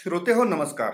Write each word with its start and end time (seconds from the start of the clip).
श्रोते 0.00 0.32
हो 0.32 0.44
नमस्कार. 0.44 0.92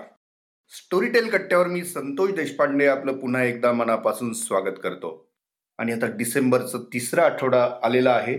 स्टोरीटेल 0.69 1.29
कट्ट्यावर 1.31 1.67
मी 1.67 1.85
संतोष 1.85 2.31
देशपांडे 2.31 2.87
आपलं 2.87 3.19
पुन्हा 3.19 3.43
एकदा 3.45 3.73
मनापासून 3.73 4.33
स्वागत 4.33 4.79
करतो. 4.83 5.31
आणि 5.79 5.93
आता 5.93 6.07
डिसेंबरचं 6.07 6.85
तिसरा 6.93 7.25
आठवडा 7.25 7.81
आलेला 7.83 8.11
आहे 8.11 8.39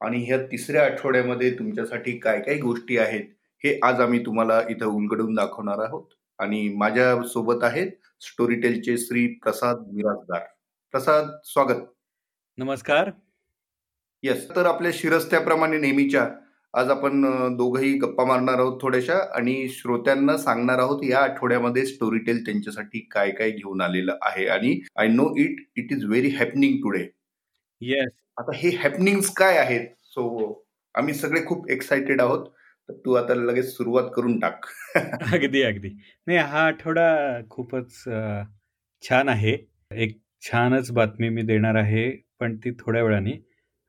आणि 0.00 0.24
ह्या 0.24 0.38
तिसऱ्या 0.42 0.84
आठवड्यामध्ये 0.84 1.50
तुमच्यासाठी 1.58 2.18
काय 2.18 2.40
काय 2.40 2.58
गोष्टी 2.58 2.98
आहेत 2.98 3.24
हे 3.64 3.78
आज 3.82 4.00
आम्ही 4.00 4.26
तुम्हाला 4.26 4.60
इथं 4.70 4.86
उलगडून 4.86 5.34
दाखवणार 5.34 5.78
आहोत. 5.78 6.06
आणि 6.38 6.68
माझ्या 6.68 7.26
सोबत 7.28 7.64
आहेत 7.64 7.90
स्टोरीटेलचे 8.20 8.98
श्री 8.98 9.26
प्रसाद 9.26 9.76
मिराजदार 9.92 10.46
प्रसाद 10.92 11.26
स्वागत. 11.44 11.82
नमस्कार. 12.58 13.10
येस 14.22 14.50
तर 14.56 14.66
आपल्या 14.66 14.90
शिरस्त्याप्रमाणे 14.94 15.78
नेहमीच्या 15.78 16.30
आज 16.74 16.88
आपण 16.90 17.20
दोघंही 17.56 17.92
गप्पा 17.98 18.24
मारणार 18.24 18.58
आहोत 18.58 18.78
थोड्याशा 18.82 19.16
आणि 19.36 19.68
श्रोत्यांना 19.68 20.36
सांगणार 20.38 20.78
आहोत 20.78 21.04
या 21.04 21.18
आठवड्यामध्ये 21.18 21.84
स्टोरीटेल 21.86 22.44
त्यांच्यासाठी 22.44 23.00
काय 23.10 23.30
काय 23.30 23.50
घेऊन 23.50 23.80
आलेलं 23.80 24.16
आहे. 24.22 24.46
आणि 24.46 24.78
I 24.96 25.08
know 25.08 25.28
it 25.36 25.60
it 25.76 25.92
is 25.92 26.04
very 26.04 26.28
happening 26.30 26.76
today 26.82 27.06
yes 27.80 28.10
आता 28.38 28.56
हे 28.56 28.70
हॅपनिंग्स 28.76 29.30
काय 29.36 29.58
आहेत? 29.58 29.86
सो 30.04 30.62
आम्ही 30.94 31.14
सगळे 31.14 31.44
खूप 31.46 31.70
एक्साइटेड 31.70 32.20
आहोत. 32.20 32.46
तर 32.88 32.94
तू 33.04 33.12
आता 33.14 33.34
लगेच 33.34 33.70
सुरुवात 33.76 34.10
करून 34.16 34.38
टाक. 34.40 34.66
अगदी 35.34 35.62
अगदी. 35.62 35.88
नाही 36.26 36.38
हा 36.38 36.66
आठवडा 36.66 37.40
खूपच 37.50 37.92
छान 39.02 39.28
आहे. 39.28 39.56
एक 39.90 40.18
छानच 40.42 40.90
बातमी 40.92 41.28
मी 41.28 41.42
देणार 41.42 41.74
आहे 41.74 42.10
पण 42.40 42.56
ती 42.56 42.70
थोड्या 42.80 43.02
वेळाने. 43.02 43.32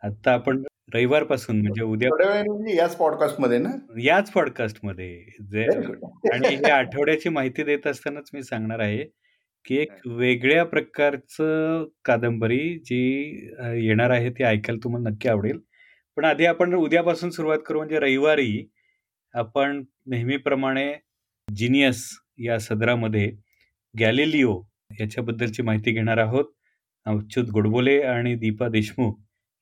आता 0.04 0.34
आपण 0.34 0.64
रविवारपासून 0.94 1.62
म्हणजे 1.62 1.84
उद्या 1.84 2.10
म्हणजे 2.46 2.76
याच 2.78 2.96
पॉडकास्टमध्ये 2.98 3.58
ना? 3.58 3.70
याच 4.04 4.32
पॉडकास्टमध्ये 4.32 5.26
जे 5.42 5.66
आणि 6.34 6.56
हे 6.56 6.72
आठवड्याची 6.72 7.30
माहिती 7.30 7.64
देत 7.64 7.88
असतानाच 7.88 8.30
मी 8.34 8.44
सांगणार 8.44 8.80
आहे 8.80 9.04
की 9.66 9.78
एक 9.78 10.08
वेगळ्या 10.08 10.64
प्रकारचं 10.66 11.86
कादंबरी 12.06 12.80
जी 12.80 13.00
येणार 13.86 14.10
आहे 14.10 14.30
ती 14.30 14.44
ऐकायला 14.44 14.84
तुम्हाला 14.84 15.10
नक्की 15.10 15.30
आवडेल. 15.30 15.60
पण 16.18 16.26
आधी 16.26 16.46
आपण 16.46 16.74
उद्यापासून 16.74 17.30
सुरुवात 17.30 17.60
करू 17.66 17.78
म्हणजे 17.78 18.00
रविवारी 18.00 18.68
आपण 19.34 19.84
नेहमीप्रमाणे 20.06 20.94
जिनियस 21.48 22.10
या 22.40 22.60
सदरामध्ये 22.60 23.32
गॅलिलिओ 24.00 24.62
याच्याबद्दलची 25.00 25.62
माहिती 25.62 25.92
घेणार 25.92 26.18
आहोत. 26.18 26.46
अच्युत 27.06 27.50
गोडबोले 27.50 28.02
आणि 28.02 28.36
दीपा 28.36 28.68
देशमुख. 28.68 29.14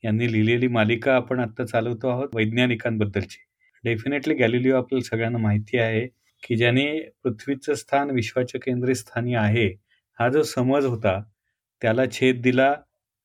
यांनी 0.03 0.31
लिहिलेली 0.31 0.67
मालिका 0.67 1.15
आपण 1.15 1.39
आत्ता 1.39 1.65
चालवतो 1.65 2.07
आहोत 2.07 2.29
वैज्ञानिकांबद्दलची. 2.35 3.37
डेफिनेटली 3.83 4.33
गॅलिलिओ 4.33 4.75
आपल्याला 4.75 5.09
सगळ्यांना 5.09 5.37
माहिती 5.37 5.77
आहे 5.77 6.07
की 6.43 6.55
ज्याने 6.55 6.85
पृथ्वीचं 7.23 7.73
स्थान 7.73 8.09
विश्वाच्या 8.11 8.61
केंद्रस्थानी 8.61 9.33
आहे 9.35 9.67
हा 10.19 10.29
जो 10.29 10.43
समज 10.43 10.85
होता 10.85 11.21
त्याला 11.81 12.03
छेद 12.11 12.41
दिला 12.41 12.73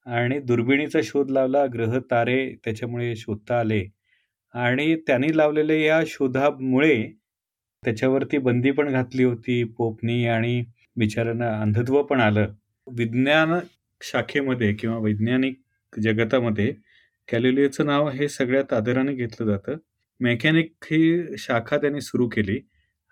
आणि 0.07 0.39
दुर्बिणीचा 0.39 1.01
शोध 1.05 1.31
लावला 1.31 1.65
ग्रह 1.67 1.99
तारे 2.11 2.39
त्याच्यामुळे 2.65 3.15
शोधता 3.17 3.59
आले. 3.61 3.85
आणि 4.55 4.95
त्यांनी 4.97 5.37
लावलेल्या 5.37 5.77
या 5.77 6.03
शोधामुळे 6.07 7.13
त्याच्यावरती 7.85 8.39
बंदी 8.39 8.71
पण 8.71 8.89
घातली 8.89 9.25
होती 9.25 9.63
पोपनी 9.65 10.25
आणि 10.27 10.65
बिचाऱ्यांना 10.97 11.61
अंधत्व 11.61 12.03
पण 12.03 12.21
आलं. 12.21 12.47
विज्ञान 12.87 13.59
शाखेमध्ये 14.03 14.73
किंवा 14.75 14.99
वैज्ञानिक 14.99 15.59
जगतामध्ये 15.93 16.71
गॅलिलिओचं 17.29 17.87
नाव 17.87 18.09
हे 18.09 18.29
सगळ्यात 18.29 18.73
आदराने 18.73 19.15
घेतलं 19.15 19.47
जातं. 19.47 19.77
मेकॅनिक 20.21 20.73
ही 20.85 21.37
शाखा 21.39 21.77
त्यांनी 21.77 22.01
सुरू 22.01 22.29
केली 22.29 22.59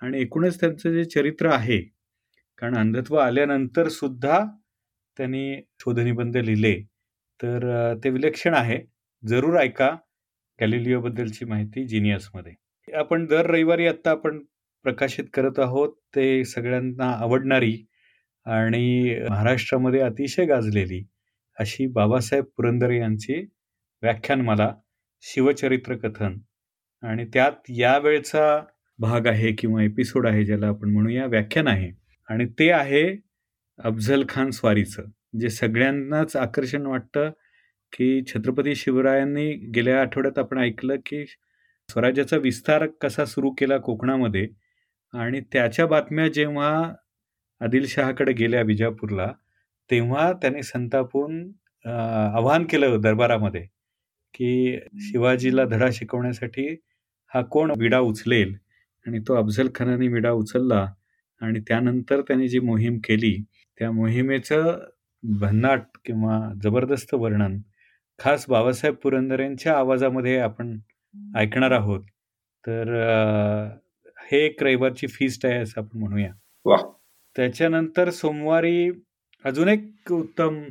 आणि 0.02 0.20
एकूणच 0.20 0.60
त्यांचं 0.60 0.92
जे 0.92 1.04
चरित्र 1.04 1.50
आहे 1.52 1.80
कारण 2.58 2.76
अंधत्व 2.76 3.16
आल्यानंतर 3.16 3.88
सुद्धा 3.88 4.38
त्यांनी 5.16 5.56
शोधनिबंध 5.80 6.36
लिहिले. 6.36 6.74
तर 7.40 7.94
ते 8.04 8.10
विलक्षण 8.10 8.54
आहे. 8.54 8.78
जरूर 9.22 9.58
ऐका 9.60 9.90
गॅलिलिओबद्दलची 10.58 11.44
माहिती 11.44 11.86
जिनियसमध्ये. 11.88 12.52
आपण 12.88 13.26
दर 13.26 13.46
रविवारी 13.46 13.86
आत्ता 13.86 14.10
आपण 14.10 14.38
प्रकाशित 14.84 15.24
करत 15.34 15.58
आहोत 15.58 15.94
ते 16.16 16.44
सगळ्यांना 16.44 17.10
आवडणारी 17.22 17.76
आणि 18.46 19.18
महाराष्ट्रामध्ये 19.30 20.00
अतिशय 20.00 20.44
गाजलेली 20.46 21.02
अशी 21.58 21.86
बाबासाहेब 21.86 22.44
पुरंदरे 22.44 22.98
यांची 22.98 23.34
व्याख्यानमाला 24.02 24.74
शिवचरित्र 25.22 25.96
कथन. 25.96 26.38
आणि 27.02 27.26
त्यात 27.32 27.52
या 27.68 27.98
वेळचा 27.98 28.62
भाग 28.98 29.26
आहे 29.26 29.52
किंवा 29.52 29.82
एपिसोड 29.82 30.26
आहे 30.26 30.44
ज्याला 30.44 30.68
आपण 30.68 30.90
म्हणूया 30.90 31.26
व्याख्यान 31.26 31.66
आहे. 31.68 31.90
आणि 32.28 32.46
ते 32.58 32.70
आहे 32.70 33.16
अफझल 33.78 34.24
खान 34.28 34.50
स्वारीचं 34.50 35.02
जे 35.40 35.48
सगळ्यांनाच 35.50 36.36
आकर्षण 36.36 36.86
वाटतं 36.86 37.30
की 37.92 38.22
छत्रपती 38.26 38.74
शिवरायांनी 38.74 39.52
गेल्या 39.52 40.00
आठवड्यात 40.00 40.38
आपण 40.38 40.58
ऐकलं 40.58 40.96
की 41.06 41.26
स्वराज्याचा 41.88 42.36
विस्तार 42.36 42.86
कसा 42.86 43.24
सुरू 43.24 43.50
केला 43.50 43.78
कोकणामध्ये. 43.78 44.48
आणि 45.14 45.40
त्याच्या 45.40 45.86
बातम्या 45.86 46.28
जेव्हा 46.28 46.92
आदिलशहाकडे 47.60 48.32
गेल्या 48.32 48.62
विजापूरला 48.62 49.32
तेव्हा 49.90 50.32
त्याने 50.32 50.62
संतापून 50.62 51.42
अ, 51.84 51.90
आवाहन 51.90 52.64
केलं 52.64 53.00
दरबारामध्ये 53.00 53.60
की 54.34 54.78
शिवाजीला 55.02 55.64
धडा 55.64 55.88
शिकवण्यासाठी 55.92 56.66
हा 57.32 57.42
कोण 57.42 57.72
विडा 57.78 57.98
उचलेल 58.00 58.54
आणि 59.06 59.18
तो 59.28 59.34
अफझल 59.34 59.68
खानाने 59.74 60.08
विडा 60.08 60.30
उचलला 60.32 60.86
आणि 61.40 61.60
त्यानंतर 61.60 62.20
त्यांनी 62.20 62.48
जी 62.48 62.60
मोहीम 62.60 62.98
केली 63.04 63.34
त्या 63.80 63.90
मोहिमेचं 63.92 64.78
भन्नाट 65.22 65.82
किंवा 66.04 66.38
जबरदस्त 66.64 67.14
वर्णन 67.14 67.58
खास 68.18 68.46
बाबासाहेब 68.48 68.94
पुरंदरेंच्या 68.94 69.76
आवाजामध्ये 69.78 70.38
आपण 70.40 70.78
ऐकणार 71.36 71.70
आहोत. 71.72 72.00
तर 72.64 72.94
अ, 72.96 73.78
हे 74.26 74.44
एक 74.46 74.62
रविवारची 74.62 75.06
फीस्ट 75.08 75.46
आहे 75.46 75.58
असं 75.58 75.80
आपण 75.80 75.98
म्हणूया. 75.98 76.32
वा 76.66 76.76
त्याच्यानंतर 77.36 78.10
सोमवारी 78.10 78.90
अजून 79.46 79.68
एक 79.68 80.10
उत्तम 80.12 80.62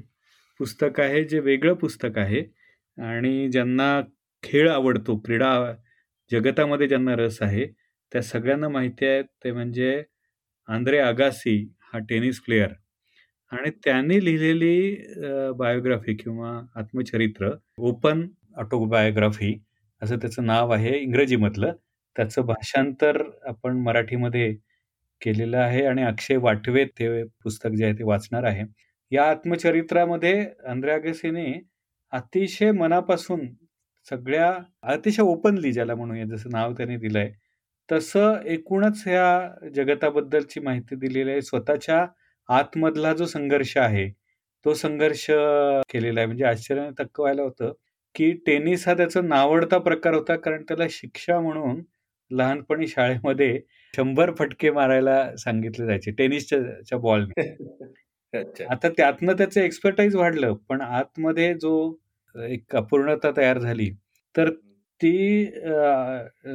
पुस्तक 0.60 1.00
आहे 1.00 1.24
जे 1.24 1.40
वेगळं 1.40 1.74
पुस्तक 1.82 2.18
आहे. 2.18 2.42
आणि 2.98 3.50
ज्यांना 3.52 3.90
खेळ 4.44 4.70
आवडतो 4.70 5.16
क्रीडा 5.26 5.52
जगतामध्ये 6.32 6.88
ज्यांना 6.88 7.16
रस 7.16 7.38
आहे 7.42 7.66
त्या 8.12 8.22
सगळ्यांना 8.22 8.70
माहिती 8.70 9.06
आहे 9.06 9.22
ते 9.44 9.52
म्हणजे 9.52 9.92
आंद्रे 10.68 11.00
आगासी 11.00 11.56
हा 11.94 12.00
टेनिस 12.10 12.40
प्लेयर. 12.46 12.70
आणि 13.52 13.70
त्यांनी 13.86 14.24
लिहिलेली 14.26 14.96
बायोग्राफी 15.60 16.14
किंवा 16.18 16.52
आत्मचरित्र 16.80 17.52
ओपन 17.90 18.28
ऑटोबायोग्राफी 18.58 19.54
असं 20.02 20.18
त्याचं 20.18 20.46
नाव 20.46 20.72
आहे 20.74 20.98
इंग्रजीमधलं. 21.00 21.74
त्याचं 22.16 22.46
भाषांतर 22.46 23.22
आपण 23.48 23.78
मराठीमध्ये 23.84 24.56
केलेलं 25.26 25.58
आहे 25.58 25.86
आणि 25.88 26.04
अक्षय 26.04 26.38
वाटवे 26.40 26.86
ते 27.00 27.24
पुस्तक 27.44 27.70
जे 27.72 27.86
आहे 27.86 27.94
ते 27.94 28.04
वाचणार 28.04 28.44
आहे. 28.44 28.64
या 29.12 29.24
आत्मचरित्रामध्ये 29.30 30.34
अंद्र्यागसीने 30.68 31.46
अतिशय 32.14 32.72
मनापासून 32.74 33.48
सगळ्या 34.08 34.52
अतिशय 34.86 35.22
ओपनली 35.24 35.72
ज्याला 35.74 35.96
म्हणूया 35.96 36.26
जसं 36.28 36.50
नाव 36.52 36.74
त्याने 36.74 36.98
दिलंय 36.98 37.32
तसं 37.90 38.40
एकूणच 38.48 39.04
ह्या 39.08 39.70
जगताबद्दलची 39.76 40.60
माहिती 40.60 40.96
दिलेली 40.96 41.32
आहे. 41.32 41.42
स्वतःच्या 41.42 42.06
आतमधला 42.50 43.14
जो 43.14 43.26
संघर्ष 43.26 43.76
आहे 43.78 44.10
तो 44.66 44.74
संघर्ष 44.74 45.26
केलेला 45.90 46.20
आहे. 46.20 46.28
म्हणजे 46.28 46.44
आश्चर्याने 46.46 46.92
तक्क 47.00 47.20
व्हायला 47.20 47.42
होतं 47.44 47.74
की 48.16 48.32
टेनिस 48.48 48.88
हा 48.88 48.94
त्याचा 48.94 49.22
नावडता 49.22 49.78
प्रकार 49.80 50.14
होता 50.14 50.36
कारण 50.38 50.64
त्याला 50.68 50.86
शिक्षा 50.92 51.40
म्हणून 51.40 51.82
लहानपणी 52.32 52.88
शाळेमध्ये 52.88 53.60
शंभर 53.96 54.32
फटके 54.40 54.72
मारायला 54.72 55.16
सांगितले 55.38 55.86
जायचे 55.86 56.12
टेनिसच्या 56.12 56.98
बॉलने. 57.00 57.48
अच्छा. 58.34 58.66
आता 58.72 58.90
त्यातनं 58.90 59.34
त्याचं 59.38 59.62
एक्सपर्टाईज 59.62 60.16
वाढलं 60.16 60.54
पण 60.70 60.82
आतमध्ये 60.82 61.54
जो 61.54 61.74
एक 62.36 62.76
अपूर्णता 62.76 63.32
तयार 63.38 63.60
झाली 63.60 63.90
तर 64.36 64.50
ती 65.02 65.12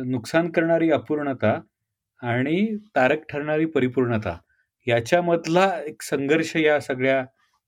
नुकसान 0.07 0.51
करणारी 0.51 0.91
अपूर्णता 0.91 1.59
आणि 2.23 2.67
तारक 2.97 3.23
ठरणारी 3.29 3.65
परिपूर्णता 3.67 4.37
याच्यामधला 4.87 5.67
एक 5.87 6.03
संघर्ष 6.03 6.55
या 6.57 6.79
सगळ्या 6.81 7.23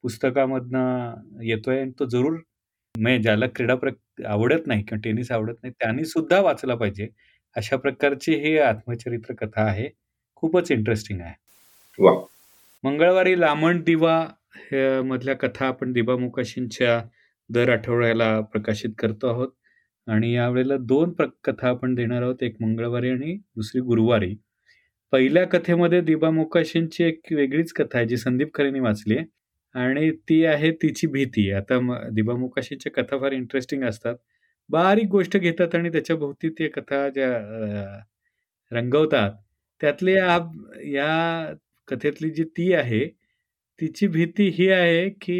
पुस्तकामधनं 0.04 1.42
येतोय 1.44 1.80
आणि 1.80 1.90
तो 2.00 2.04
जरूर 2.06 2.36
म्हणजे 2.94 3.22
ज्याला 3.22 3.46
क्रीडा 3.46 3.74
प्र 3.74 3.90
आवडत 4.26 4.66
नाही 4.66 4.82
किंवा 4.82 5.00
टेनिस 5.04 5.30
आवडत 5.32 5.54
नाही 5.62 5.72
त्यांनी 5.80 6.04
सुद्धा 6.04 6.40
वाचला 6.40 6.74
पाहिजे. 6.74 7.08
अशा 7.56 7.76
प्रकारची 7.76 8.34
ही 8.42 8.56
आत्मचरित्र 8.58 9.34
कथा 9.40 9.62
आहे. 9.70 9.88
खूपच 10.36 10.70
इंटरेस्टिंग 10.72 11.20
आहे. 11.20 11.34
वा 11.98 12.12
मंगळवारी 12.84 13.38
लामण 13.40 13.82
दिवा 13.86 14.18
मधल्या 15.04 15.34
कथा 15.36 15.66
आपण 15.66 15.92
दिबा 15.92 16.16
मुकाशींच्या 16.16 17.00
दर 17.50 17.68
आठवड्याला 17.72 18.38
प्रकाशित 18.52 18.90
करतो 18.98 19.28
आहोत. 19.28 19.48
आणि 20.06 20.32
यावेळेला 20.34 20.76
दोन 20.80 21.12
प्र 21.12 21.26
कथा 21.44 21.68
आपण 21.68 21.94
देणार 21.94 22.22
आहोत. 22.22 22.42
एक 22.42 22.56
मंगळवारी 22.60 23.10
आणि 23.10 23.34
दुसरी 23.56 23.80
गुरुवारी. 23.80 24.34
पहिल्या 25.12 25.44
कथेमध्ये 25.48 26.00
दिबा 26.00 26.30
मोकाशींची 26.30 27.04
एक 27.04 27.32
वेगळीच 27.32 27.72
कथा 27.72 27.98
आहे 27.98 28.06
जी 28.08 28.16
संदीप 28.16 28.54
खरेंनी 28.54 28.80
वाचली 28.80 29.16
आहे. 29.16 29.26
आणि 29.74 30.10
ती 30.28 30.44
आहे 30.44 30.70
तिची 30.82 31.06
भीती. 31.06 31.50
आता 31.52 31.78
दिबा 32.14 32.34
मोकाशींच्या 32.36 32.92
कथा 32.92 33.18
फार 33.20 33.32
इंटरेस्टिंग 33.32 33.84
असतात. 33.84 34.16
बारीक 34.72 35.08
गोष्ट 35.10 35.36
घेतात 35.38 35.74
आणि 35.74 35.90
त्याच्या 35.92 36.16
भोवती 36.16 36.48
ते 36.58 36.68
कथा 36.70 37.08
ज्या 37.10 37.30
रंगवतात. 38.72 39.30
त्यातली 39.80 40.12
या 40.14 41.54
कथेतली 41.88 42.30
जी 42.30 42.44
ती 42.56 42.72
आहे, 42.74 43.06
तिची 43.80 44.06
भीती 44.08 44.48
ही 44.58 44.68
आहे, 44.70 45.08
की 45.12 45.38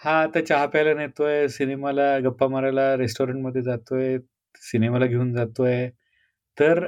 हा 0.00 0.12
आता 0.22 0.40
चहा 0.42 0.66
प्यायला 0.66 0.94
नेतोय, 0.94 1.46
सिनेमाला 1.48 2.18
गप्पा 2.20 2.48
मारायला 2.48 2.96
रेस्टॉरंटमध्ये 2.96 3.62
जातोय, 3.62 4.18
सिनेमाला 4.62 5.06
घेऊन 5.06 5.32
जातोय. 5.34 5.88
तर 6.58 6.86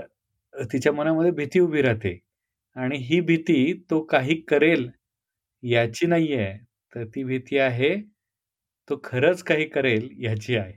तिच्या 0.55 0.93
मनामध्ये 0.93 1.31
भीती 1.33 1.61
उभी 1.61 1.83
राहते 1.83 2.19
आणि 2.77 2.99
ही 3.03 3.21
भीती 3.23 3.73
तो 3.91 4.00
काही 4.06 4.35
करेल 4.49 4.88
याची 5.62 6.06
नाही 6.06 6.35
आहे 6.35 6.59
तर 6.93 7.05
ती 7.06 7.25
भीती 7.25 7.59
आहे, 7.59 7.94
तो 8.88 9.00
खरंच 9.05 9.43
काही 9.44 9.67
करेल 9.69 10.09
याची 10.21 10.56
आहे. 10.56 10.73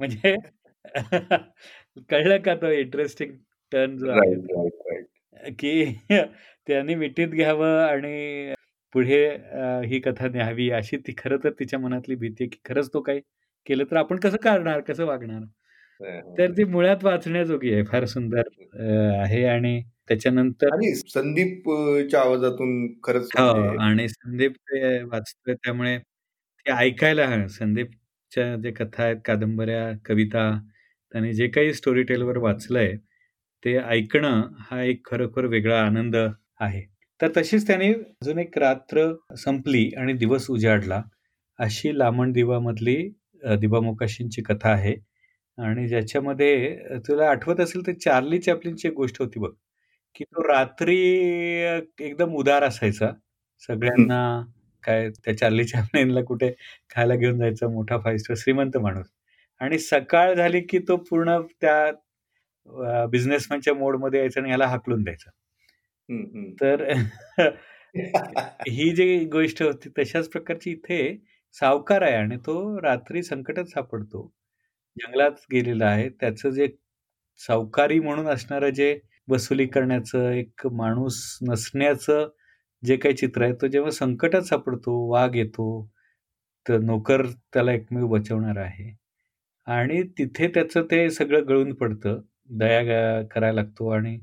म्हणजे 0.00 0.36
कळलं 2.10 2.38
का 2.38 2.54
तो 2.54 2.70
इंटरेस्टिंग 2.70 3.32
टर्न 3.72 3.96
जो 3.96 4.10
आहे 4.10 5.50
की 5.50 5.84
त्यांनी 6.68 6.94
मिठीत 6.94 7.28
घ्यावं 7.28 7.82
आणि 7.86 8.52
पुढे 8.92 9.26
ही 9.86 10.00
कथा 10.00 10.28
न्यावी 10.28 10.70
अशी 10.70 10.96
ती 10.96 11.14
खरं 11.18 11.36
तर 11.44 11.50
तिच्या 11.50 11.78
मनातली 11.78 12.14
भीती 12.14 12.44
आहे, 12.44 12.48
की 12.48 12.58
खरंच 12.64 12.88
तो 12.94 13.00
काही 13.00 13.20
केलं 13.66 13.84
तर 13.90 13.96
आपण 13.96 14.18
कसं 14.18 14.36
करणार, 14.36 14.80
कसं 14.80 15.04
वागणार? 15.04 15.42
तर 16.38 16.50
ती 16.52 16.64
मुळात 16.64 17.04
वाचण्याजोगी 17.04 17.72
आहे. 17.74 17.82
फार 17.82 18.04
सुंदर 18.04 18.42
आहे 19.20 19.44
आणि 19.44 19.80
त्याच्यानंतर 20.08 20.80
संदीपच्या 21.08 22.20
आवाजातून 22.20 22.86
खरंच 23.04 23.30
हो 23.38 23.78
आणि 23.78 24.08
संदीप 24.08 24.52
वाचतोय 25.12 25.54
त्यामुळे 25.54 25.98
ते 25.98 26.72
ऐकायला 26.72 27.26
च्या 28.34 28.54
ज्या 28.56 28.72
कथा 28.76 29.02
आहेत, 29.04 29.16
कादंबऱ्या, 29.26 29.90
कविता 30.06 30.50
त्याने 31.14 31.32
जे 31.32 31.48
काही 31.48 31.72
स्टोरी 31.74 32.02
टेलवर 32.02 32.36
वाचलंय, 32.38 32.94
ते 33.64 33.76
ऐकणं 33.78 34.42
हा 34.60 34.82
एक 34.82 35.06
खरोखर 35.06 35.46
वेगळा 35.46 35.80
आनंद 35.82 36.16
आहे. 36.16 36.82
तर 37.20 37.28
तशीच 37.36 37.66
त्याने 37.66 37.92
अजून 37.92 38.38
एक 38.38 38.58
रात्र 38.58 39.12
संपली 39.38 39.88
आणि 39.98 40.12
दिवस 40.14 40.50
उजाडला 40.50 41.02
अशी 41.58 41.98
लामण 41.98 42.32
दिवामधली 42.32 42.96
दिवा 43.60 43.80
मोकाशींची 43.80 44.42
कथा 44.42 44.70
आहे 44.70 44.94
आणि 45.58 45.86
ज्याच्यामध्ये 45.88 46.76
तुला 47.08 47.28
आठवत 47.30 47.60
असेल 47.60 47.86
तर 47.86 47.92
चार्ली 48.04 48.38
चॅपलिनची 48.38 48.88
एक 48.88 48.94
गोष्ट 48.94 49.20
होती 49.20 49.40
बघ, 49.40 49.50
की 50.16 50.24
तो 50.24 50.42
रात्री 50.48 50.96
एकदम 52.00 52.34
उदार 52.36 52.64
असायचा. 52.64 53.10
सगळ्यांना 53.68 54.20
काय 54.84 55.08
त्या 55.24 55.36
चार्ली 55.38 55.64
चॅपलिनला 55.64 56.22
कुठे 56.22 56.52
खायला 56.90 57.14
घेऊन 57.14 57.38
जायचा 57.38 57.68
मोठा 57.68 57.98
फाईव्ह 57.98 58.18
स्टार 58.18 58.36
श्रीमंत 58.36 58.76
माणूस 58.76 59.06
आणि 59.60 59.78
सकाळ 59.78 60.34
झाली 60.34 60.60
की 60.60 60.78
तो 60.78 60.96
पूर्ण 61.10 61.40
त्या 61.60 63.06
बिझनेसमॅनच्या 63.06 63.74
मोडमध्ये 63.74 64.20
यायचा 64.20 64.40
आणि 64.40 64.48
ह्याला 64.48 64.66
हाकलून 64.66 65.02
द्यायचा. 65.02 65.30
तर 66.60 66.84
ही 68.68 68.90
जी 68.90 69.24
गोष्ट 69.24 69.62
होती 69.62 69.88
तशाच 69.98 70.28
प्रकारची 70.28 70.70
इथे 70.70 70.98
सावकार 71.56 72.02
आहे 72.02 72.14
आणि 72.14 72.36
तो 72.36 72.56
रात्री 72.82 73.22
संकटात 73.22 73.64
सापडतो. 73.64 74.30
जंगलात 74.96 75.32
गेलेला 75.52 75.86
आहे. 75.86 76.08
त्याचं 76.10 76.50
जे 76.50 76.68
सावकारी 77.40 77.98
म्हणून 78.00 78.26
असणारं 78.28 78.70
जे 78.70 78.98
वसुली 79.28 79.66
करण्याचं 79.66 80.30
एक 80.32 80.66
माणूस 80.72 81.20
नसण्याचं 81.48 82.28
जे 82.84 82.96
काही 82.96 83.14
चित्र 83.14 83.42
आहे, 83.42 83.52
तो 83.52 83.66
जेव्हा 83.66 83.90
संकटात 83.90 84.42
सापडतो, 84.42 84.92
वाघ 85.12 85.36
येतो, 85.36 85.66
तर 86.68 86.78
नोकर 86.78 87.26
त्याला 87.26 87.72
एकमेव 87.72 88.06
बचवणार 88.06 88.56
आहे. 88.58 88.92
आणि 89.66 90.02
तिथे 90.18 90.48
त्याचं 90.48 90.82
ते 90.90 91.10
सगळं 91.10 91.48
गळून 91.48 91.74
पडतं. 91.74 92.20
दया 92.50 93.22
करायला 93.22 93.60
लागतो 93.62 93.88
आणि 93.90 94.18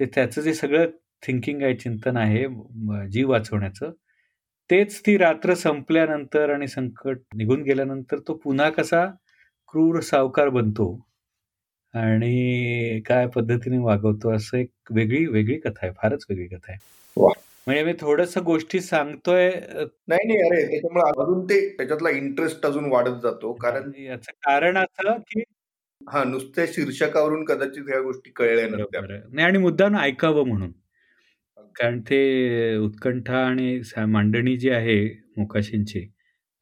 ते 0.00 0.06
त्याचं 0.06 0.40
जे 0.42 0.54
सगळं 0.54 0.86
थिंकिंग 1.26 1.62
आहे, 1.62 1.74
चिंतन 1.74 2.16
आहे 2.16 2.46
जीव 3.10 3.30
वाचवण्याचं, 3.30 3.90
तेच 4.70 5.00
ती 5.06 5.16
रात्र 5.18 5.54
संपल्यानंतर 5.54 6.50
आणि 6.50 6.68
संकट 6.68 7.18
निघून 7.34 7.62
गेल्यानंतर 7.62 8.18
तो 8.28 8.34
पुन्हा 8.34 8.70
कसा 8.70 9.06
क्रूर 9.72 10.00
सावकार 10.00 10.48
बनतो 10.48 10.86
आणि 11.94 13.00
काय 13.06 13.26
पद्धतीने 13.26 13.78
वागवतो 13.78 14.32
असं 14.32 14.58
एक 14.58 14.70
वेगळी 14.90 15.26
वेगळी 15.26 15.58
कथा 15.58 15.86
आहे. 15.86 15.92
फारच 16.02 16.24
वेगळी 16.30 16.46
कथा 16.46 16.72
आहे. 16.72 16.78
म्हणजे 17.66 17.82
मी 17.84 17.92
थोडस 18.00 18.36
गोष्टी 18.38 18.80
सांगतोय 18.80 19.48
नाही 19.50 20.26
नाही 20.26 20.38
अरे 20.40 20.62
त्याच्यामुळे 20.66 21.02
अजून 21.22 21.44
ते 21.44 21.58
त्याच्यातला 21.76 22.10
इंटरेस्ट 22.10 22.66
अजून 22.66 22.90
वाढत 22.92 23.20
जातो. 23.22 23.52
कारण 23.54 23.90
याचं 23.96 24.32
कारण 24.42 24.76
असं 24.78 25.18
की 25.28 25.42
हा 26.00 26.22
नुसत्या 26.24 26.64
शीर्षकावरून 26.68 27.44
कदाचित 27.44 27.84
ह्या 27.88 28.00
गोष्टी 28.00 28.30
कळल्या 28.36 28.66
नाही 28.68 29.44
आणि 29.46 29.58
मुद्दाम 29.58 29.96
ऐकावं 29.98 30.46
म्हणून. 30.48 30.72
कारण 31.76 32.00
ते 32.00 32.76
उत्कंठा 32.76 33.38
आणि 33.46 33.80
मांडणी 34.06 34.56
जी 34.56 34.70
आहे 34.70 34.98
मोकाशींची 35.36 36.06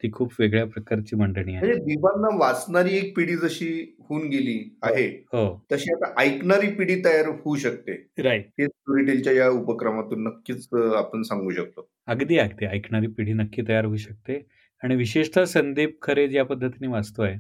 ती 0.02 0.10
खूप 0.12 0.32
वेगळ्या 0.38 0.64
प्रकारची 0.66 1.16
मांडणी 1.16 1.54
आहे. 1.54 1.66
म्हणजे 1.66 1.84
दिवांना 1.84 2.37
वाचणारी 2.38 2.96
एक 2.96 3.16
पिढी 3.16 3.37
जशी 3.37 3.69
होऊन 4.00 4.28
गेली 4.28 4.58
आहे 4.82 5.06
हो. 5.32 5.44
तशी 5.72 5.93
आता 5.93 6.12
ऐकणारी 6.22 6.69
पिढी 6.75 6.94
तयार 7.04 7.28
होऊ 7.28 7.56
शकते. 7.56 7.93
राईट 8.19 8.46
हे 8.58 8.66
स्टोरीटेलच्या 8.66 9.32
या 9.32 9.49
उपक्रमातून 9.50 10.22
नक्कीच 10.25 10.69
आपण 10.96 11.22
सांगू 11.22 11.50
शकतो. 11.50 11.88
अगदी 12.06 12.38
अगदी. 12.38 12.66
ऐकणारी 12.66 13.06
पिढी 13.06 13.32
नक्की 13.32 13.62
तयार 13.69 13.84
होऊ 13.84 13.96
शकते. 13.96 14.40
आणि 14.82 14.96
विशेषतः 14.96 15.44
संदीप 15.44 15.99
खरे 16.02 16.28
ज्या 16.28 16.44
पद्धतीने 16.44 16.88
वाचतोय 16.88 17.34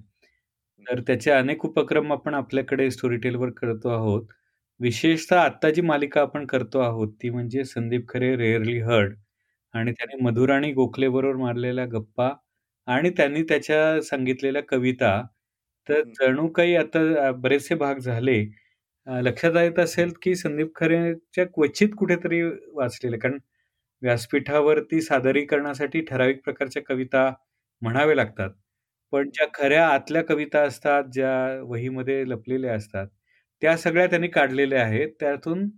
तर 0.86 1.00
त्याचे 1.00 1.30
अनेक 1.30 1.64
उपक्रम 1.64 2.12
आपण 2.12 2.34
आपल्याकडे 2.34 2.90
स्टोरीटेलवर 2.90 3.50
करतो 3.50 3.88
आहोत. 3.88 4.26
विशेषतः 4.80 5.38
आता 5.40 5.70
जी 5.70 5.80
मालिका 5.82 6.20
आपण 6.20 6.46
करतो 6.46 6.78
आहोत 6.78 7.12
ती 7.22 7.30
म्हणजे 7.30 7.64
संदीप 7.64 8.08
खरे 8.08 8.34
रेअरली 8.36 8.78
हर्ड 8.80 9.14
आणि 9.74 9.92
त्याने 9.92 10.22
मधुराणी 10.24 10.72
गोखलेबरोबर 10.72 11.36
मारलेल्या 11.36 11.84
गप्पा 11.86 12.28
आणि 12.88 13.10
त्यांनी 13.10 13.42
त्याच्या 13.44 14.00
सांगितलेल्या 14.02 14.62
कविता 14.68 15.20
तर 15.88 16.02
जणू 16.20 16.46
काही 16.48 16.74
आता 16.76 17.30
बरेचसे 17.34 17.74
भाग 17.76 17.98
झाले. 18.00 18.38
लक्षात 19.06 19.56
येत 19.56 19.78
असेल 19.78 20.12
की 20.22 20.34
संदीप 20.36 20.74
खरेच्या 20.76 21.44
क्वचित 21.46 21.88
कुठेतरी 21.98 22.42
वाचलेले 22.74 23.18
कारण 23.18 23.38
व्यासपीठावरती 24.02 25.00
सादरीकरणासाठी 25.02 26.00
ठराविक 26.02 26.42
प्रकारच्या 26.44 26.82
कविता 26.84 27.28
म्हणावे 27.82 28.16
लागतात. 28.16 28.50
पण 29.12 29.28
ज्या 29.30 29.46
खऱ्या 29.54 29.86
आतल्या 29.88 30.22
कविता 30.24 30.62
असतात 30.64 31.04
ज्या 31.14 31.32
वहीमध्ये 31.64 32.24
लपलेल्या 32.28 32.74
असतात 32.76 33.06
त्या 33.62 33.76
सगळ्या 33.78 34.06
त्यांनी 34.08 34.28
काढलेल्या 34.28 34.82
आहेत. 34.84 35.08
त्यातून 35.20 35.68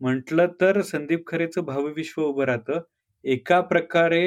म्हटलं 0.00 0.46
तर 0.60 0.80
संदीप 0.82 1.26
खरेचं 1.28 1.64
भावविश्व 1.64 2.22
उभं 2.24 2.44
राहतं. 2.46 2.80
एका 3.24 3.60
प्रकारे 3.62 4.24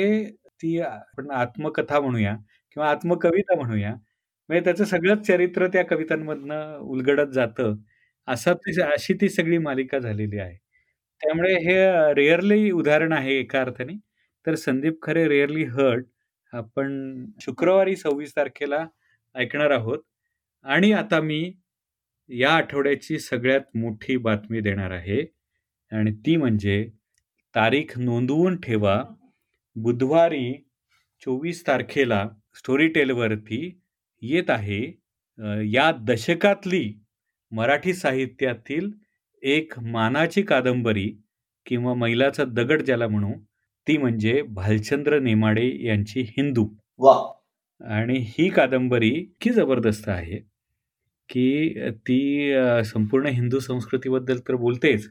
ती 0.62 0.80
आपण 0.82 1.32
आत्मकथा 1.34 2.00
म्हणूया 2.00 2.36
किंवा 2.76 2.90
आत्मकविता 2.92 3.56
म्हणूया. 3.56 3.94
म्हणजे 4.50 4.64
त्याचं 4.66 4.84
सगळंच 4.86 5.26
चरित्र 5.28 5.68
त्या 5.68 5.84
कवितांमधनं 5.86 6.78
उलगडत 6.82 7.32
जातं 7.34 7.76
असा 8.28 8.54
ती 8.56 8.82
अशी 8.84 9.14
ती 9.22 9.30
सगळी 9.30 9.58
मालिका 9.58 10.00
झालेली 10.00 10.40
आहे. 10.40 10.56
त्यामुळे 11.22 11.54
हे 11.60 11.78
रेअरली 12.16 12.72
उदाहरण 12.72 13.14
आहे 13.14 13.34
एका 13.40 13.62
अर्थाने. 13.62 13.94
तर 14.46 14.56
संदीप 14.56 15.02
खरे 15.04 15.28
रेअरली 15.28 15.64
हर्ट 15.68 16.06
आपण 16.54 16.92
शुक्रवारी 17.42 17.96
सव्वीस 17.96 18.36
तारखेला 18.36 18.86
ऐकणार 19.36 19.72
आहोत. 19.72 20.00
आणि 20.66 20.92
आता 20.94 21.20
मी 21.22 21.42
या 22.30 22.52
आठवड्याची 22.52 23.20
सगळ्यात 23.20 23.78
मोठी 23.78 24.18
बातमी 24.20 24.62
देणार 24.62 24.92
आहे. 24.92 25.22
आणि 25.92 26.12
ती 26.26 26.36
म्हणजे 26.38 26.84
तारीख 27.56 27.98
नोंदवून 28.00 28.58
ठेवा. 28.62 29.04
बुधवारी 29.82 30.54
चोवीस 31.22 31.68
तारखेला 31.68 32.28
स्टोरी 32.56 32.88
टेलवरती 32.88 33.80
येत 34.22 34.50
आहे 34.50 34.84
या 35.72 35.92
दशकातली 36.02 37.00
मराठी 37.52 37.94
साहित्यातील 37.94 38.90
एक 39.44 39.80
मानाची 39.80 40.42
कादंबरी 40.42 41.22
किंवा 41.66 41.94
मैलाचा 41.94 42.44
दगड 42.44 42.82
ज्याला 42.82 43.08
म्हणू 43.08 43.32
ती 43.88 43.98
म्हणजे 43.98 44.42
भालचंद्र 44.42 45.20
नेमाडे 45.20 45.86
यांची 45.86 46.22
हिंदू. 46.22 46.68
वा. 46.98 47.16
आणि 47.82 48.18
ही 48.20 48.50
कादंबरी 48.50 49.10
इतकी 49.10 49.50
जबरदस्त 49.50 50.10
आहे 50.10 50.40
की 51.30 51.74
ती 51.92 52.54
संपूर्ण 52.86 53.28
हिंदू 53.28 53.60
संस्कृतीबद्दल 53.60 54.40
तर 54.40 54.56
बोलतेच 54.56 55.10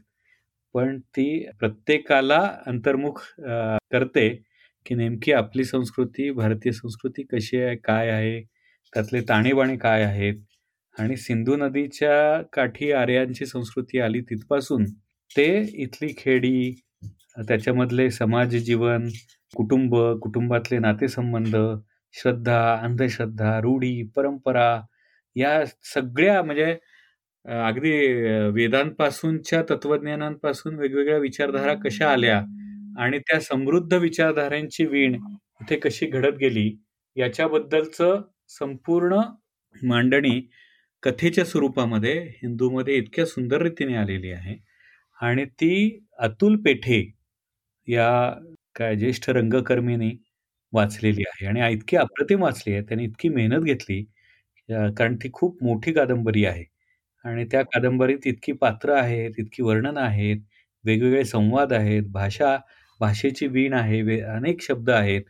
पण 0.73 0.99
ती 0.99 1.49
प्रत्येकाला 1.59 2.57
अंतर्मुख 2.65 3.21
करते. 3.91 4.46
की 4.87 4.95
नेमकी 4.95 5.31
आपली 5.31 5.63
संस्कृती 5.63 6.29
भारतीय 6.31 6.71
संस्कृती 6.71 7.23
कशी 7.33 7.57
आहे 7.57 7.75
काय 7.75 8.09
आहे 8.09 8.41
त्यातले 8.93 9.21
ताणेबाणे 9.21 9.77
काय 9.77 10.03
आहेत 10.03 10.35
आणि 10.99 11.15
सिंधू 11.17 11.55
नदीच्या 11.55 12.41
काठी 12.53 12.91
आर्यांची 12.91 13.45
संस्कृती 13.45 13.99
आली 13.99 14.21
तिथपासून 14.21 14.85
ते 15.31 15.47
इथली 15.73 16.13
खेडी, 16.17 16.71
त्याच्यामधले 17.47 18.09
समाज 18.11 18.55
जीवन, 18.55 19.07
कुटुंब, 19.55 19.95
कुटुंबातले 20.21 20.79
नातेसंबंध, 20.79 21.55
श्रद्धा, 22.13 22.59
अंधश्रद्धा, 22.83 23.59
रूढी, 23.59 24.01
परंपरा 24.15 24.69
या 25.35 25.63
सगळ्या 25.93 26.41
म्हणजे 26.43 26.75
अगदी 27.45 27.91
वेदांपासूनच्या 28.53 29.61
तत्वज्ञानांपासून 29.69 30.75
वेगवेगळ्या 30.75 31.17
विचारधारा 31.17 31.73
कशा 31.73 32.11
आल्या 32.11 32.41
आणि 32.97 33.19
त्या 33.21 33.39
समृद्ध 33.41 33.93
विचारधारांची 33.95 34.85
वीण 34.87 35.15
इथे 35.61 35.75
कशी 35.79 36.05
घडत 36.07 36.37
गेली 36.39 36.69
याच्याबद्दलचं 37.17 38.21
संपूर्ण 38.49 39.19
मांडणी 39.75 40.39
कथेच्या 41.03 41.45
स्वरूपामध्ये 41.45 42.13
हिंदूमध्ये 42.43 42.95
इतक्या 42.97 43.25
सुंदर 43.25 43.61
रीतीने 43.63 43.95
आलेली 43.97 44.31
आहे. 44.31 44.55
आणि 45.17 45.45
ती 45.61 45.99
अतुल 46.19 46.55
पेठे 46.65 47.01
या 47.87 48.09
काय 48.75 48.95
ज्येष्ठ 48.95 49.29
रंगकर्मीने 49.29 50.09
वाचलेली 50.73 51.23
आहे. 51.27 51.45
आणि 51.47 51.73
इतकी 51.73 51.97
अप्रतिम 51.97 52.43
वाचली 52.43 52.73
आहे 52.73 52.81
त्यांनी 52.83 53.03
इतकी 53.05 53.29
मेहनत 53.29 53.63
घेतली 53.65 54.03
कारण 54.69 55.15
ती 55.23 55.29
खूप 55.33 55.63
मोठी 55.63 55.93
कादंबरी 55.93 56.45
आहे. 56.45 56.63
आणि 57.25 57.45
त्या 57.51 57.61
कादंबरीत 57.63 58.27
इतकी 58.27 58.51
पात्र 58.53 58.93
आहेत, 58.95 59.31
इतकी 59.39 59.63
वर्णनं 59.63 59.99
आहेत, 60.01 60.37
वेगवेगळे 60.85 61.23
संवाद 61.25 61.73
आहेत, 61.73 62.03
भाषा 62.13 62.57
भाषेची 62.99 63.47
वीण 63.47 63.73
आहे, 63.73 64.01
वे 64.01 64.19
अनेक 64.21 64.61
शब्द 64.61 64.89
आहेत. 64.89 65.21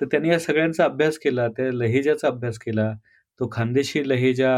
तर 0.00 0.06
त्यांनी 0.06 0.28
या 0.28 0.38
सगळ्यांचा 0.38 0.84
अभ्यास 0.84 1.18
केला, 1.18 1.48
त्या 1.48 1.72
लहेजाचा 1.72 2.28
अभ्यास 2.28 2.58
केला. 2.58 2.92
तो 3.40 3.48
खानदेशी 3.52 4.08
लहेजा 4.08 4.50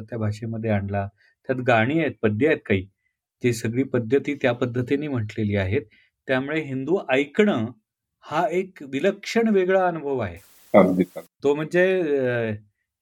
त्या 0.00 0.18
भाषेमध्ये 0.18 0.70
आणला. 0.70 1.06
त्यात 1.48 1.58
गाणी 1.58 1.98
आहेत, 2.00 2.12
पद्य 2.22 2.46
आहेत 2.46 2.58
काही. 2.66 2.86
ती 3.42 3.52
सगळी 3.52 3.82
पद्धती 3.82 4.34
त्या 4.34 4.52
पद्धतीने 4.52 5.08
म्हटलेली 5.08 5.56
आहेत. 5.56 5.82
त्यामुळे 6.28 6.60
हिंदू 6.60 6.98
ऐकणं 7.10 7.66
हा 8.24 8.46
एक 8.50 8.82
विलक्षण 8.82 9.48
वेगळा 9.48 9.86
अनुभव 9.86 10.18
आहे. 10.18 10.38
तो 11.42 11.54
म्हणजे 11.54 11.84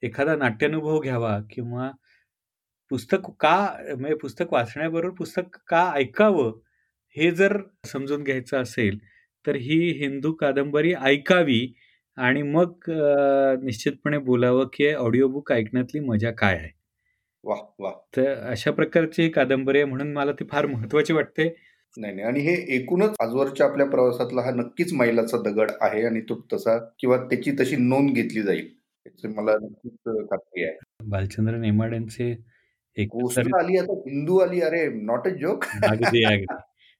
एखादा 0.03 0.37
नाट्यानुभव 0.37 1.01
घ्यावा 1.01 1.39
किंवा 1.51 1.91
पुस्तक 2.91 3.31
का 3.41 3.57
म्हणजे 3.89 4.15
पुस्तक 4.15 4.53
वाचण्याबरोबर 4.53 5.15
पुस्तक 5.15 5.57
का 5.69 5.91
ऐकावं, 5.95 6.53
हे 7.17 7.31
जर 7.31 7.57
समजून 7.87 8.23
घ्यायचं 8.25 8.63
असेल, 8.63 8.99
तर 9.45 9.57
ही 9.57 9.79
हिंदू 9.93 10.33
कादंबरी 10.33 10.93
ऐकावी 11.03 11.67
आणि 12.17 12.43
मग 12.43 12.91
निश्चितपणे 13.63 14.19
बोलावं, 14.19 14.65
की 14.73 14.93
ऑडिओ 14.95 15.29
बुक 15.29 15.53
ऐकण्यातली 15.53 16.01
मजा 16.01 16.31
काय 16.31 16.55
आहे? 16.55 16.71
वाह! 17.45 17.61
वाह! 17.79 17.93
तर 18.17 18.33
अशा 18.51 18.71
प्रकारची 18.71 19.29
कादंबरी 19.29 19.79
आहे 19.79 19.85
म्हणून 19.85 20.13
मला 20.13 20.33
ती 20.33 20.45
फार 20.51 20.67
महत्वाची 20.67 21.13
वाटते. 21.13 21.49
नाही, 21.97 22.15
नाही. 22.15 22.27
आणि 22.27 22.41
हे 22.41 22.55
एकूणच 22.77 23.15
आजवरच्या 23.21 23.67
आपल्या 23.67 23.87
प्रवासातला 23.87 24.43
हा 24.43 24.51
नक्कीच 24.51 24.93
मैलाचा 24.93 25.39
दगड 25.43 25.71
आहे 25.81 26.05
आणि 26.07 26.21
तो 26.21 26.41
तसा 26.53 26.77
किंवा 26.99 27.17
त्याची 27.17 27.53
तशी 27.61 27.77
नोंद 27.77 28.11
घेतली 28.11 28.43
जाईल. 28.43 28.69
मला 29.37 29.53
नक्कीच 29.63 30.27
खात्री 30.31 30.65
आहे. 30.65 30.77
भालचंद्र 31.11 31.57
नेमाड्यांचे 31.57 32.35
एक 32.97 33.15
आली 33.55 33.79
आता 33.79 33.95
हिंदू 34.07 34.39
आली 34.39 34.61
अरे 34.61 34.87
नॉट 35.03 35.27
अ 35.29 35.31
जोक. 35.31 35.65
अगदी, 35.87 36.25
अगदी. 36.25 36.47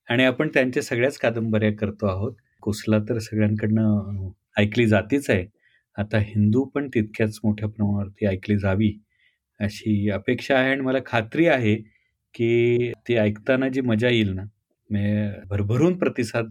आणि 0.09 0.25
आपण 0.25 0.49
त्यांच्या 0.55 0.83
सगळ्याच 0.83 1.19
कादंबऱ्या 1.19 1.73
करतो 1.77 2.07
आहोत. 2.07 2.33
कोसला 2.63 2.99
तर 3.09 3.19
सगळ्यांकडनं 3.21 4.29
ऐकली 4.57 4.87
जातीच 4.87 5.29
आहे. 5.31 5.47
आता 5.97 6.19
हिंदू 6.21 6.65
पण 6.75 6.89
तितक्याच 6.95 7.39
मोठ्या 7.45 7.69
प्रमाणावरती 7.69 8.27
ऐकली 8.27 8.57
जावी, 8.59 8.93
अशी 9.61 10.09
अपेक्षा 10.11 10.57
आहे 10.59 10.71
आणि 10.71 10.81
मला 10.83 10.99
खात्री 11.07 11.47
आहे, 11.49 11.75
की 12.35 12.93
ती 13.09 13.17
ऐकताना 13.19 13.69
जी 13.71 13.81
मजा 13.83 14.09
येईल 14.09 14.31
ना, 14.31 14.43
भरभरून 15.51 15.97
प्रतिसाद 15.99 16.51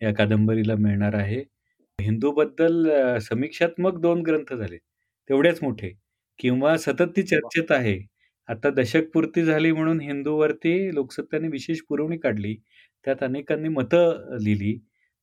या 0.00 0.12
कादंबरीला 0.14 0.74
मिळणार 0.76 1.14
आहे. 1.14 1.40
हिंदूबद्दल 1.98 2.88
समीक्षात्मक 3.22 3.98
दोन 4.00 4.22
ग्रंथ 4.22 4.54
झाले, 4.54 4.76
तेवढेच 5.30 5.58
मोठे 5.62 5.92
किंवा 6.40 6.76
सतत 6.78 7.12
ती 7.16 7.22
चर्चेत 7.24 7.72
आहे. 7.72 7.98
आता 8.48 8.70
दशकपूर्ती 8.72 9.44
झाली 9.44 9.72
म्हणून 9.72 10.00
हिंदूवरती 10.00 10.94
लोकसत्ताने 10.94 11.48
विशेष 11.48 11.80
पुरवणी 11.88 12.16
काढली. 12.18 12.54
त्यात 13.04 13.22
अनेकांनी 13.22 13.68
मतं 13.68 14.36
लिहिली. 14.42 14.78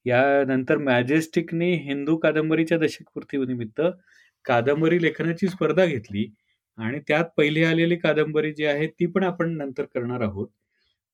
यानंतर 0.06 0.78
मॅजेस्टिकनी 0.78 1.72
हिंदू 1.78 2.16
कादंबरीच्या 2.18 2.78
दशकपूर्तीनिमित्त 2.78 3.82
कादंबरी 4.46 5.02
लेखनाची 5.02 5.48
स्पर्धा 5.48 5.86
घेतली 5.86 6.26
आणि 6.78 7.00
त्यात 7.08 7.26
पहिली 7.38 7.64
आलेली 7.64 7.96
कादंबरी 7.96 8.52
जी 8.54 8.66
आहे 8.66 8.88
ती 8.88 9.06
पण 9.06 9.24
आपण 9.24 9.56
नंतर 9.58 9.84
करणार 9.94 10.22
आहोत. 10.22 10.48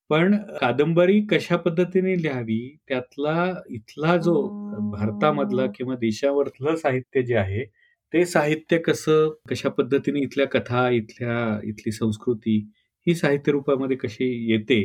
पण 0.09 0.35
कादंबरी 0.61 1.21
कशा 1.31 1.57
पद्धतीने 1.57 2.21
लिहावी, 2.23 2.77
त्यातला 2.87 3.53
इथला 3.69 4.15
जो 4.17 4.33
भारतामधला 4.91 5.65
किंवा 5.75 5.95
देशावरलं 5.95 6.75
साहित्य 6.75 7.21
जे 7.23 7.35
आहे 7.35 7.63
ते 8.13 8.25
साहित्य 8.25 8.77
कसं, 8.77 9.29
कशा 9.49 9.69
पद्धतीने 9.69 10.19
इथल्या 10.19 10.45
कथा, 10.47 10.89
इथल्या 10.89 11.59
इथली 11.63 11.91
संस्कृती 11.91 12.57
ही 13.07 13.15
साहित्य 13.15 13.51
रूपामध्ये 13.51 13.97
कशी 13.97 14.27
येते, 14.51 14.81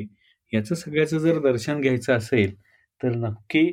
याचं 0.52 0.74
सगळ्याचं 0.74 1.18
जर 1.18 1.38
दर्शन 1.38 1.80
घ्यायचं 1.80 2.12
असेल, 2.12 2.54
तर 3.00 3.14
नक्की 3.16 3.66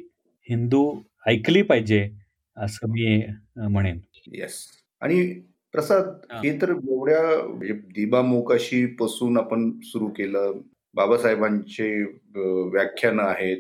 हिंदू 0.49 0.99
ऐकली 1.27 1.61
पाहिजे, 1.61 2.09
असं 2.57 2.89
मी 2.89 3.21
म्हणेन. 3.69 3.99
येस. 4.33 4.65
आणि 5.01 5.23
प्रसाद 5.73 6.05
हे 6.43 6.51
तर 6.61 6.69
एवढ्या 6.69 7.21
म्हणजे 7.47 7.73
दिबामोकाशी 7.73 8.85
पासून 8.85 9.37
आपण 9.37 9.71
सुरू 9.83 10.07
केलं. 10.07 10.59
बाबासाहेबांचे 10.93 11.89
व्याख्यानं 12.71 13.23
आहेत. 13.23 13.57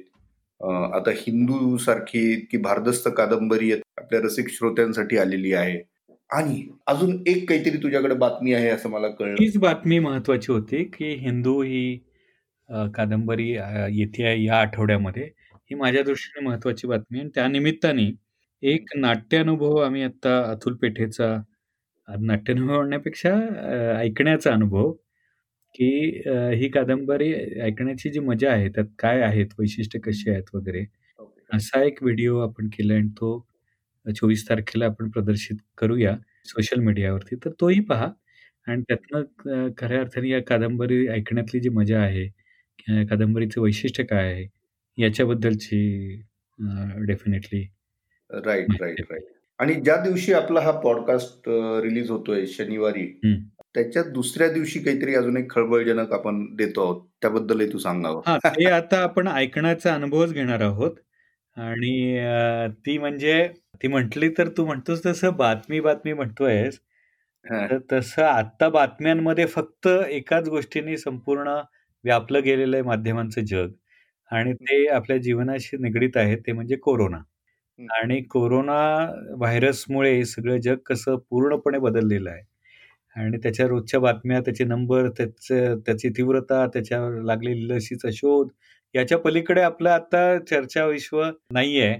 आता 0.93 1.11
हिंदू 1.11 1.77
सारखी 1.77 2.31
इतकी 2.33 2.57
भारदस्त 2.57 3.07
कादंबरी 3.17 3.71
आपल्या 3.71 4.19
रसिक 4.19 4.49
श्रोत्यांसाठी 4.49 5.17
आलेली 5.17 5.53
आहे 5.53 5.81
आणि 6.29 6.63
अजून 6.87 7.17
एक 7.27 7.47
काहीतरी 7.49 7.77
तुझ्याकडे 7.83 8.15
बातमी 8.15 8.53
आहे 8.53 8.69
असं 8.69 8.89
मला 8.89 9.07
कळलं 9.07 9.35
हीच 9.39 9.57
बातमी 9.57 9.99
महत्वाची 9.99 10.51
होती 10.51 10.83
की 10.83 11.13
हिंदू 11.15 11.61
ही 11.61 11.99
कादंबरी 12.69 13.49
येते 13.91 14.33
या 14.43 14.59
आठवड्यामध्ये 14.61 15.23
ही 15.71 15.75
माझ्या 15.75 16.03
दृष्टीने 16.03 16.45
महत्वाची 16.45 16.87
बातमी 16.87 17.19
आणि 17.19 17.29
त्या 17.35 17.47
निमित्ताने 17.47 18.09
एक 18.63 18.89
नाट्यानुभव 18.95 19.75
आम्ही 19.77 20.03
आता 20.03 20.39
अतुल 20.51 20.75
पेठेचा 20.75 21.35
नाट्यानुभव 22.07 22.75
म्हणण्यापेक्षा 22.75 23.33
ऐकण्याचा 23.99 24.51
अनुभव 24.53 24.91
की 25.75 25.89
ही 26.55 26.69
कादंबरी 26.69 27.33
ऐकण्याची 27.61 28.09
जी 28.09 28.19
मजा 28.19 28.51
आहे 28.51 28.69
त्यात 28.69 28.85
काय 28.99 29.21
आहेत 29.21 29.47
वैशिष्ट्य 29.59 29.99
कशी 29.99 30.29
आहेत 30.29 30.55
वगैरे 30.55 30.85
असा 31.53 31.83
एक 31.83 32.03
व्हिडिओ 32.03 32.39
आपण 32.39 32.67
केला 32.69 32.93
आणि 32.93 33.09
तो 33.09 33.39
चोवीस 34.05 34.49
तारखेला 34.49 34.85
आपण 34.85 35.09
प्रदर्शित 35.09 35.57
करूया 35.77 36.15
सोशल 36.45 36.79
मीडियावरती. 36.79 37.35
तर 37.35 37.49
तोही 37.61 37.79
पहा. 37.81 38.09
आणि 38.67 38.81
त्यातनं 38.89 39.69
खऱ्या 39.77 39.99
अर्थाने 39.99 40.29
या 40.29 40.41
कादंबरी 40.43 41.07
ऐकण्यातली 41.07 41.59
जी 41.59 41.69
मजा 41.69 41.99
आहे 42.01 42.27
कादंबरीचं 42.89 43.61
वैशिष्ट्य 43.61 44.03
काय 44.03 44.31
आहे? 44.33 44.45
याच्याबद्दलची 44.97 46.21
डेफिनेटली 47.07 47.61
राईट 48.29 48.71
राईट 48.81 49.01
राईट. 49.01 49.23
आणि 49.59 49.73
ज्या 49.73 49.95
दिवशी 49.95 50.33
आपला 50.33 50.59
हा 50.59 50.71
पॉडकास्ट 50.71 51.49
रिलीज 51.83 52.09
होतोय 52.11 52.45
शनिवारी 52.45 53.07
त्याच्या 53.75 54.03
दुसऱ्या 54.03 54.47
दिवशी 54.51 54.79
काहीतरी 54.79 55.15
अजून 55.15 55.37
एक 55.37 55.49
खळबळजनक 55.51 56.11
आपण 56.11 56.45
देतो 56.55 56.83
आहोत. 56.83 57.01
त्याबद्दलही 57.21 57.71
तू 57.73 57.77
सांगावं. 57.77 58.37
ते 58.45 58.65
आता 58.65 58.97
आपण 58.97 59.27
ऐकण्याचा 59.27 59.93
अनुभवच 59.93 60.33
घेणार 60.33 60.61
आहोत. 60.61 60.95
आणि 61.57 62.19
ती 62.85 62.97
म्हणजे 62.97 63.47
ती 63.83 63.87
म्हटली 63.87 64.29
तर 64.29 64.47
तू 64.47 64.65
म्हणतोस 64.65 65.05
तसं 65.05 65.35
बातमी 65.37 65.79
बातमी 65.79 66.13
म्हणतोयस. 66.13 66.79
तर 67.45 67.77
तसं 67.91 68.23
आता 68.23 68.69
बातम्यांमध्ये 68.69 69.45
फक्त 69.45 69.87
एकाच 70.09 70.47
गोष्टीने 70.49 70.97
संपूर्ण 70.97 71.57
व्यापलं 72.03 72.43
गेलेलं 72.43 72.75
आहे 72.77 72.83
माध्यमांचं 72.85 73.41
जग. 73.45 73.71
आणि 74.31 74.53
ते 74.55 74.85
आपल्या 74.89 75.17
जीवनाशी 75.17 75.77
निगडीत 75.77 76.17
आहे 76.17 76.35
ते 76.37 76.51
म्हणजे 76.51 76.75
कोरोना. 76.77 77.17
आणि 77.79 78.21
कोरोना 78.23 78.79
व्हायरसमुळे 79.37 80.23
सगळं 80.25 80.57
जग 80.59 80.77
कसं 80.85 81.17
पूर्णपणे 81.31 81.79
बदललेलं 81.79 82.29
आहे. 82.29 82.43
आणि 83.15 83.37
त्याच्या 83.43 83.67
रोजच्या 83.67 83.99
बातम्या 83.99 84.39
त्याचे 84.41 84.63
नंबर 84.65 85.09
त्याचं 85.09 85.79
त्याची 85.79 86.09
तीव्रता 86.09 86.65
त्याच्यावर 86.67 87.21
लागलेली 87.23 87.67
लसीचा 87.69 88.09
शोध 88.13 88.49
याच्या 88.95 89.17
पलीकडे 89.19 89.61
आपलं 89.61 89.89
आता 89.91 90.37
चर्चा 90.41 90.85
विश्व 90.87 91.23
नाहीये. 91.53 91.95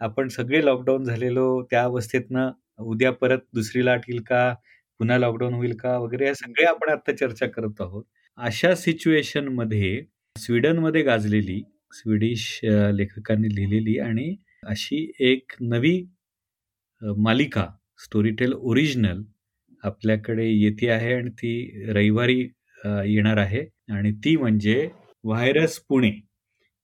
आपण 0.00 0.28
सगळे 0.28 0.64
लॉकडाऊन 0.66 1.04
झालेलो 1.04 1.62
त्या 1.70 1.82
अवस्थेतनं 1.84 2.50
उद्या 2.82 3.12
परत 3.12 3.40
दुसरी 3.54 3.84
लाट 3.86 4.02
येईल 4.08 4.22
का? 4.22 4.52
पुन्हा 5.00 5.18
लॉकडाऊन 5.18 5.54
होईल 5.54 5.76
का? 5.78 5.96
वगैरे 5.98 6.26
या 6.26 6.34
सगळे 6.34 6.66
आपण 6.66 6.90
आता 6.90 7.12
चर्चा 7.16 7.46
करत 7.48 7.80
आहोत. 7.82 8.04
अशा 8.38 8.74
सिच्युएशनमध्ये 8.74 10.00
स्वीडनमध्ये 10.36 11.02
गाजलेली 11.02 11.60
स्वीडिश 11.94 12.58
लेखकांनी 12.94 13.48
लिहिलेली 13.54 13.98
आणि 13.98 14.34
अशी 14.68 14.98
एक 15.28 15.52
नवी 15.60 15.96
मालिका 17.02 17.66
स्टोरीटेल 18.04 18.52
ओरिजिनल 18.52 19.22
आपल्याकडे 19.84 20.46
येते 20.50 20.88
आहे 20.90 21.12
आणि 21.14 21.30
ती 21.32 21.92
रविवारी 21.92 22.38
येणार 22.84 23.36
आहे. 23.36 23.64
आणि 23.92 24.12
ती 24.24 24.36
म्हणजे 24.36 24.88
व्हायरस 25.24 25.78
पुणे. 25.88 26.10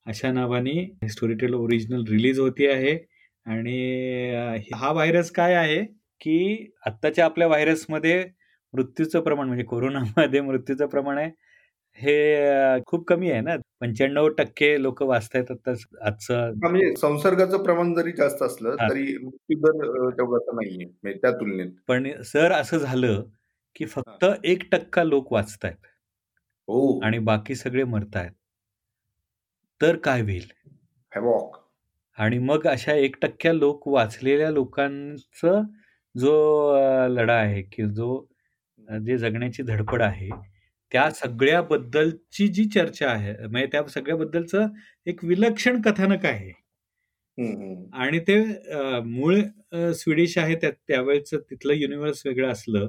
अशा 0.06 0.32
नावाने 0.32 1.08
स्टोरीटेल 1.08 1.54
ओरिजिनल 1.54 2.04
रिलीज 2.10 2.38
होती 2.40 2.66
आहे. 2.66 2.98
आणि 3.46 4.70
हा 4.74 4.92
व्हायरस 4.92 5.30
काय 5.32 5.54
आहे 5.54 5.82
की 6.20 6.70
आत्ताच्या 6.86 7.24
आपल्या 7.24 7.46
व्हायरसमध्ये 7.48 8.22
मृत्यूचं 8.74 9.20
प्रमाण 9.20 9.46
म्हणजे 9.46 9.64
कोरोनामध्ये 9.64 10.40
मृत्यूचं 10.40 10.86
प्रमाण 10.86 11.18
आहे 11.18 11.30
हे 11.98 12.80
खूप 12.86 13.04
कमी 13.08 13.30
आहे 13.30 13.40
ना? 13.40 13.56
पंच्याण्णव 13.80 14.28
टक्के 14.28 14.82
लोक 14.82 15.02
वाचतायत 15.02 15.50
आता 15.50 15.70
आजचं. 16.06 16.52
म्हणजे 16.56 16.94
संसर्गाचं 16.96 17.62
प्रमाण 17.64 17.92
जरी 17.94 18.12
जास्त 18.12 18.42
असलं 18.42 18.76
तरी 18.80 19.06
तेवढा 19.50 20.52
नाहीये 20.52 20.84
म्हणजे 20.84 21.18
त्या 21.22 21.30
तुलनेत. 21.30 21.70
पण 21.88 22.10
सर 22.22 22.52
असं 22.52 22.78
झालं 22.78 23.22
की 23.76 23.86
फक्त 23.86 24.24
एक 24.44 24.62
टक्का 24.72 25.04
लोक 25.04 25.32
वाचतायत. 25.32 25.86
हो. 26.68 27.00
आणि 27.00 27.18
बाकी 27.18 27.54
सगळे 27.54 27.84
मरतायत. 27.84 28.30
तर 29.80 29.96
काय 29.96 30.20
होईल? 30.20 30.50
आणि 32.18 32.38
मग 32.38 32.66
अशा 32.66 32.92
एक 32.94 33.16
टक्क्या 33.22 33.52
लोक 33.52 33.88
वाचलेल्या 33.88 34.50
लोकांचं 34.50 35.62
जो 36.14 36.32
लढा 37.08 37.34
आहे 37.34 37.62
की 37.62 37.88
जो 37.90 38.18
जे 38.98 39.16
जगण्याची 39.18 39.62
धडपड 39.62 40.02
आहे 40.02 40.28
त्या 40.92 41.08
सगळ्याबद्दलची 41.10 42.46
जी 42.48 42.64
चर्चा 42.70 43.08
आहे 43.10 43.32
म्हणजे 43.40 43.66
त्या 43.72 43.86
सगळ्याबद्दलचं 43.88 44.66
एक 45.06 45.24
विलक्षण 45.24 45.80
कथानक 45.82 46.26
आहे. 46.26 46.50
आणि 47.94 48.18
ते 48.20 48.36
मूळ 49.04 49.36
स्वीडिश 49.94 50.36
आहे 50.38 50.54
त्या 50.54 50.70
त्यावेळेचं 50.88 51.38
तिथलं 51.50 51.72
युनिव्हर्स 51.74 52.22
वेगळं 52.26 52.48
असलं 52.52 52.88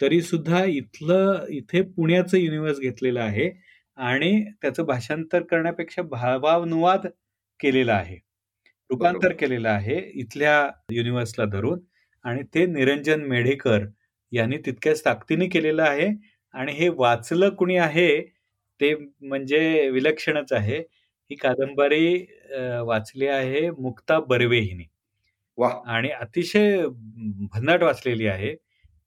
तरी 0.00 0.20
सुद्धा 0.22 0.64
इथलं 0.66 1.44
इथे 1.50 1.82
पुण्याचं 1.92 2.38
युनिव्हर्स 2.38 2.78
घेतलेलं 2.80 3.20
आहे 3.20 3.50
आणि 3.98 4.32
त्याचं 4.62 4.84
भाषांतर 4.86 5.42
करण्यापेक्षा 5.42 6.02
भावानुवाद 6.02 7.06
केलेला 7.60 7.94
आहे. 7.94 8.16
रूपांतर 8.90 9.32
केलेलं 9.32 9.68
आहे 9.68 9.98
इथल्या 10.14 10.54
युनिव्हर्सला 10.92 11.44
धरून 11.46 11.80
आणि 12.24 12.42
ते 12.54 12.64
निरंजन 12.66 13.22
मेढेकर 13.26 13.84
यांनी 14.32 14.58
तितक्याच 14.66 15.04
ताकदीने 15.04 15.48
केलेलं 15.48 15.82
आहे. 15.82 16.08
आणि 16.54 16.72
हे 16.72 16.88
वाचलं 16.96 17.50
कुणी 17.56 17.76
आहे 17.78 18.08
ते 18.80 18.94
म्हणजे 19.22 19.88
विलक्षणच 19.90 20.52
आहे. 20.52 20.78
ही 21.30 21.36
कादंबरी 21.36 22.16
वाचली 22.86 23.26
आहे 23.26 23.68
मुक्ता 23.70 24.18
बर्वे 24.28 24.58
हिने. 24.60 24.84
आणि 25.86 26.10
अतिशय 26.10 26.86
भन्नाट 27.52 27.82
वाचलेली 27.82 28.26
आहे. 28.26 28.54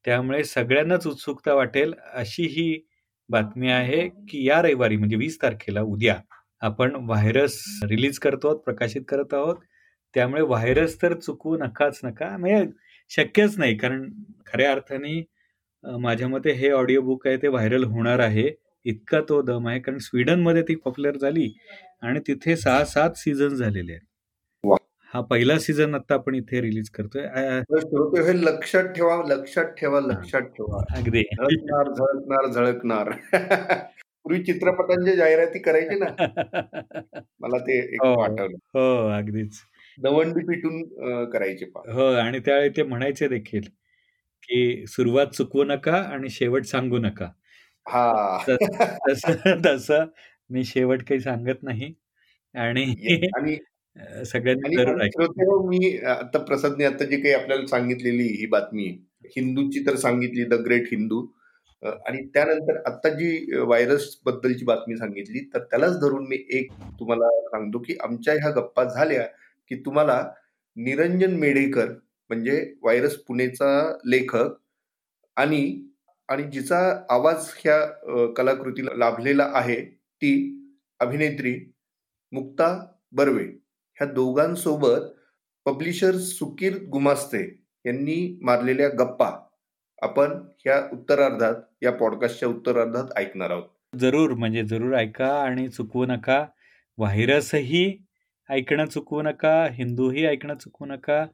त्यामुळे 0.05 0.43
सगळ्यांनाच 0.43 1.07
उत्सुकता 1.07 1.53
वाटेल 1.53 1.93
अशी 2.13 2.45
ही 2.51 2.79
बातमी 3.29 3.69
आहे 3.71 4.07
की 4.29 4.47
या 4.47 4.61
रविवारी 4.61 4.97
म्हणजे 4.97 5.15
वीस 5.17 5.37
तारखेला 5.41 5.81
उद्या 5.83 6.15
आपण 6.61 6.95
व्हायरस 7.05 7.57
रिलीज 7.89 8.19
करतो 8.19 8.47
आहोत 8.47 8.59
प्रकाशित 8.65 9.01
करत 9.09 9.33
आहोत. 9.33 9.55
त्यामुळे 10.13 10.41
व्हायरस 10.43 11.01
तर 11.01 11.13
चुकवू 11.19 11.57
नकाच 11.57 11.99
नका. 12.03 12.35
म्हणजे 12.37 12.65
शक्यच 13.11 13.57
नाही. 13.57 13.77
कारण 13.77 14.09
खऱ्या 14.47 14.71
अर्थाने 14.71 15.21
माझ्या 15.83 16.27
मते 16.27 16.51
हे 16.51 16.69
ऑडिओ 16.71 17.01
बुक 17.01 17.27
आहे 17.27 17.37
ते 17.37 17.47
व्हायरल 17.47 17.83
होणार 17.83 18.19
आहे. 18.19 18.49
इतका 18.85 19.19
तो 19.29 19.41
दम 19.41 19.67
आहे. 19.67 19.79
कारण 19.79 19.97
स्वीडनमध्ये 19.97 20.61
ती 20.61 20.75
पॉप्युलर 20.75 21.17
झाली 21.17 21.51
आणि 22.01 22.19
तिथे 22.19 22.55
सहा 22.55 22.83
सात 22.85 23.17
सीझन 23.17 23.47
झालेले 23.47 23.91
आहेत. 23.91 24.01
हा 25.13 25.21
पहिला 25.21 25.57
सीझन 25.59 25.95
आता 25.95 26.13
आपण 26.13 26.35
इथे 26.35 26.61
रिलीज 26.61 26.89
करतोय. 26.89 27.23
हे 28.23 28.33
लक्षात 28.45 28.83
ठेवा 28.83 29.15
लक्षात 29.27 29.65
ठेवा 29.65 29.99
लक्षात 29.99 30.41
ठेवा. 30.41 30.81
अगदी. 30.97 31.21
झळकणार 31.21 31.91
झळकणार 31.93 32.47
झळकणार. 32.47 33.11
पूर्वी 34.25 34.43
चित्रपटांच्या 34.43 35.15
जाहिराती 35.15 35.59
करायची 35.59 35.99
ना? 35.99 36.05
मला 37.39 37.57
ते 37.57 37.79
आठवलं 38.23 38.55
हो 38.73 38.85
अगदीच. 39.09 39.59
दवंडी 39.97 40.45
पिटून 40.45 40.83
करायचे 41.29 41.65
हो 41.65 42.05
आणि 42.13 42.39
त्यावेळी 42.39 42.69
ते 42.69 42.83
म्हणायचे 42.83 43.27
देखील 43.27 43.67
की 44.43 44.85
सुरुवात 44.87 45.27
चुकवू 45.27 45.63
नका 45.63 45.97
आणि 45.97 46.29
शेवट 46.29 46.65
सांगू 46.65 46.97
नका. 46.97 47.29
हा. 47.85 48.37
तस 49.65 49.91
मी 50.49 50.63
शेवट 50.63 51.03
काही 51.03 51.19
सांगत 51.19 51.63
नाही 51.63 51.93
आणि 52.55 52.85
सगळ्यांनी 54.25 54.75
मी 55.67 55.97
आता 56.05 56.39
प्रसादने 56.39 56.85
आता 56.85 57.05
जी 57.05 57.17
काही 57.21 57.33
आपल्याला 57.33 57.67
सांगितलेली 57.67 58.23
ही 58.23 58.45
बातमी 58.45 58.87
हिंदूची 59.25 59.85
तर 59.87 59.95
सांगितली 59.95 60.43
द 60.43 60.53
ग्रेट 60.53 60.87
हिंदू. 60.91 61.25
आणि 61.83 62.21
त्यानंतर 62.25 62.77
आता 62.85 63.09
जी 63.09 63.55
व्हायरस 63.55 64.07
बद्दलची 64.25 64.65
बातमी 64.65 64.97
सांगितली 64.97 65.39
तर 65.53 65.59
त्यालाच 65.59 65.99
धरून 65.99 66.27
मी 66.27 66.37
एक 66.49 66.71
तुम्हाला 66.99 67.29
सांगतो 67.41 67.79
की 67.79 67.95
आमच्या 68.03 68.33
ह्या 68.33 68.51
गप्पा 68.51 68.83
झाल्या 68.83 69.25
की 69.69 69.75
तुम्हाला 69.75 70.23
निरंजन 70.77 71.35
मेढेकर 71.39 71.89
म्हणजे 72.29 72.59
व्हायरस 72.81 73.15
पुणेचा 73.17 73.97
लेखक 74.05 74.53
आणि 75.37 75.87
आणि 76.29 76.43
जिचा 76.43 76.77
आवाज 77.09 77.49
ह्या 77.57 77.85
कलाकृतीला 78.37 78.95
लाभलेला 78.97 79.49
आहे 79.53 79.79
ती 80.21 80.31
अभिनेत्री 80.99 81.53
मुक्ता 82.31 82.67
बर्वे. 83.11 83.43
ह्या 83.97 84.07
दोघांसोबत 84.07 85.11
पब्लिशर 85.65 86.17
सुकीर 86.17 86.77
गुमास्ते 86.91 87.43
यांनी 87.85 88.39
मारलेल्या 88.41 88.89
गप्पा 88.99 89.29
आपण 90.01 90.31
ह्या 90.59 90.81
उत्तरार्धात 90.93 91.61
या 91.83 91.91
पॉडकास्टच्या 91.91 92.49
उत्तरार्धात 92.49 93.17
ऐकणार 93.17 93.49
आहोत. 93.51 93.69
जरूर 93.99 94.33
म्हणजे 94.33 94.63
जरूर 94.63 94.95
ऐका 94.95 95.27
आणि 95.43 95.67
चुकवू 95.67 96.05
नका. 96.05 96.45
व्हायरसही 96.97 97.85
ऐकणं 98.49 98.85
चुकवू 98.85 99.21
नका 99.21 99.53
हिंदूही 99.71 100.25
ऐकणं 100.25 100.55
चुकवू 100.55 100.87
नका. 100.87 101.25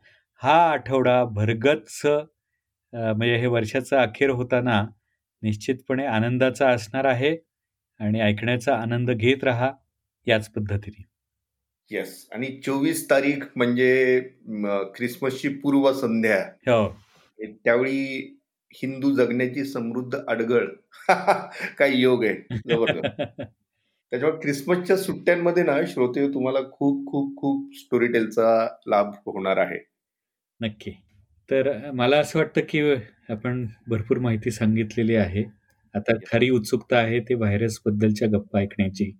हा 0.41 0.71
आठवडा 0.71 1.23
भरगच्च 1.25 2.01
म्हणजे 2.05 3.35
हे 3.35 3.47
वर्षाचा 3.47 4.01
अखेर 4.01 4.29
होताना 4.29 4.81
निश्चितपणे 5.43 6.05
आनंदाचा 6.05 6.69
असणार 6.69 7.05
आहे 7.05 7.37
आणि 7.99 8.21
ऐकण्याचा 8.21 8.75
आनंद 8.75 9.11
घेत 9.11 9.43
राहा 9.43 9.71
याच 10.27 10.49
पद्धतीने. 10.49 11.03
येस 11.91 12.27
आणि 12.31 12.47
चोवीस 12.65 13.09
तारीख 13.09 13.43
म्हणजे 13.55 14.19
ख्रिसमसची 14.97 15.49
पूर्व 15.49 15.91
संध्या 15.93 16.39
हो 16.67 16.87
त्यावेळी 17.65 18.37
हिंदू 18.73 19.11
जगण्याची 19.15 19.65
समृद्ध 19.65 20.19
अडगळ. 20.27 20.67
काही 21.77 22.01
योग 22.01 22.23
आहे. 22.25 22.49
त्याच्यामुळे 24.11 24.39
ख्रिसमसच्या 24.43 24.97
सुट्ट्यांमध्ये 24.97 25.63
ना 25.63 25.77
श्रोते 25.87 26.27
तुम्हाला 26.33 26.59
खूप 26.71 27.05
खूप 27.07 27.35
खूप 27.37 27.75
स्टोरी 27.75 28.07
टेलचा 28.07 28.67
लाभ 28.87 29.11
होणार 29.25 29.57
आहे. 29.57 29.77
नक्की. 30.61 30.91
तर 31.49 31.91
मला 31.91 32.17
असं 32.17 32.39
वाटतं 32.39 32.61
की 32.69 32.81
आपण 33.29 33.65
भरपूर 33.87 34.19
माहिती 34.19 34.51
सांगितलेली 34.51 35.15
आहे. 35.15 35.43
आता 35.95 36.13
खरी 36.31 36.49
उत्सुकता 36.49 36.97
आहे 36.97 37.19
ते 37.19 37.33
व्हायरस 37.33 37.79
बद्दलच्या 37.85 38.27
गप्पा 38.27 38.59
ऐकण्याची. 38.59 39.11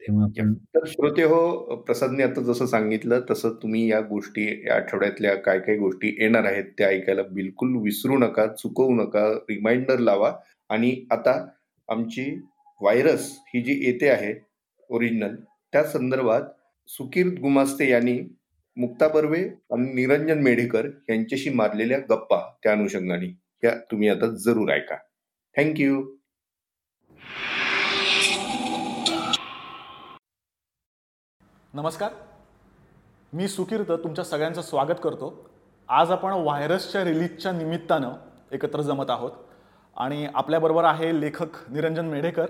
तेव्हा 0.00 0.24
आपण 0.24 0.52
तर 0.54 0.84
श्रोते 0.86 1.22
हो 1.22 1.76
प्रसादने 1.76 2.22
आता 2.22 2.42
जसं 2.42 2.66
सांगितलं 2.66 3.20
तसं 3.30 3.54
तुम्ही 3.62 3.90
या 3.90 4.00
गोष्टी 4.00 4.66
या 4.66 4.74
आठवड्यातल्या 4.76 5.34
काय 5.34 5.58
काय 5.58 5.76
गोष्टी 5.76 6.08
येणार 6.20 6.44
आहेत 6.44 6.64
त्या 6.78 6.88
ऐकायला 6.88 7.22
बिलकुल 7.22 7.76
विसरू 7.76 8.18
नका 8.18 8.46
चुकवू 8.46 8.94
नका 8.94 9.28
रिमाइंडर 9.50 9.98
लावा. 9.98 10.32
आणि 10.70 11.06
आता 11.10 11.46
आमची 11.88 12.24
व्हायरस 12.80 13.36
ही 13.38 13.62
जी 13.62 13.86
येते 13.86 14.08
आहे 14.08 14.46
ओरिजिनल 14.90 15.36
त्या 15.72 15.84
संदर्भात 15.84 16.42
सुकीर्त 16.88 17.40
गुमास्ते 17.40 17.90
यांनी 17.90 18.36
मुक्ता 18.76 19.08
बर्वे 19.08 19.42
आणि 19.48 19.92
निरंजन 19.94 20.38
मेढेकर 20.38 20.84
यांच्याशी 21.08 21.50
मारलेल्या 21.50 21.98
गप्पा 21.98 22.54
त्या 22.62 22.72
अनुषंगाने. 22.72 23.40
या 23.64 23.74
तुम्ही 23.90 24.08
आता 24.08 24.26
जरूर 24.26 24.70
ऐका. 24.70 24.96
थँक्यू 25.56 26.16
नमस्कार. 31.74 32.12
मी 33.32 33.48
सुकीर्त 33.48 33.90
तुमच्या 33.90 34.24
सगळ्यांचं 34.24 34.62
स्वागत 34.62 34.98
करतो. 35.04 35.50
आज 35.88 36.10
आपण 36.10 36.32
व्हायरसच्या 36.32 37.04
रिलीजच्या 37.04 37.52
निमित्तानं 37.52 38.12
एकत्र 38.52 38.80
जमत 38.80 39.06
आहोत. 39.08 39.32
आणि 39.96 40.28
आपल्याबरोबर 40.34 40.84
आहे 40.84 41.20
लेखक 41.20 41.70
निरंजन 41.70 42.06
मेढेकर. 42.06 42.46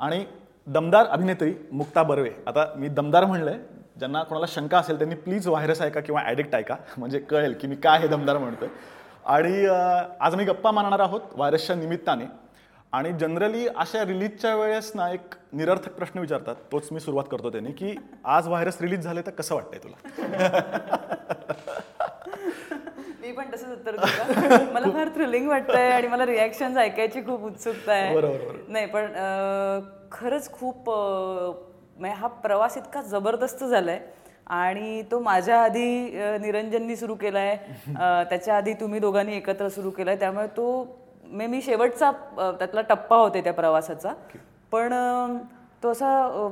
आणि 0.00 0.24
दमदार 0.66 1.06
अभिनेत्री 1.06 1.54
मुक्ता 1.72 2.02
बर्वे. 2.02 2.30
आता 2.46 2.72
मी 2.76 2.88
दमदार 2.88 3.24
म्हणलंय. 3.24 3.58
ज्यांना 3.98 4.22
कोणाला 4.22 4.46
शंका 4.48 4.78
असेल 4.78 4.98
त्यांनी 4.98 5.14
प्लीज 5.14 5.48
व्हायरस 5.48 5.82
ऐका 5.82 6.00
किंवा 6.00 6.20
ॲडिक्ट 6.20 6.54
ऐका. 6.54 6.76
म्हणजे 6.98 7.18
कळेल 7.18 7.54
की 7.60 7.66
मी 7.66 7.76
काय 7.76 7.98
हे 7.98 8.08
दमदार 8.08 8.38
म्हणतोय. 8.38 8.68
आणि 9.26 9.66
आज 10.20 10.34
मी 10.34 10.44
गप्पा 10.44 10.70
मारणार 10.70 11.00
आहोत 11.00 11.20
व्हायरसच्या 11.34 11.76
निमित्ताने. 11.76 12.24
आणि 12.92 13.12
जनरली 13.12 13.66
अशा 13.68 14.04
रिलीजच्या 14.04 14.56
वेळेस 14.56 14.92
ना 14.94 15.10
एक 15.10 15.34
निरर्थक 15.52 15.92
प्रश्न 15.92 16.20
विचारतात. 16.20 16.54
तोच 16.72 16.88
मी 16.92 17.00
सुरुवात 17.00 17.24
करतो 17.30 17.50
त्यांनी 17.50 17.72
की 17.72 17.94
आज 18.24 18.48
व्हायरस 18.48 18.80
रिलीज 18.80 19.00
झाले 19.00 19.22
तर 19.22 19.30
कसं 19.30 19.54
वाटतंय 19.54 19.78
तुला? 19.84 20.08
मी 23.28 23.32
पण 23.34 23.50
तसंच 23.54 23.70
उत्तर 23.72 23.96
मला 24.74 24.90
फार 24.92 25.08
थ्रिलिंग 25.14 25.48
वाटतंय 25.48 25.90
आणि 25.92 26.08
मला 26.08 26.26
रिॲक्शन 26.26 26.78
ऐकायची 26.78 27.20
खूप 27.20 27.42
उत्सुकता 27.44 27.92
आहे. 27.92 28.20
नाही 28.68 28.86
पण 28.86 29.12
खरंच 30.12 30.50
खूप 30.52 30.88
म्हणजे 30.90 32.14
हा 32.16 32.26
प्रवास 32.42 32.76
इतका 32.76 33.02
जबरदस्त 33.02 33.64
झालाय 33.64 33.98
आणि 34.46 35.02
तो 35.10 35.18
माझ्या 35.20 35.60
आधी 35.62 35.88
निरंजननी 36.40 36.96
सुरू 36.96 37.14
केलाय. 37.14 37.54
त्याच्या 38.30 38.56
आधी 38.56 38.74
तुम्ही 38.80 39.00
दोघांनी 39.00 39.36
एकत्र 39.36 39.68
सुरू 39.68 39.90
केलाय. 39.90 40.16
त्यामुळे 40.16 40.46
तो 40.56 40.66
मे 41.24 41.46
मी 41.46 41.60
शेवटचा 41.62 42.10
त्यातला 42.58 42.80
टप्पा 42.88 43.16
होते 43.16 43.40
त्या 43.44 43.52
प्रवासाचा. 43.52 44.12
पण 44.72 44.92
तो 45.82 45.90
असा 45.90 46.48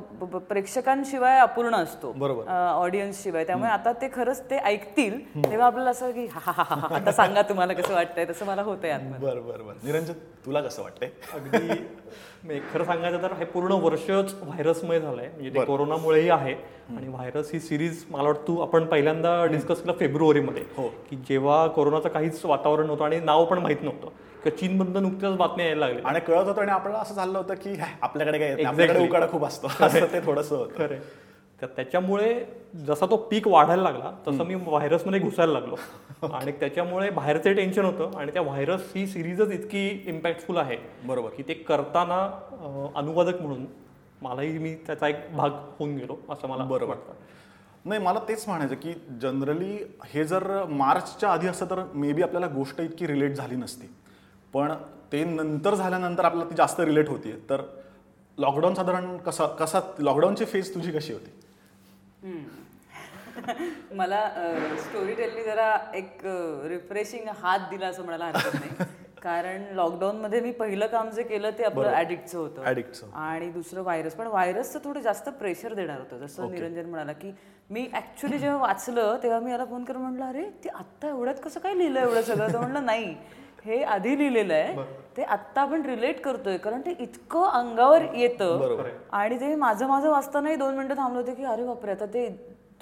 प्रेक्षकांशिवाय 0.49 1.39
अपूर्ण 1.41 1.75
असतो. 1.75 2.13
बरोबर. 2.13 2.49
ऑडियन्स 2.75 3.23
शिवाय 3.23 3.45
त्यामुळे 3.45 3.71
आता 3.71 3.93
ते 3.93 4.09
खरंच 4.15 4.41
ते 4.51 4.57
ऐकतील 4.57 5.19
तेव्हा 5.45 5.67
आपल्याला 5.67 5.91
असं 5.91 6.11
की 6.11 6.27
हा, 6.27 6.41
हा, 6.45 6.53
हा, 6.53 6.65
हा, 6.65 6.75
हा, 6.81 6.95
आता 6.97 7.13
सांगा 7.13 7.43
तुम्हाला 7.43 7.73
कसं 7.73 7.95
वाटतंय. 7.95 8.25
तसं 8.25 8.47
मला 8.47 8.63
होतंय 8.63 8.91
आतमध्ये. 8.91 9.29
बरं 9.29 9.47
बरं 9.47 9.67
बरं. 9.67 9.77
निरंजन 9.85 10.13
तुला 10.47 10.61
कसं 10.61 10.83
वाटतंय? 10.83 11.09
अगदी 11.35 12.59
खरं 12.73 12.85
सांगायचं 12.85 13.23
तर 13.23 13.33
हे 13.33 13.45
पूर्ण 13.45 13.73
वर्षच 13.73 14.35
व्हायरसमय 14.43 15.01
झालंय. 15.01 15.29
म्हणजे 15.29 15.51
ते 15.55 15.65
कोरोनामुळेही 15.65 16.29
आहे. 16.31 16.55
आणि 16.97 17.09
व्हायरस 17.09 17.51
ही 17.53 17.61
सिरीज 17.61 18.05
मला 18.11 18.29
वाटतं 18.29 18.63
आपण 18.63 18.85
पहिल्यांदा 18.87 19.45
डिस्कस 19.47 19.81
केलं 19.81 19.93
फेब्रुवारीमध्ये 19.99 20.63
हो. 20.77 20.89
की 21.11 21.17
जेव्हा 21.29 21.67
कोरोनाचं 21.67 22.09
काहीच 22.09 22.45
वातावरण 22.45 22.87
नव्हतं 22.87 23.05
आणि 23.05 23.21
नाव 23.21 23.45
पण 23.45 23.59
माहीत 23.59 23.83
नव्हतं. 23.83 24.09
किंवा 24.47 24.57
चीनमधनं 24.59 25.03
नुकत्याच 25.03 25.37
बातम्या 25.37 25.67
यायला 25.67 25.87
लागल्या. 25.87 26.09
आणि 26.09 26.21
कळत 26.21 26.47
होतं 26.47 26.61
आणि 26.61 26.71
आपल्याला 26.71 26.99
असं 26.99 27.15
झालं 27.15 27.39
होतं 27.39 27.55
की 27.55 27.71
"ह्या, 27.71 27.87
आपल्याकडे 28.03 28.39
काय. 28.39 28.63
आपल्याकडे 28.65 29.07
उकाडा 29.09 29.27
खूप 29.27 29.45
असतो. 29.45 29.69
असं 29.81 30.07
ते 30.13 30.21
थोडंसं 30.27 30.67
खरंय. 30.79 30.99
तर 31.63 31.67
त्याच्यामुळे 31.67 32.45
जसा 32.87 33.07
तो 33.07 33.17
पीक 33.17 33.49
वाढायला 33.49 33.83
लागला 33.83 34.11
तसं 34.29 34.45
मी 34.45 34.55
व्हायरसमध्ये 34.55 35.21
घुसायला 35.21 35.53
लागलो. 35.53 35.77
आणि 36.33 36.53
त्याच्यामुळे 36.53 37.11
बाहेरचे 37.11 37.53
टेन्शन 37.55 37.85
होतं 37.85 38.19
आणि 38.19 38.33
त्या 38.33 38.43
व्हायरस 38.43 38.81
ही 38.95 39.07
सिरीजच 39.07 39.51
इतकी 39.53 40.03
इम्पॅक्टफुल 40.07 40.57
आहे 40.57 40.77
बरोबर. 41.05 41.29
की 41.29 41.43
ते 41.43 41.55
करताना 41.55 42.21
अनुवादक 42.97 43.41
म्हणून 43.43 43.65
मलाही 44.23 44.59
मी 44.59 44.75
त्याचा 44.75 45.09
एक 45.09 45.17
भाग 45.37 45.51
होऊन 45.51 45.97
गेलो 45.97 46.17
असं 46.31 46.49
मला 46.49 46.65
बरोबर. 46.65 46.87
वाटतं. 46.87 47.13
नाही 47.85 48.03
मला 48.03 48.19
तेच 48.29 48.45
म्हणायचं 48.49 48.75
की 48.75 48.93
जनरली 49.23 49.77
हे 50.05 50.25
जर 50.25 50.65
मार्चच्या 50.69 51.31
आधी 51.31 51.47
असतं 51.47 51.67
तर 51.67 51.83
मे 51.95 52.13
बी 52.13 52.23
आपल्याला 52.23 52.47
गोष्ट 52.47 52.81
इतकी 52.81 53.07
रिलेट 53.07 53.33
झाली 53.33 53.57
नसती. 53.57 53.87
पण 54.57 54.73
ते 55.13 55.25
नंतर 55.25 55.75
झाल्यानंतर 55.75 56.25
आपल्याला 56.25 56.51
ती 56.51 56.55
जास्त 56.57 56.81
रिलेट 56.81 57.09
होती 57.09 57.33
तर 57.51 57.63
लॉकडाऊन 58.39 58.75
साधारण 58.75 59.17
कसा 59.17 59.47
कसा 59.47 59.81
लॉकडाऊनची 59.99 60.45
फेज 60.45 60.75
तुझी 60.75 60.93
कशी 60.93 61.13
होती? 61.13 61.31
मला 63.95 64.21
स्टोरी 64.79 65.15
टेलनी 65.15 65.43
जरा 65.45 65.77
एक 65.95 66.21
रिफ्रेशिंग 66.69 67.29
हात 67.43 67.69
दिला 67.71 67.87
असं 67.87 68.05
म्हणायला 68.05 68.25
हरकत 68.25 68.55
नाही. 68.55 68.87
कारण 69.23 69.63
लॉकडाऊन 69.73 70.17
मध्ये 70.17 70.41
मी 70.41 70.51
पहिलं 70.53 70.87
काम 70.87 71.11
जे 71.11 71.23
केलं 71.23 71.51
ते 71.51 71.65
आपलं 71.65 71.93
ऍडिक्टचं 71.97 72.39
होतं. 72.39 72.63
Addictचं. 72.63 73.07
आणि 73.13 73.51
दुसरं 73.51 73.83
व्हायरस 73.83 74.15
पण 74.15 74.27
व्हायरसचं 74.27 74.79
थोडं 74.85 75.01
जास्त 75.01 75.29
प्रेशर 75.29 75.75
देणार 75.75 75.99
होतं. 75.99 76.19
जसं 76.19 76.51
निरंजन 76.51 76.89
म्हणाला 76.91 77.13
की 77.13 77.33
मी 77.71 77.89
ऍक्च्युली 77.95 78.39
जेव्हा 78.39 78.59
वाचलं 78.59 79.19
तेव्हा 79.23 79.41
मी 79.41 79.51
याला 79.51 79.65
फोन 79.65 79.85
करून 79.85 80.03
म्हणलं 80.03 80.25
अरे 80.25 80.49
ते 80.65 80.69
आत्ता 80.69 81.09
एवढ्यात 81.09 81.35
कसं 81.45 81.61
काय 81.61 81.75
लिहिलं 81.75 82.01
एवढं 82.01 82.23
सगळं? 82.23 82.53
तर 82.53 82.59
म्हणलं 82.59 82.87
नाही. 82.87 83.15
हे 83.67 83.83
आधी 83.85 84.19
लिहिलेलं 84.19 84.55
आहे. 84.55 84.83
ते 85.17 85.23
आत्ता 85.23 85.61
आपण 85.63 85.83
रिलेट 85.87 86.21
करतोय. 86.21 86.57
कारण 86.57 86.81
ते 86.81 86.95
इतकं 87.01 87.49
अंगावर 87.51 88.03
येतं. 88.15 88.83
आणि 89.13 89.41
ते 89.41 89.55
माझं 89.55 89.87
माझं 89.89 90.09
वाचतानाही 90.11 90.57
दोन 90.57 90.75
मिनिटं 90.77 90.97
थांबलं 90.97 91.21
होते 91.21 91.35
की 91.35 91.45
अरे 91.45 91.65
बापरे 91.65 91.91
आता 91.91 92.07
ते 92.15 92.29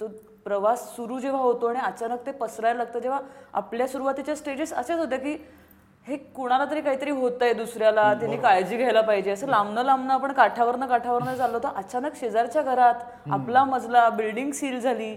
तो 0.01 0.07
प्रवास 0.45 0.81
सुरू 0.95 1.19
जेव्हा 1.19 1.41
होतो 1.41 1.67
आणि 1.67 1.79
अचानक 1.79 2.25
ते 2.25 2.31
पसरायला 2.31 2.77
लागतं 2.77 2.99
जेव्हा 2.99 3.19
आपल्या 3.53 3.87
सुरुवातीच्या 3.87 4.35
स्टेजेस 4.35 4.73
अशाच 4.73 4.99
होत्या 4.99 5.19
की 5.19 5.37
हे 6.07 6.15
कुणाला 6.35 6.65
तरी 6.71 6.81
काहीतरी 6.81 7.11
होतंय 7.11 7.53
दुसऱ्याला. 7.53 8.13
त्यांनी 8.13 8.37
काळजी 8.37 8.77
घ्यायला 8.77 9.01
पाहिजे. 9.01 9.31
असं 9.31 9.47
लांबनं 9.47 9.83
लांबनं 9.83 10.13
आपण 10.13 10.31
काठावरनं 10.31 10.87
काठावरनं 10.87 11.35
चाललो 11.35 11.57
होतो. 11.57 11.67
अचानक 11.75 12.15
शेजारच्या 12.19 12.61
घरात 12.61 13.29
आपला 13.31 13.63
मजला 13.63 14.07
बिल्डिंग 14.09 14.51
सील 14.51 14.79
झाली. 14.79 15.13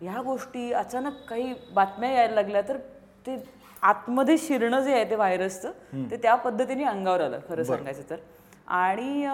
ह्या 0.00 0.22
गोष्टी 0.22 0.72
अचानक 0.72 1.12
काही 1.28 1.52
बातम्या 1.74 2.10
यायला 2.10 2.34
लागल्या. 2.34 2.62
तर 2.68 2.76
ते 3.26 3.36
आतमध्ये 3.82 4.36
शिरणं 4.38 4.80
जे 4.80 4.92
आहे 4.94 5.08
ते 5.10 5.14
व्हायरसचं 5.16 6.10
ते 6.10 6.16
त्या 6.22 6.34
पद्धतीने 6.34 6.84
अंगावर 6.84 7.20
आलं 7.20 7.38
खरं 7.48 7.62
सांगायचं 7.64 8.10
तर. 8.10 8.16
आणि 8.68 9.24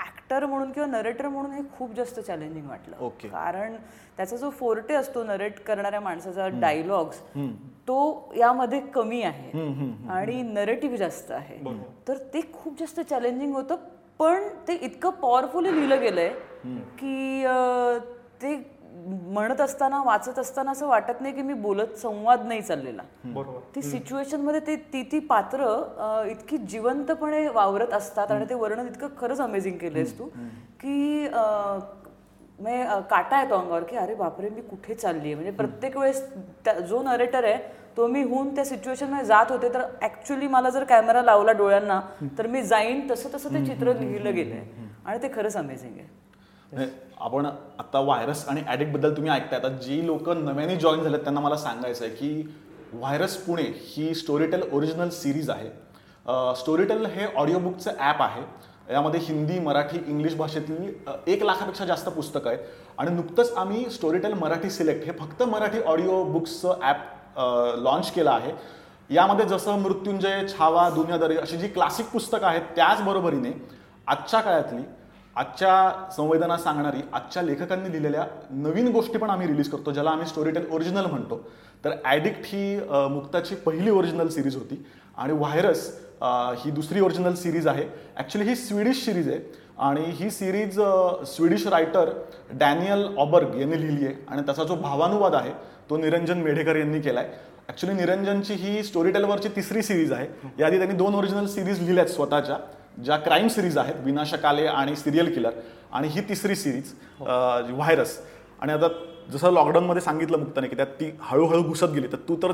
ऍक्टर 0.00 0.44
म्हणून 0.46 0.70
किंवा 0.72 0.86
नरेटर 0.88 1.28
म्हणून 1.28 1.52
हे 1.52 1.62
खूप 1.78 1.94
जास्त 1.96 2.20
चॅलेंजिंग 2.20 2.68
वाटलं. 2.68 2.96
Okay. 2.98 3.30
कारण 3.30 3.74
त्याचा 4.16 4.36
जो 4.36 4.50
फोर्टे 4.50 4.94
असतो 4.94 5.22
नरेट 5.24 5.58
करणाऱ्या 5.66 6.00
माणसाचा 6.00 6.46
डायलॉग्स 6.60 7.20
तो 7.88 8.32
यामध्ये 8.36 8.80
कमी 8.94 9.22
आहे. 9.22 9.50
आणि 10.10 10.40
नरेटिव्ह 10.42 10.96
जास्त 10.96 11.30
आहे. 11.30 11.58
तर 12.08 12.18
ते 12.34 12.40
खूप 12.52 12.78
जास्त 12.78 13.00
चॅलेंजिंग 13.00 13.54
होतं 13.54 13.76
पण 14.18 14.48
ते 14.68 14.74
इतकं 14.76 15.10
पॉवरफुली 15.10 15.74
लिहिलं 15.74 16.00
गेलंय 16.00 16.28
की 16.98 17.44
ते 18.42 18.54
म्हणत 18.94 19.60
असताना 19.60 20.02
वाचत 20.04 20.38
असताना 20.38 20.70
असं 20.70 20.86
वाटत 20.86 21.20
नाही 21.20 21.34
की 21.34 21.42
मी 21.42 21.54
बोलत 21.54 21.96
संवाद 21.98 22.44
नाही 22.46 22.62
चाललेला. 22.62 23.02
बरोबर. 23.24 23.58
ती 23.74 23.82
सिच्युएशनमध्ये 23.82 24.60
ते 24.66 24.76
ती 24.92 25.02
ती 25.12 25.18
पात्र 25.18 25.68
इतकी 26.30 26.58
जिवंतपणे 26.58 27.46
वावरत 27.48 27.92
असतात 27.94 28.30
आणि 28.32 28.44
ते 28.50 28.54
वर्णन 28.54 28.86
इतकं 28.86 29.08
खरंच 29.18 29.40
अमेझिंग 29.40 29.76
केलंयस 29.78 30.18
तू 30.18 30.28
की 30.80 31.28
म्हणजे 32.58 33.00
काटा 33.10 33.40
येतो 33.42 33.54
अंगावर 33.54 33.82
की 33.82 33.96
अरे 33.96 34.14
बापरे 34.14 34.48
मी 34.48 34.60
कुठे 34.60 34.94
चालली 34.94 35.34
म्हणजे 35.34 35.50
प्रत्येक 35.50 35.96
वेळेस 35.96 36.22
जो 36.88 37.02
नरेटर 37.02 37.44
आहे 37.44 37.56
तो 37.96 38.06
मी 38.06 38.22
होऊन 38.22 38.54
त्या 38.54 38.64
सिच्युएशनमध्ये 38.64 39.24
जात 39.24 39.50
होते 39.50 39.72
तर 39.74 39.82
ऍक्च्युली 40.02 40.46
मला 40.46 40.70
जर 40.70 40.84
कॅमेरा 40.84 41.22
लावला 41.22 41.52
डोळ्यांना 41.52 42.00
तर 42.38 42.46
मी 42.46 42.62
जाईन 42.62 43.06
तसं 43.10 43.34
तसं 43.34 43.54
ते 43.54 43.64
चित्र 43.66 43.92
लिहिलं 43.98 44.34
गेलंय. 44.34 44.62
आणि 45.04 45.18
ते 45.22 45.28
खरंच 45.34 45.56
अमेझिंग 45.56 45.98
आहे. 45.98 46.86
आपण 47.20 47.46
आता 47.46 48.00
व्हायरस 48.00 48.44
आणि 48.48 48.62
ॲडिक्टबद्दल 48.66 49.16
तुम्ही 49.16 49.30
ऐकताय. 49.32 49.58
आता 49.58 49.68
जी 49.76 50.06
लोक 50.06 50.28
नव्याने 50.28 50.76
जॉईन 50.76 51.02
झालेत 51.02 51.20
त्यांना 51.20 51.40
मला 51.40 51.56
सांगायचं 51.56 52.04
आहे 52.04 52.14
की 52.14 52.56
व्हायरस 52.92 53.36
पुणे 53.36 53.62
ही 53.86 54.14
स्टोरीटेल 54.14 54.62
ओरिजिनल 54.72 55.08
सिरीज 55.08 55.50
आहे. 55.50 55.68
स्टोरीटेल 56.56 57.06
हे 57.06 57.26
ऑडिओबुकचं 57.36 57.90
ॲप 57.98 58.22
आहे. 58.22 58.42
यामध्ये 58.92 59.20
हिंदी 59.22 59.58
मराठी 59.58 59.98
इंग्लिश 60.06 60.34
भाषेतील 60.36 60.92
एक 61.32 61.42
लाखापेक्षा 61.42 61.84
जास्त 61.84 62.08
पुस्तकं 62.08 62.48
आहेत. 62.48 62.58
आणि 62.98 63.10
नुकतंच 63.10 63.52
आम्ही 63.56 63.88
स्टोरीटेल 63.90 64.32
मराठी 64.34 64.70
सिलेक्ट 64.70 65.04
हे 65.06 65.12
फक्त 65.18 65.42
मराठी 65.42 65.80
ऑडिओ 65.82 66.22
बुक्सचं 66.24 66.80
ॲप 66.82 67.78
लॉन्च 67.78 68.10
केलं 68.12 68.30
आहे. 68.30 68.52
यामध्ये 69.10 69.46
जसं 69.46 69.78
मृत्युंजय 69.78 70.46
छावा 70.48 70.88
दुनियादारी 70.90 71.36
अशी 71.36 71.56
जी 71.56 71.68
क्लासिक 71.68 72.06
पुस्तकं 72.06 72.46
आहेत 72.46 72.62
त्याचबरोबरीने 72.76 73.52
आजच्या 74.06 74.40
काळातली 74.40 74.82
आजच्या 75.36 76.10
संवेदना 76.16 76.56
सांगणारी 76.56 77.00
आजच्या 77.12 77.42
लेखकांनी 77.42 77.90
लिहिलेल्या 77.92 78.24
नवीन 78.50 78.88
गोष्टी 78.92 79.18
पण 79.18 79.30
आम्ही 79.30 79.46
रिलीज 79.46 79.68
करतो 79.68 79.92
ज्याला 79.92 80.10
आम्ही 80.10 80.26
स्टोरीटेल 80.26 80.66
ओरिजिनल 80.72 81.06
म्हणतो. 81.06 81.40
तर 81.84 81.94
ॲडिक्ट 82.04 82.46
ही 82.46 82.76
मुक्ताची 83.10 83.54
पहिली 83.64 83.90
ओरिजिनल 83.90 84.28
सिरीज 84.28 84.56
होती 84.56 84.84
आणि 85.18 85.32
व्हायरस 85.32 85.88
ही 86.58 86.70
दुसरी 86.70 87.00
ओरिजिनल 87.00 87.34
सिरीज 87.34 87.66
आहे. 87.68 87.84
ॲक्च्युली 88.16 88.48
ही 88.48 88.54
स्वीडिश 88.56 89.04
सिरीज 89.04 89.28
आहे 89.28 89.40
आणि 89.78 90.04
ही 90.18 90.30
series 90.30 90.78
Swedish 91.26 91.66
writer 91.66 92.10
Daniel 92.58 93.06
Aberg 93.18 93.58
यांनी 93.60 93.80
लिहिली 93.80 94.06
आहे 94.06 94.14
आणि 94.28 94.42
त्याचा 94.46 94.64
जो 94.64 94.74
भावानुवाद 94.76 95.34
आहे 95.34 95.52
तो 95.90 95.96
निरंजन 95.96 96.38
मेढेकर 96.42 96.76
यांनी 96.76 97.00
केला 97.00 97.20
आहे 97.20 97.52
ॲक्च्युली 97.68 97.96
निरंजनची 97.96 98.54
ही 98.54 98.82
स्टोरीटेलवरची 98.84 99.48
तिसरी 99.56 99.82
सिरीज 99.82 100.12
आहे. 100.12 100.26
याआधी 100.58 100.78
त्यांनी 100.78 100.96
दोन 100.96 101.14
ओरिजिनल 101.14 101.46
सिरीज 101.46 101.80
लिहिल्यात 101.80 102.06
स्वतःच्या. 102.06 102.56
ज्या 103.02 103.16
क्राईम 103.16 103.48
सिरीज 103.48 103.78
आहेत 103.78 103.94
विनाशकाले 104.04 104.66
आणि 104.66 104.96
सिरियल 104.96 105.34
किलर 105.34 105.50
आणि 105.92 106.08
ही 106.08 106.20
तिसरी 106.20 106.56
सिरीज 106.56 106.92
व्हायरस 107.20 108.18
आणि 108.60 108.72
आता 108.72 108.88
जसं 109.32 109.52
लॉकडाऊनमध्ये 109.52 110.02
सांगितलं 110.02 110.38
मुक्ताने 110.38 110.68
की 110.68 110.76
त्यात 110.76 110.86
ती 110.86 111.10
हळूहळू 111.20 111.62
घुसत 111.62 111.84
गेली 111.84 112.06
तर 112.06 112.16
तू 112.16 112.36
तर 112.36 112.52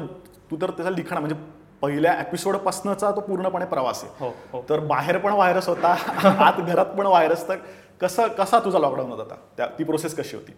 तू 0.50 0.56
तर 0.56 0.70
त्याचा 0.70 0.90
लिखाण 0.90 1.18
म्हणजे 1.18 1.36
पहिल्या 1.82 2.20
एपिसोडपासनचा 2.20 3.10
तो 3.10 3.20
पूर्णपणे 3.20 3.64
प्रवास 3.64 4.04
हो, 4.20 4.26
आहे. 4.26 4.34
हो. 4.52 4.64
तर 4.68 4.80
बाहेर 4.80 5.18
पण 5.18 5.32
व्हायरस 5.32 5.68
होता 5.68 5.88
आत 6.24 6.60
घरात 6.60 6.86
पण 6.86 7.06
व्हायरस 7.06 7.48
तर 7.48 7.56
कसं 8.00 8.28
कसा 8.28 8.58
तुझा 8.58 8.78
लॉकडाऊन 8.78 9.10
होता 9.10 9.34
त्या 9.56 9.66
ती 9.66 9.84
प्रोसेस 9.84 10.14
कशी 10.14 10.36
होती? 10.36 10.52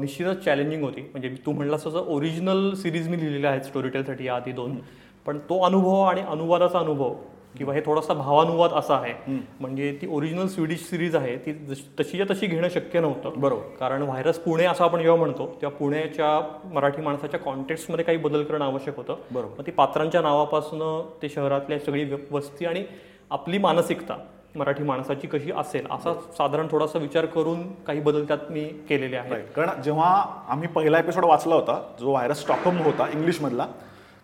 निश्चितच 0.00 0.44
चॅलेंजिंग 0.44 0.82
होती. 0.82 1.00
म्हणजे 1.00 1.28
तू 1.46 1.52
म्हणलास 1.52 1.86
तसं 1.86 2.04
ओरिजिनल 2.06 2.74
सिरीज 2.74 3.08
मी 3.08 3.18
लिहिलेल्या 3.18 3.50
आहेत 3.50 3.62
स्टोरीटेलसाठी 3.62 4.26
या 4.26 4.34
आधी 4.34 4.52
दोन. 4.52 4.78
पण 5.26 5.38
तो 5.38 5.62
अनुभव 5.62 6.02
आणि 6.02 6.20
अनुवादाचा 6.20 6.78
अनुभव 6.78 7.14
किंवा 7.58 7.74
हे 7.74 7.80
थोडासा 7.86 8.14
भावानुवाद 8.14 8.72
असा 8.72 8.94
आहे. 8.94 9.12
म्हणजे 9.60 9.90
ती 10.02 10.06
ओरिजिनल 10.10 10.46
स्वीडिश 10.46 10.80
सिरीज 10.80 11.16
आहे. 11.16 11.36
ती 11.36 11.52
तशीच्या 12.00 12.26
तशी 12.30 12.46
घेणं 12.46 12.68
शक्य 12.68 13.00
नव्हतं. 13.00 13.32
बरोबर. 13.36 13.62
कारण 13.80 14.02
व्हायरस 14.02 14.38
पुणे 14.38 14.64
असं 14.64 14.84
आपण 14.84 15.02
जेव्हा 15.02 15.18
म्हणतो 15.18 15.46
तेव्हा 15.62 15.76
पुण्याच्या 15.78 16.40
मराठी 16.72 17.02
माणसाच्या 17.02 17.40
कॉन्टेक्स्टमध्ये 17.40 18.04
काही 18.04 18.18
बदल 18.18 18.42
करणं 18.42 18.64
आवश्यक 18.64 18.96
होतं. 18.96 19.16
बरोबर. 19.32 19.62
ती 19.66 19.70
पात्रांच्या 19.70 20.20
नावापासून 20.20 20.80
ते 21.22 21.28
शहरातल्या 21.28 21.78
सगळी 21.78 22.04
वस्ती 22.30 22.64
आणि 22.64 22.84
आपली 23.30 23.58
मानसिकता 23.58 24.16
मराठी 24.56 24.82
माणसाची 24.82 25.26
कशी 25.26 25.50
असेल 25.56 25.86
असा 25.90 26.12
साधारण 26.36 26.66
थोडासा 26.70 26.98
विचार 26.98 27.26
करून 27.26 27.62
काही 27.86 28.00
बदल 28.00 28.24
त्यात 28.24 28.50
मी 28.50 28.64
केलेले 28.88 29.16
आहेत. 29.16 29.32
राईट 29.32 29.50
कारण 29.52 29.82
जेव्हा 29.82 30.08
आम्ही 30.48 30.68
पहिला 30.68 30.98
एपिसोड 30.98 31.24
वाचला 31.24 31.54
होता 31.54 31.80
जो 32.00 32.10
व्हायरस 32.10 32.40
स्टॉकहोम 32.40 32.78
होता 32.78 33.08
इंग्लिशमधला 33.14 33.66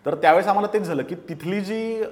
तर 0.05 0.15
त्यावेळेस 0.15 0.47
आम्हाला 0.47 0.67
तेच 0.73 0.81
झालं 0.81 1.03
की 1.03 1.15
तिथली 1.29 1.59
जी 1.61 2.03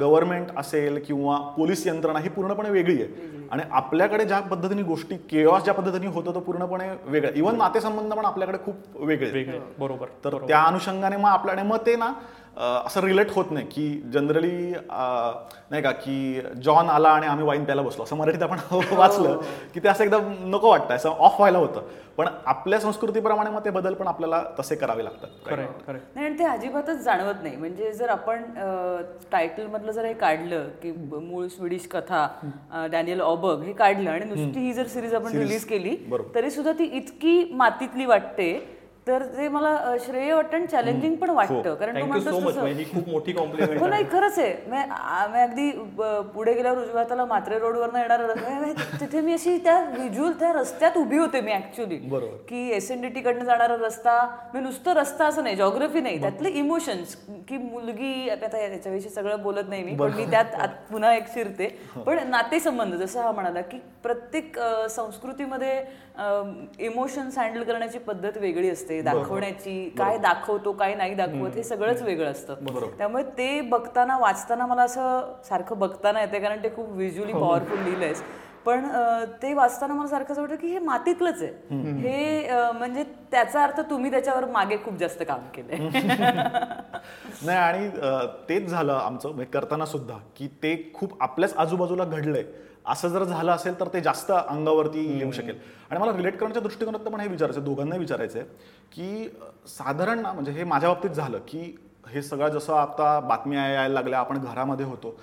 गव्हर्नमेंट 0.00 0.46
असेल 0.58 0.98
किंवा 1.06 1.36
पोलीस 1.56 1.86
यंत्रणा 1.86 2.18
ही 2.18 2.28
पूर्णपणे 2.28 2.70
वेगळी 2.70 3.02
आहे. 3.02 3.34
आणि 3.52 3.62
आपल्याकडे 3.70 4.24
ज्या 4.24 4.40
पद्धतीने 4.40 4.82
गोष्टी 4.82 5.16
केऑस 5.30 5.62
ज्या 5.64 5.74
पद्धतीने 5.74 6.06
होतं 6.06 6.34
तो 6.34 6.40
पूर्णपणे 6.40 6.88
वेगळं 7.04 7.34
इव्हन 7.34 7.56
नातेसंबंध 7.56 8.12
पण 8.12 8.24
आपल्याकडे 8.24 8.58
खूप 8.64 8.96
वेगळे. 9.02 9.30
वेगळे 9.30 9.58
बरोबर 9.78 10.06
तर 10.24 10.36
त्या 10.48 10.62
अनुषंगाने 10.62 11.16
मग 11.16 11.28
आपल्याकडे 11.28 11.62
मग 11.68 11.86
ते 11.86 11.96
ना 11.96 12.12
असं 12.58 13.00
रिलेट 13.00 13.30
होत 13.34 13.50
नाही 13.50 13.66
की 13.70 13.88
जनरली 14.12 14.72
नाही 14.90 15.82
का 15.82 15.90
की 15.92 16.40
जॉन 16.64 16.90
आला 16.90 17.08
आणि 17.08 17.26
आम्ही 17.26 17.46
वाईन 17.46 17.64
प्यायला 17.64 17.82
बसलो. 17.82 18.04
असं 18.04 18.16
मराठीत 18.16 18.42
आपण 18.42 18.58
वाचलं 18.92 19.38
की 19.74 19.80
ते 19.80 19.88
असं 19.88 20.04
एकदम 20.04 20.32
नको 20.50 20.70
वाटतं 20.70 20.94
असं 20.94 21.08
ऑफ 21.08 21.34
व्हायला 21.38 21.58
होतं. 21.58 21.82
पण 22.16 22.26
आपल्या 22.46 22.78
संस्कृतीप्रमाणे 22.80 23.50
मग 23.50 23.64
ते 23.64 23.70
बदल 23.70 23.94
पण 23.94 24.06
आपल्याला 24.06 24.42
तसे 24.58 24.76
करावे 24.76 25.04
लागतात. 25.04 25.28
नाही 26.14 26.26
आणि 26.26 26.38
ते 26.38 26.44
अजिबातच 26.44 27.02
जाणवत 27.04 27.42
नाही. 27.42 27.56
म्हणजे 27.56 27.92
जर 27.92 28.08
आपण 28.08 28.42
टायटल 29.32 29.66
मधलं 29.72 29.92
जर 29.92 30.04
हे 30.04 30.12
काढलं 30.14 30.68
की 30.82 30.92
मूळ 31.10 31.46
स्वीडिश 31.48 31.86
कथा 31.92 32.26
डॅनियल 32.92 33.20
ऑबर्ग 33.20 33.62
हे 33.62 33.72
काढलं 33.72 34.10
आणि 34.10 34.24
नुसती 34.24 34.60
ही 34.60 34.72
जर 34.72 34.86
सिरीज 34.86 35.14
आपण 35.14 35.36
रिलीज 35.38 35.64
केली 35.64 35.96
तरी 36.34 36.50
सुद्धा 36.50 36.72
ती 36.78 36.84
इतकी 36.96 37.42
मातीतली 37.54 38.06
वाटते 38.06 38.52
तर 39.06 39.22
ते 39.28 39.48
मला 39.48 39.72
श्रेय 40.04 40.32
वाटतं 40.34 40.56
आणि 40.56 40.66
चॅलेंजिंग 40.66 41.14
पण 41.16 41.30
वाटतं 41.30 41.74
कारण 41.74 42.00
तू 42.00 42.06
म्हणतोस 42.06 42.26
तसं. 42.36 42.60
म्हणजे 42.60 42.72
ही 42.74 42.84
खूप 42.84 43.08
मोठी 43.08 43.32
कॉम्प्लिमेंट 43.32 43.80
हो 43.80 43.86
नाही 43.88 44.04
खरंच 44.12 44.38
आहे. 44.38 44.54
मी 44.66 44.78
अगदी 45.40 45.70
पुढे 46.34 46.52
गेल्यावर 46.52 46.78
उजव्या 46.78 47.02
हाताला 47.02 47.24
मात्रे 47.24 47.58
रोडवरनं 47.58 47.98
येणार 47.98 48.22
तिथे 49.00 49.20
मी 49.20 49.32
अशी 49.32 49.56
त्या 49.64 49.78
विज्युअल 49.92 50.32
त्या 50.32 50.52
रस्त्यात 50.52 50.96
उभी 50.98 51.18
होते 51.18 51.40
मी 51.40 51.52
ऍक्च्युली 51.52 51.96
की 52.48 52.68
एस 52.70 52.90
एन 52.90 53.00
डी 53.00 53.08
टी 53.08 53.20
कडनं 53.20 53.44
जाणारा 53.44 53.76
रस्ता 53.76 54.18
मी 54.54 54.60
नुसतं 54.60 54.94
रस्ता 54.94 55.26
असं 55.26 55.44
नाही 55.44 55.56
जॉग्रफी 55.56 56.00
नाही 56.00 56.20
त्यातले 56.20 56.50
इमोशन्स 56.56 57.14
की 57.48 57.56
मुलगी 57.58 58.28
आता 58.30 58.58
याच्याविषयी 58.58 59.10
सगळं 59.10 59.42
बोलत 59.42 59.68
नाही 59.68 59.82
मी 59.84 59.94
पण 59.96 60.12
मी 60.12 60.24
त्यात 60.30 60.66
पुन्हा 60.90 61.14
एक 61.14 61.28
शिरते. 61.34 61.66
पण 62.06 62.18
नातेसंबंध 62.28 62.94
जसं 62.94 63.20
हा 63.20 63.30
म्हणाला 63.32 63.60
की 63.62 63.78
प्रत्येक 64.02 64.58
संस्कृतीमध्ये 64.90 65.80
इमोशन्स 66.78 67.38
हँडल 67.38 67.62
करण्याची 67.62 67.98
पद्धत 67.98 68.36
वेगळी 68.38 68.68
असते. 68.70 69.00
दाखवण्याची 69.02 69.88
काय 69.98 70.18
दाखवतो 70.18 70.72
काय 70.72 70.94
नाही 70.94 71.14
दाखवत 71.14 71.56
हे 71.56 71.62
सगळंच 71.62 72.02
वेगळं 72.02 72.30
असतं. 72.30 72.88
त्यामुळे 72.98 73.22
ते 73.38 73.60
बघताना 73.60 74.18
वाचताना 74.18 74.66
मला 74.66 74.82
असं 74.82 75.32
सारखं 75.48 75.78
बघताना 75.78 76.20
येते 76.20 76.38
कारण 76.38 76.62
ते 76.62 76.74
खूप 76.76 76.90
व्हिज्युअली 76.90 77.32
पॉवरफुल 77.32 77.78
लिहिलंयस 77.78 78.22
पण 78.66 78.86
ते 79.42 79.52
वाचताना 79.54 79.94
मला 79.94 80.06
सारखं 80.08 80.32
असं 80.32 80.40
वाटतं 80.40 80.56
की 80.56 80.68
हे 80.68 80.78
मातीतलंच 80.78 81.42
आहे. 81.42 81.50
हे 81.98 82.72
म्हणजे 82.72 83.02
त्याचा 83.30 83.62
अर्थ 83.64 83.80
तुम्ही 83.90 84.10
त्याच्यावर 84.10 84.44
मागे 84.44 84.76
खूप 84.84 84.94
जास्त 84.94 85.22
काम 85.28 85.40
केलंय. 85.54 85.88
नाही 87.46 87.58
आणि 87.58 87.88
तेच 88.48 88.68
झालं 88.68 88.92
आमचं 88.92 89.28
म्हणजे 89.28 89.50
करताना 89.52 89.86
सुद्धा 89.86 90.16
की 90.36 90.48
ते 90.62 90.74
खूप 90.94 91.22
आपल्याच 91.22 91.54
आजूबाजूला 91.56 92.04
घडलंय. 92.04 92.42
असं 92.86 93.08
जर 93.08 93.24
झालं 93.24 93.52
असेल 93.52 93.80
तर 93.80 93.88
ते 93.88 94.00
जास्त 94.00 94.30
अंगावरती 94.30 95.18
येऊ 95.18 95.32
शकेल. 95.32 95.58
आणि 95.90 96.00
मला 96.00 96.16
रिलेट 96.16 96.36
करण्याच्या 96.36 96.62
दृष्टिकोनात 96.62 97.00
पण 97.00 97.20
हे 97.20 97.28
विचारायचं 97.28 97.60
आहे, 97.60 97.64
दोघांनाही 97.64 98.00
विचारायचं 98.00 98.38
आहे 98.38 98.48
की 98.92 99.28
साधारण 99.68 100.20
ना 100.20 100.32
म्हणजे 100.32 100.52
हे 100.52 100.64
माझ्या 100.64 100.88
बाबतीत 100.88 101.10
झालं 101.10 101.38
की 101.38 101.76
हे 102.08 102.22
सगळं 102.22 102.48
जसं 102.48 102.74
आता 102.74 103.20
बातम्या 103.20 103.66
यायला 103.68 103.94
लागल्या 103.94 104.18
आपण 104.18 104.38
घरामध्ये 104.38 104.86
होतो 104.86 105.20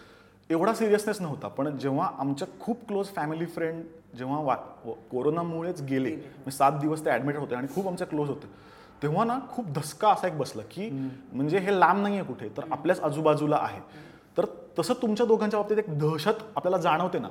एवढा 0.50 0.74
सिरियसनेस 0.74 1.22
नव्हता. 1.22 1.48
पण 1.48 1.78
जेव्हा 1.78 2.10
आमच्या 2.20 2.48
खूप 2.60 2.88
क्लोज 2.88 3.08
फॅमिली 3.08 3.46
फ्रेंड 3.46 3.84
जेव्हा 4.18 4.40
वा 4.40 4.56
व- 4.86 4.92
कोरोनामुळेच 5.12 5.82
गेले 5.82 6.10
म्हणजे 6.10 6.52
सात 6.52 6.72
दिवस 6.72 7.06
ते 7.06 7.10
ॲडमिट 7.10 7.38
होते 7.38 7.56
आणि 7.56 7.68
खूप 7.76 7.88
आमच्या 7.88 8.08
क्लोज 8.08 8.30
होते. 8.30 8.48
तेव्हा 9.02 9.24
ना 9.26 9.40
खूप 9.52 9.66
धसका 9.70 10.10
असा 10.10 10.28
एक 10.28 10.38
बसला 10.38 10.62
की 10.72 10.90
म्हणजे 11.34 11.58
हे 11.58 11.80
लांब 11.80 12.02
नाही 12.02 12.18
आहे 12.18 12.26
कुठे 12.26 12.50
तर 12.58 12.64
आपल्याच 12.72 13.00
आजूबाजूला 13.00 13.56
आहे. 13.56 13.80
तर 14.38 14.46
तसं 14.80 14.94
तुमच्या 15.02 15.26
दोघांच्या 15.26 15.60
बाबतीत 15.60 15.78
एक 15.78 15.98
दहशत 16.00 16.44
आपल्याला 16.56 16.78
जाणवते 16.78 17.20
ना. 17.20 17.28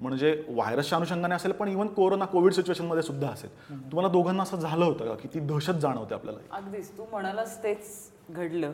म्हणजे 0.00 0.32
व्हायरसच्या 0.48 0.96
अनुषंगाने 0.96 1.34
असेल 1.34 1.52
पण 1.52 1.68
इव्हन 1.68 1.88
कोरोना 1.88 2.24
कोविड 2.24 2.52
सिच्युएशनमध्ये 2.52 3.02
सुद्धा 3.02 3.28
असेल. 3.28 3.50
तुम्हाला 3.90 4.08
दोघांना 4.12 4.42
असं 4.42 4.56
झालं 4.56 4.84
होतं 4.84 5.08
का? 5.08 5.14
की 5.14 5.28
ती 5.34 5.40
दहशत 5.40 5.78
जाणवते 5.82 6.14
आपल्याला? 6.14 6.56
अगदीच. 6.56 6.90
तू 6.98 7.04
म्हणालास 7.10 7.62
तेच 7.62 8.10
घडलं. 8.30 8.72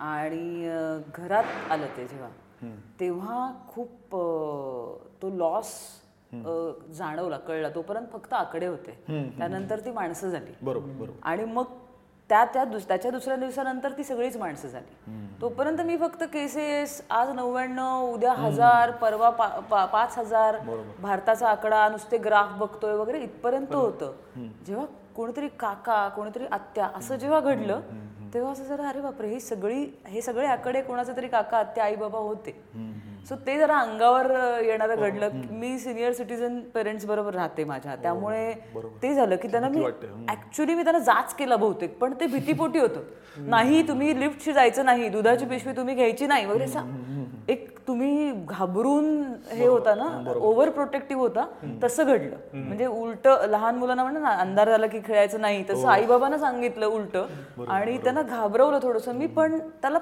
आणि 0.00 0.68
घरात 1.16 1.70
आलं 1.70 1.86
ते 1.96 2.06
जेव्हा 2.06 2.28
तेव्हा 3.00 3.52
खूप 3.68 3.90
तो 5.22 5.30
लॉस 5.34 5.72
जाणवला 6.92 7.36
कळला. 7.38 7.68
तोपर्यंत 7.68 8.06
फक्त 8.12 8.32
आकडे 8.32 8.66
होते. 8.66 8.98
त्यानंतर 9.38 9.80
ती 9.80 9.90
माणसं 9.90 10.30
झाली. 10.30 10.52
बरोबर 10.62 10.92
बरोबर. 10.92 11.18
आणि 11.22 11.44
मग 11.44 11.64
त्या 12.28 12.44
त्या 12.44 12.64
दुस 12.64 12.88
त्याच्या 12.88 13.10
दुसऱ्या 13.10 13.36
दिवसानंतर 13.36 13.92
ती 13.98 14.04
सगळीच 14.04 14.36
माणसं 14.36 14.68
झाली. 14.68 14.94
तोपर्यंत 15.40 15.80
मी 15.80 15.96
फक्त 15.96 16.22
केसेस 16.22 17.02
आज 17.10 17.30
नव्याण्णव 17.30 18.10
उद्या 18.14 18.32
हजार 18.32 18.90
परवा 18.90 19.30
पा- 19.30 19.60
पा- 19.70 19.86
पाच 19.86 20.18
हजार 20.18 20.56
भारताचा 21.00 21.48
आकडा 21.48 21.88
नुसते 21.88 22.18
ग्राफ 22.18 22.48
बघतोय 22.50 22.94
वगैरे 22.94 23.20
इथपर्यंत 23.20 23.74
होतं. 23.74 24.12
जेव्हा 24.66 24.86
कोणीतरी 25.16 25.48
काका 25.48 26.08
कोणीतरी 26.08 26.46
आत्या 26.46 26.88
असं 26.94 27.16
जेव्हा 27.16 27.40
घडलं 27.40 27.80
तेव्हा 28.36 28.52
असं 28.52 28.64
जरा 28.64 28.88
अरे 28.88 29.00
बापरे 29.00 29.28
ही 29.28 29.38
सगळी 29.40 29.84
हे 30.06 30.20
सगळे 30.22 30.46
आकडे 30.46 30.80
कोणाचे 30.82 31.12
तरी 31.16 31.28
काका 31.28 31.58
आत्या 31.58 31.84
आई 31.84 31.94
बाबा 31.96 32.18
होते 32.18 32.50
सो 33.28 33.34
ते 33.46 33.56
जरा 33.58 33.76
अंगावर 33.78 34.26
येणारं 34.64 34.94
घडलं. 34.96 35.28
मी 35.50 35.78
सिनियर 35.78 36.12
सिटीजन 36.12 36.58
पेरेंट्स 36.74 37.06
बरोबर 37.06 37.34
राहते 37.34 37.64
माझ्या. 37.64 37.94
त्यामुळे 38.02 38.52
ते 39.02 39.14
झालं 39.14 39.36
की 39.36 39.48
त्यांना 39.48 39.68
मी 39.68 39.84
ऍक्च्युली 40.32 40.74
मी 40.74 40.82
त्यांना 40.84 40.98
जाच 41.04 41.34
केला 41.34 41.56
बहुतेक 41.56 41.96
पण 41.98 42.12
ते 42.20 42.26
भीतीपोटी 42.26 42.78
होतं. 42.78 43.02
नाही 43.48 43.82
तुम्ही 43.88 44.18
लिफ्टशी 44.20 44.52
जायचं 44.52 44.84
नाही 44.84 45.08
दुधाची 45.08 45.46
पिशवी 45.46 45.76
तुम्ही 45.76 45.94
घ्यायची 45.94 46.26
नाही 46.26 46.46
वगैरे 46.46 46.64
असं 46.64 46.92
एक 47.48 47.75
तुम्ही 47.88 48.32
घाबरून 48.48 49.04
हे 49.52 49.66
होता 49.66 49.94
ना 49.94 50.04
ओव्हर 50.36 50.68
प्रोटेक्टिव्ह 50.68 51.22
होता 51.22 51.44
तसं 51.82 52.04
घडलं. 52.04 52.36
म्हणजे 52.54 52.86
उलट 52.86 53.28
लहान 53.48 53.76
मुलांना 53.76 54.02
म्हणा 54.02 54.18
ना 54.20 54.30
अंधार 54.30 54.68
झाला 54.68 54.86
की 54.86 55.00
खेळायचं 55.04 55.40
नाही 55.40 55.64
तसं 55.70 55.88
आई 55.88 56.06
बाबांना 56.06 56.38
सांगितलं 56.38 56.86
उलट. 56.86 57.16
आणि 57.68 57.98
त्यांना 57.98 58.22
घाबरवलं 58.22 58.78
थोडंसं. 58.82 59.12
मी 59.12 59.26
पण 59.26 59.58
त्याला 59.82 59.98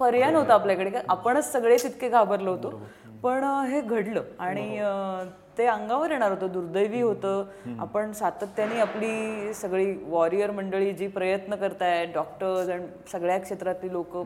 पर्याय 0.00 0.30
नव्हता 0.30 0.54
आपल्याकडे 0.54 0.90
आपणच 1.08 1.52
सगळे 1.52 1.76
तितके 1.76 2.08
घाबरलो 2.08 2.50
होतो. 2.50 2.80
पण 3.22 3.44
हे 3.44 3.80
घडलं 3.80 4.22
आणि 4.38 4.78
अं, 4.78 5.28
ते 5.58 5.66
अंगावर 5.66 6.10
येणार 6.10 6.30
होतं 6.30 6.52
दुर्दैवी 6.52 7.00
होतं. 7.00 7.44
आपण 7.80 8.12
सातत्याने 8.12 8.80
आपली 8.80 9.52
सगळी 9.54 9.94
वॉरियर 10.04 10.50
मंडळी 10.50 10.92
जी 10.92 11.06
प्रयत्न 11.08 11.54
करतायत 11.54 12.08
डॉक्टर्स 12.14 12.68
आणि 12.68 12.86
सगळ्या 13.12 13.38
क्षेत्रातली 13.38 13.92
लोक 13.92 14.16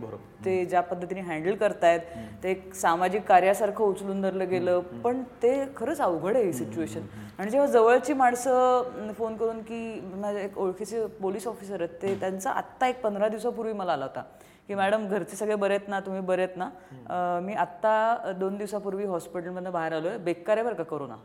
ते 0.45 0.65
ज्या 0.65 0.81
पद्धतीने 0.81 1.21
हँडल 1.21 1.55
करतायत 1.55 2.01
ते 2.43 2.51
एक 2.51 2.75
सामाजिक 2.75 3.23
कार्यासारखं 3.23 3.85
उचलून 3.85 4.21
धरलं 4.23 4.49
गेलं. 4.51 4.81
पण 5.05 5.23
ते 5.43 5.65
खरंच 5.77 6.01
अवघड 6.01 6.37
आहे 6.37 6.45
ही 6.45 6.53
सिच्युएशन. 6.53 7.01
आणि 7.39 7.51
जेव्हा 7.51 7.67
जवळची 7.67 8.13
माणसं 8.13 9.13
फोन 9.13 9.37
करून 9.37 9.61
की 9.63 10.01
माझे 10.15 10.41
एक 10.41 10.59
ओळखीचे 10.59 11.07
पोलीस 11.07 11.47
ऑफिसर 11.47 11.83
आहेत 11.83 12.03
ते 12.03 12.15
त्यांचा 12.21 12.51
आत्ता 12.51 12.89
एक 12.89 13.01
पंधरा 13.01 13.29
दिवसापूर्वी 13.29 13.73
मला 13.73 13.93
आला 13.93 14.05
होता. 14.05 14.23
की 14.69 14.75
मॅडम 14.75 15.07
घरचे 15.09 15.37
सगळे 15.37 15.55
बरे 15.55 15.75
आहेत 15.75 15.89
ना? 15.89 16.01
तुम्ही 16.01 16.21
बरे 16.27 16.43
आहेत 16.43 16.57
ना? 16.57 17.41
मी 17.43 17.55
आत्ता 17.55 18.33
दोन 18.39 18.57
दिवसापूर्वी 18.57 19.05
हॉस्पिटलमधनं 19.05 19.73
बाहेर 19.73 19.93
आलोय. 19.93 20.17
बेकार 20.19 20.57
आहे 20.57 20.67
बरं 20.67 20.75
का 20.75 20.85
कोरोना. 20.85 21.17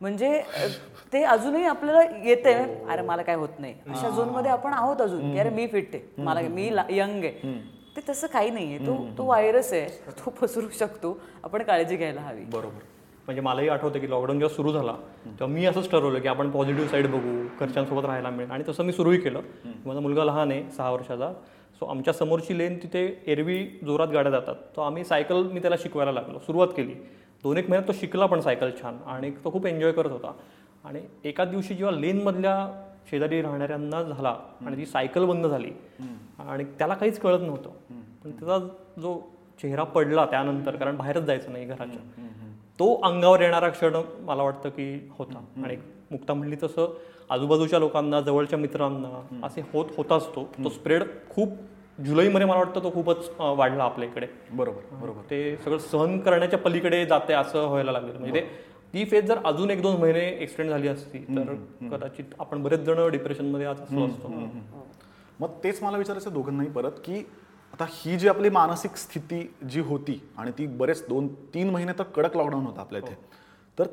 म्हणजे 0.00 0.42
ते 1.12 1.22
अजूनही 1.24 1.64
आपल्याला 1.66 2.02
येते 2.24 2.52
अरे 2.90 3.02
मला 3.02 3.22
काय 3.22 3.34
होत 3.36 3.58
नाही. 3.58 3.74
अशा 3.90 4.08
झोनमध्ये 4.08 4.50
आपण 4.50 4.72
आहोत 4.72 5.00
अजून. 5.00 5.32
की 5.32 5.38
अरे 5.38 5.50
मी 5.50 5.66
फिट 5.66 5.94
आहे. 5.94 6.22
मला 6.24 6.40
मी 6.40 6.66
यंग 6.90 7.24
आहे. 7.24 7.58
ते 7.96 8.00
तसं 8.08 8.26
काही 8.32 8.50
नाहीये. 8.50 8.78
तो 8.86 8.96
तो 9.18 9.24
व्हायरस 9.24 9.72
आहे. 9.72 9.88
तो 10.18 10.30
पसरू 10.40 10.68
शकतो. 10.78 11.18
आपण 11.44 11.62
काळजी 11.62 11.96
घ्यायला 11.96 12.20
हवी. 12.20 12.44
बरोबर. 12.52 12.82
म्हणजे 13.26 13.40
मलाही 13.42 13.68
आठवतं 13.68 13.98
की 13.98 14.10
लॉकडाऊन 14.10 14.38
जेव्हा 14.38 14.54
सुरू 14.54 14.72
झाला 14.72 14.92
तेव्हा 15.24 15.46
मी 15.46 15.64
असंच 15.66 15.90
ठरवलं 15.90 16.20
की 16.20 16.28
आपण 16.28 16.50
पॉझिटिव्ह 16.50 16.88
साईड 16.90 17.06
बघू 17.10 17.42
घरच्यांसोबत 17.60 18.04
राहायला 18.04 18.30
मिळेल. 18.30 18.50
आणि 18.50 18.64
तसं 18.68 18.84
मी 18.84 18.92
सुरूही 18.92 19.18
केलं. 19.20 19.40
माझा 19.86 20.00
मुलगा 20.00 20.24
लहान 20.24 20.50
आहे 20.50 20.70
सहा 20.76 20.90
वर्षाचा. 20.90 21.32
सो 21.80 21.86
आमच्या 21.86 22.12
समोरची 22.14 22.56
लेन 22.58 22.76
तिथे 22.76 23.02
एरवी 23.26 23.64
जोरात 23.84 24.08
गाड्या 24.08 24.30
जातात. 24.32 24.54
तो 24.76 24.80
आम्ही 24.80 25.04
सायकल 25.04 25.42
मी 25.42 25.60
त्याला 25.60 25.76
शिकवायला 25.78 26.12
लागलो. 26.12 26.38
सुरुवात 26.38 26.68
केली. 26.76 26.94
दोन 27.44 27.56
एक 27.56 27.68
महिन्यात 27.70 27.88
तो 27.88 27.92
शिकला 28.00 28.26
पण 28.26 28.40
सायकल 28.40 28.70
छान 28.80 28.96
आणि 29.06 29.30
तो 29.44 29.52
खूप 29.52 29.66
एन्जॉय 29.66 29.92
करत 29.92 30.10
होता. 30.10 30.32
आणि 30.84 31.00
एका 31.24 31.44
दिवशी 31.44 31.74
जेव्हा 31.74 31.94
लेनमधल्या 31.96 32.54
शेजारी 33.10 33.40
राहणाऱ्यांना 33.42 34.02
झाला 34.02 34.34
आणि 34.66 34.76
ती 34.76 34.86
सायकल 34.86 35.24
बंद 35.24 35.46
झाली 35.46 35.70
आणि 36.38 36.64
त्याला 36.78 36.94
काहीच 36.94 37.18
कळत 37.20 37.40
नव्हतं. 37.40 37.70
पण 38.24 38.30
त्याचा 38.30 38.58
जो 39.00 39.18
चेहरा 39.62 39.84
पडला 39.84 40.24
त्यानंतर 40.26 40.76
कारण 40.76 40.96
बाहेरच 40.96 41.22
जायचं 41.22 41.52
नाही 41.52 41.64
घराच्या 41.64 42.26
तो 42.78 42.94
अंगावर 43.02 43.40
येणारा 43.40 43.68
क्षण 43.68 43.96
मला 44.20 44.42
वाटतं 44.42 44.68
की 44.68 45.08
होता. 45.18 45.44
आणि 45.64 45.76
मुक्ता 46.10 46.34
म्हणली 46.34 46.56
तसं 46.62 46.96
आजूबाजूच्या 47.30 47.78
लोकांना 47.78 48.20
जवळच्या 48.20 48.58
मित्रांना 48.58 49.46
असे 49.46 49.60
होत 49.72 49.86
होताच 49.96 50.26
तो 50.34 50.44
तो 50.64 50.68
स्प्रेड 50.68 51.02
खूप 51.30 51.52
जुलैमध्ये 52.04 52.46
मला 52.46 52.58
वाटतं 52.58 52.82
तो 52.82 52.90
खूपच 52.92 53.30
वाढला 53.38 53.84
आपल्या 53.84 54.08
इकडे. 54.08 54.26
बरोबर 54.52 54.96
बरोबर. 55.00 55.20
ते 55.30 55.56
सगळं 55.64 55.78
सहन 55.78 56.18
करण्याच्या 56.20 56.58
पलीकडे 56.58 57.04
जाते 57.06 57.32
असं 57.32 57.66
व्हायला 57.66 57.92
लागलं. 57.92 58.18
म्हणजे 58.18 58.40
ते 58.40 58.46
ती 58.94 59.04
फेज 59.04 59.24
जर 59.24 59.38
अजून 59.44 59.70
एक 59.70 59.82
दोन 59.82 59.96
महिने 60.00 60.26
एक्सटेंड 60.42 60.70
झाली 60.70 60.88
असती 60.88 61.18
तर 61.36 61.54
कदाचित 61.90 62.34
आपण 62.38 62.62
बरेच 62.62 62.80
जण 62.80 63.08
डिप्रेशनमध्ये 63.10 63.66
आज 63.66 63.80
असलो 63.80 64.06
असतो. 64.06 64.32
मग 65.40 65.48
तेच 65.64 65.82
मला 65.82 65.98
विचारायचं 65.98 66.32
दोघांनाही 66.32 66.70
परत 66.70 67.00
की 67.04 67.24
आता 67.72 67.84
ही 67.90 68.16
जी 68.18 68.28
आपली 68.28 68.48
मानसिक 68.50 68.96
स्थिती 68.96 69.42
जी 69.70 69.80
होती 69.80 70.20
आणि 70.38 70.50
ती 70.58 70.66
बरेच 70.66 71.04
दोन 71.08 71.28
तीन 71.54 71.70
महिने 71.70 71.92
तर 71.98 72.04
कडक 72.14 72.36
लॉकडाऊन 72.36 72.64
होता 72.66 72.80
आपल्या 72.80 73.00
इथे. 73.00 73.16
तर 73.78 73.86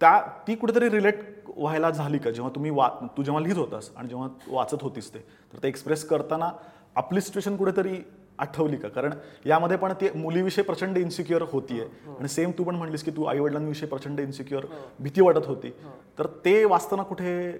त्या 0.00 0.20
ती 0.46 0.54
कुठेतरी 0.54 0.88
रिलेट 0.90 1.20
व्हायला 1.56 1.90
झाली 1.90 2.18
का? 2.18 2.30
जेव्हा 2.30 2.50
तुम्ही 2.54 2.70
वा 2.70 2.88
तू 3.16 3.22
जेव्हा 3.22 3.40
लिहित 3.42 3.56
होतास 3.56 3.90
आणि 3.96 4.08
जेव्हा 4.08 4.28
वाचत 4.48 4.82
होतीस 4.82 5.12
ते 5.14 5.18
तर 5.52 5.62
ते 5.62 5.68
एक्सप्रेस 5.68 6.04
करताना 6.08 6.50
आपली 6.96 7.20
सिच्युएशन 7.20 7.56
कुठेतरी 7.56 7.98
आठवली 8.38 8.76
का? 8.76 8.88
कारण 8.88 9.12
यामध्ये 9.46 9.76
पण 9.76 9.92
ती 10.00 10.08
मुलीविषयी 10.14 10.64
प्रचंड 10.64 10.98
इन्सिक्युअर 10.98 11.42
होतीये. 11.52 11.84
आणि 12.08 12.28
सेम 12.28 12.50
तू 12.58 12.64
पण 12.64 12.74
म्हणलीस 12.74 13.04
की 13.04 13.10
तू 13.10 13.24
आई 13.24 13.38
वडिलांविषयी 13.38 13.88
प्रचंड 13.88 14.20
इन्सिक्युअर 14.20 14.66
भीती 15.00 15.20
वाटत 15.20 15.46
होती. 15.46 15.70
तर 16.18 16.26
ते 16.44 16.64
वाचताना 16.64 17.02
कुठे 17.02 17.50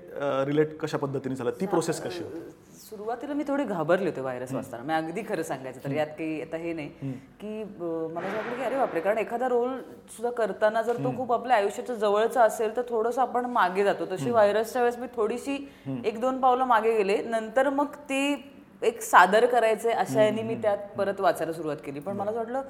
रिलेट 0.46 0.78
कशा 0.80 0.98
पद्धतीने 0.98 1.36
झालं? 1.36 1.50
ती 1.60 1.66
प्रोसेस 1.66 2.00
कशी 2.02 2.22
होती? 2.24 2.40
सुरुवातीला 2.88 3.34
मी 3.34 3.44
थोडी 3.48 3.64
घाबरले 3.64 4.08
होते 4.08 4.20
व्हायरस 4.20 4.52
वाचताना. 4.54 4.82
मी 4.82 4.92
अगदी 4.94 5.22
खरं 5.28 5.42
सांगायचं 5.42 5.84
तर 5.84 5.92
यात 5.92 6.06
काही 6.18 6.40
आता 6.42 6.56
हे 6.56 6.72
नाही 6.72 7.12
की 7.40 7.64
मला 7.78 8.26
असं 8.26 8.36
वाटलं 8.36 8.56
की 8.56 8.62
अरे 8.64 8.76
बापरे 8.78 9.00
कारण 9.00 9.18
एखादा 9.18 9.48
रोल 9.48 9.76
सुद्धा 10.10 10.30
करताना 10.36 10.82
जर 10.82 10.96
तो 11.04 11.16
खूप 11.16 11.32
आपल्या 11.32 11.56
आयुष्याच्या 11.56 11.96
जवळचा 11.96 12.42
असेल 12.42 12.76
तर 12.76 12.82
थोडंसं 12.88 13.22
आपण 13.22 13.46
मागे 13.46 13.84
जातो. 13.84 14.04
तशी 14.12 14.30
व्हायरसच्या 14.30 14.82
वेळेस 14.82 14.98
मी 14.98 15.06
थोडीशी 15.16 15.56
एक 16.04 16.20
दोन 16.20 16.40
पावलं 16.40 16.64
मागे 16.64 16.96
गेले. 16.96 17.20
नंतर 17.22 17.68
मग 17.70 17.94
ती 18.08 18.34
एक 18.82 19.00
सादर 19.02 19.46
करायचे 19.46 19.90
अशा 19.90 20.22
याने 20.24 20.42
मी 20.42 20.54
त्यात 20.62 20.78
परत 20.98 21.20
वाचायला 21.20 21.52
सुरुवात 21.52 21.76
केली. 21.84 22.00
पण 22.00 22.16
मला 22.16 22.30
असं 22.30 22.38
वाटलं 22.38 22.62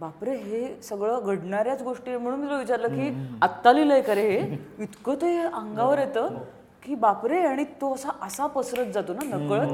बापरे 0.00 0.34
हे 0.36 0.66
सगळं 0.82 1.24
घडणाऱ्याच 1.24 1.82
गोष्टी. 1.82 2.16
म्हणून 2.16 2.40
मी 2.40 2.46
तुला 2.46 2.58
विचारलं 2.58 2.88
की 2.88 3.14
आत्ता 3.42 3.72
लिहिलंय 3.72 4.00
का 4.02 4.14
रे 4.14 4.28
हे? 4.30 4.58
इतकं 4.78 5.14
ते 5.22 5.38
अंगावर 5.38 5.98
येतं. 5.98 6.38
की 6.84 6.94
बापरे 6.94 7.46
आणि 7.46 7.64
तो 7.64 7.94
असा 7.94 8.08
असा 8.22 8.46
पसरत 8.46 8.86
जातो 8.86 9.12
ना 9.12 9.36
नकळत. 9.36 9.68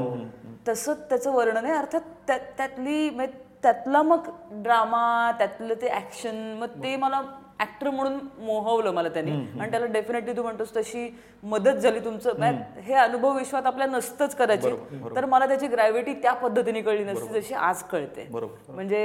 तसं 0.68 0.94
त्याचं 0.94 1.33
वर्णन 1.33 1.64
आहे. 1.64 1.75
अर्थात 1.75 2.01
त्या- 2.27 2.57
त्यातली 2.57 3.11
म्हणजे 3.11 3.38
त्यातला 3.62 4.03
मग 4.03 4.18
ड्रामा 4.53 5.33
त्यातलं 5.38 5.75
ते 5.75 5.94
ऍक्शन 5.96 6.57
मग 6.61 6.66
ते 6.83 6.96
मला 6.96 7.23
ऍक्टर 7.61 7.90
म्हणून 7.90 8.18
मोहवलं 8.38 8.90
मला 8.92 9.09
त्यांनी. 9.09 9.31
आणि 9.61 9.70
त्याला 9.70 9.87
डेफिनेटली 9.87 10.37
तू 10.37 10.42
म्हणतोस 10.42 10.75
तशी 10.77 11.09
मदत 11.42 11.79
झाली 11.81 12.01
तुमचं. 12.01 12.38
हे 12.77 12.94
अनुभव 12.94 13.37
विश्वात 13.37 13.66
आपल्या 13.66 13.87
नसतंच 13.87 14.35
कदाचित. 14.37 14.73
तर 15.16 15.25
मला 15.25 15.46
त्याची 15.46 15.66
ग्रॅव्हिटी 15.66 16.14
त्या 16.23 16.33
पद्धतीने 16.33 16.81
कळली 16.81 17.05
नसती 17.05 17.40
जशी 17.40 17.55
आज 17.55 17.83
कळते. 17.83 18.27
म्हणजे 18.68 19.03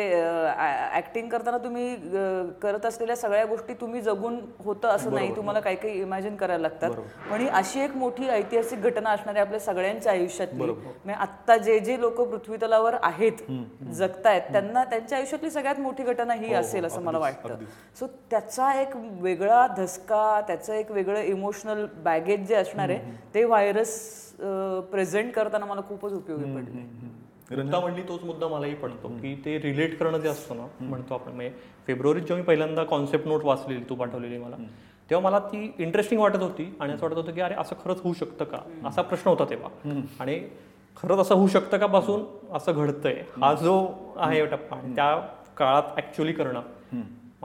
ऍक्टिंग 0.95 1.29
करताना 1.29 1.57
तुम्ही 1.57 1.95
करत 2.61 2.85
असलेल्या 2.85 3.15
सगळ्या 3.15 3.45
गोष्टी 3.45 3.73
तुम्ही 3.81 4.01
जगून 4.01 4.39
होतं 4.65 4.87
असं 4.87 5.13
नाही. 5.13 5.35
तुम्हाला 5.35 5.59
काही 5.59 5.75
काही 5.75 6.01
इमॅजिन 6.01 6.35
करायला 6.35 6.61
लागतात. 6.61 6.91
पण 7.31 7.41
ही 7.41 7.47
अशी 7.49 7.79
एक 7.79 7.95
मोठी 7.95 8.27
ऐतिहासिक 8.29 8.81
घटना 8.81 9.09
असणारी 9.09 9.39
आपल्या 9.39 9.59
सगळ्यांच्या 9.59 10.11
आयुष्यातली 10.11 10.63
म्हणजे 10.65 11.13
आत्ता 11.13 11.57
जे 11.57 11.79
जे 11.79 11.99
लोक 12.01 12.21
पृथ्वी 12.21 12.57
तलावर 12.61 12.95
आहेत 13.03 13.41
जगतायत 13.93 14.41
त्यांना 14.51 14.83
त्यांच्या 14.83 15.17
आयुष्यातली 15.17 15.49
सगळ्यात 15.51 15.79
मोठी 15.79 16.03
घटना 16.03 16.33
ही 16.33 16.53
असेल 16.53 16.85
असं 16.85 17.01
मला 17.01 17.17
वाटतं. 17.19 17.63
सो 17.99 18.07
त्याचा 18.45 18.81
एक 18.81 18.95
वेगळा 19.21 19.67
धसका 19.67 20.41
त्याचं 20.47 20.73
एक 20.73 20.91
वेगळं 20.91 21.19
इमोशनल 21.19 21.85
बॅगेज 22.03 22.47
जे 22.47 22.55
असणार 22.55 22.89
आहे 22.89 23.11
ते 23.33 23.43
व्हायरस 23.43 23.95
प्रेझेंट 24.91 25.33
करताना 25.33 25.65
मला 25.65 25.81
खूपच 25.81 26.13
उपयोगी 26.13 26.43
पडले 26.43 26.81
मुद्दा 27.55 27.79
म्हणली 27.79 28.01
तोच 28.01 28.23
मुद्दा 28.23 28.47
मलाही 28.47 28.75
पडतो 28.75 29.07
की 29.07 29.35
ते 29.45 29.57
रिलेट 29.59 29.97
करणं 29.99 30.17
जे 30.17 30.29
असतं 30.29 30.57
ना 30.57 30.65
म्हणतो 30.81 31.13
आपण 31.13 31.31
म्हणजे 31.31 31.53
फेब्रुवारीत 31.87 32.21
जेव्हा 32.21 32.37
मी 32.37 32.43
पहिल्यांदा 32.43 32.83
कॉन्सेप्ट 32.83 33.27
नोट 33.27 33.43
वाचलेली 33.43 33.83
तू 33.89 33.95
पाठवलेली 33.95 34.37
मला 34.37 34.55
तेव्हा 35.09 35.29
मला 35.29 35.39
ती 35.39 35.75
इंटरेस्टिंग 35.79 36.21
वाटत 36.21 36.41
होती 36.41 36.77
आणि 36.79 36.93
असं 36.93 37.05
वाटत 37.05 37.17
होतं 37.17 37.31
की 37.31 37.41
अरे 37.41 37.55
असं 37.57 37.75
खरंच 37.85 38.01
होऊ 38.03 38.13
शकतं 38.13 38.45
का? 38.45 38.57
असा 38.85 39.01
प्रश्न 39.01 39.29
होता 39.29 39.45
तेव्हा. 39.49 39.69
आणि 40.19 40.39
खरंच 40.97 41.19
असं 41.19 41.35
होऊ 41.35 41.47
शकतं 41.47 41.77
का 41.77 41.85
पासून? 41.85 42.23
असं 42.53 42.71
घडतंय. 42.71 43.21
हा 43.41 43.53
जो 43.53 43.89
आहे 44.17 44.45
टप्पा. 44.45 44.77
त्या 44.95 45.15
काळात 45.57 45.97
ऍक्च्युअली 45.97 46.33
करणं. 46.33 46.61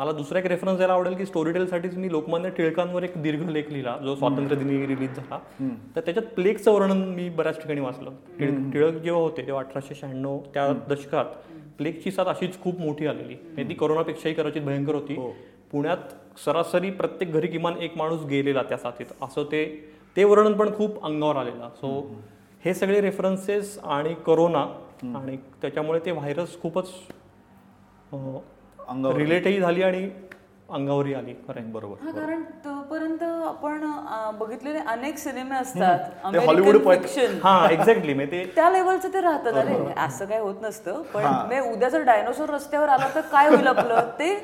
मला 0.01 0.13
दुसरा 0.13 0.39
एक 0.39 0.47
रेफरन्स 0.47 0.77
द्यायला 0.77 0.95
आवडेल 0.95 1.15
की 1.15 1.27
स्टोरी 1.27 1.53
टेलसाठीच 1.53 1.97
मी 1.97 2.11
लोकमान्य 2.11 2.51
टिळकांवर 2.51 3.03
एक 3.03 3.13
दीर्घ 3.17 3.51
लेख 3.51 3.63
लिहिला 3.69 3.97
जो 4.03 4.15
स्वातंत्र्य 4.17 4.65
दिनी 4.65 4.87
रिलीज 4.87 5.17
झाला 5.17 5.39
तर 5.97 6.01
त्याच्यात 6.01 6.27
प्लेगचं 6.27 6.73
वर्णन 6.73 6.97
मी 6.97 7.29
बऱ्याच 7.29 7.63
ठिकाणी 7.63 7.81
वाचलं. 7.81 8.11
टिळ- 8.39 8.73
टिळक 8.73 8.93
जेव्हा 8.93 9.23
होते 9.23 9.47
तेव्हा 9.47 9.63
अठराशे 9.63 9.95
शहाण्णव 9.95 10.39
त्या 10.55 10.95
दशकात 10.95 11.25
प्लेगची 11.79 12.11
साथ 12.11 12.25
अशीच 12.25 12.61
खूप 12.61 12.81
मोठी 12.81 13.07
आलेली. 13.07 13.35
म्हणजे 13.35 13.69
ती 13.69 13.75
कोरोनापेक्षाही 13.75 14.35
कदाचित 14.35 14.63
भयंकर 14.63 14.95
होती. 14.95 15.15
पुण्यात 15.73 16.39
सरासरी 16.45 16.91
प्रत्येक 16.91 17.33
घरी 17.33 17.47
किमान 17.47 17.75
एक 17.81 17.97
माणूस 17.97 18.23
गेलेला 18.23 18.63
त्या 18.63 18.79
साथीत. 18.79 19.07
असं 19.23 19.45
ते 19.45 19.91
ते 20.17 20.25
वर्णन 20.25 20.53
पण 20.53 20.75
खूप 20.75 21.05
अंगावर 21.05 21.37
आलेलं. 21.37 21.69
सो 21.77 22.11
हे 22.65 22.75
सगळे 22.75 23.01
रेफरन्सेस 23.01 23.79
आणि 23.85 24.15
करोना 24.27 24.63
आणि 25.19 25.37
त्याच्यामुळे 25.37 26.01
ते 26.05 26.11
व्हायरस 26.11 26.61
खूपच 26.61 26.89
अंगावर 28.90 29.16
रिलेटही 29.16 29.61
झाली 29.61 29.83
आणि 29.83 30.09
अंगावरही 30.68 31.14
आली. 31.14 31.33
खरं 31.48 31.70
बरोबर. 31.72 32.05
हा 32.05 32.11
कारण 32.11 32.42
तोपर्यंत 32.64 33.22
आपण 33.22 33.85
बघितलेले 34.38 34.79
अनेक 34.79 35.18
सिनेमे 35.18 35.57
असतात. 35.57 35.98
फिक्शन 36.96 37.38
हा 37.42 37.68
एक्झॅक्टली 37.70 38.14
मी 38.14 38.26
ते 38.26 38.44
त्या 38.55 38.70
लेवलचं 38.70 39.12
ते 39.14 39.20
राहतात. 39.20 39.53
अरे 39.55 39.92
असं 39.96 40.24
काय 40.24 40.38
होत 40.38 40.62
नसतं. 40.62 41.03
पण 41.14 41.26
मी 41.48 41.61
उद्या 41.72 41.88
जर 41.88 42.03
डायनोसॉर 42.03 42.50
रस्त्यावर 42.50 42.88
आला 42.88 43.09
तर 43.14 43.20
काय 43.20 43.48
होईल 43.48 43.66
आपलं? 43.66 44.11
ते 44.18 44.35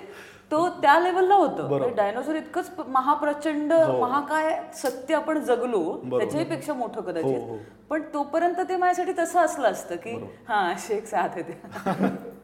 तो 0.51 0.69
त्या 0.83 0.99
लेवलला 1.01 1.35
होतं. 1.35 1.95
डायनोसॉर 1.97 2.35
इतकंच 2.35 2.71
महाप्रचंड 2.89 3.73
महाकाय 3.73 4.51
सत्य 4.75 5.15
आपण 5.15 5.41
जगलो 5.41 5.83
त्याच्याही 6.11 6.47
पेक्षा 6.47 6.75
मोठं 6.75 7.01
कदाचित. 7.01 7.59
पण 7.91 8.03
तोपर्यंत 8.15 8.61
ते 8.69 8.77
माझ्यासाठी 8.77 9.19
तसं 9.19 9.41
असलं 9.41 9.69
असतं 9.69 9.97
की 9.97 10.17
हा 10.49 10.71
एक 10.91 11.07
साथ 11.07 11.37
येते 11.37 11.61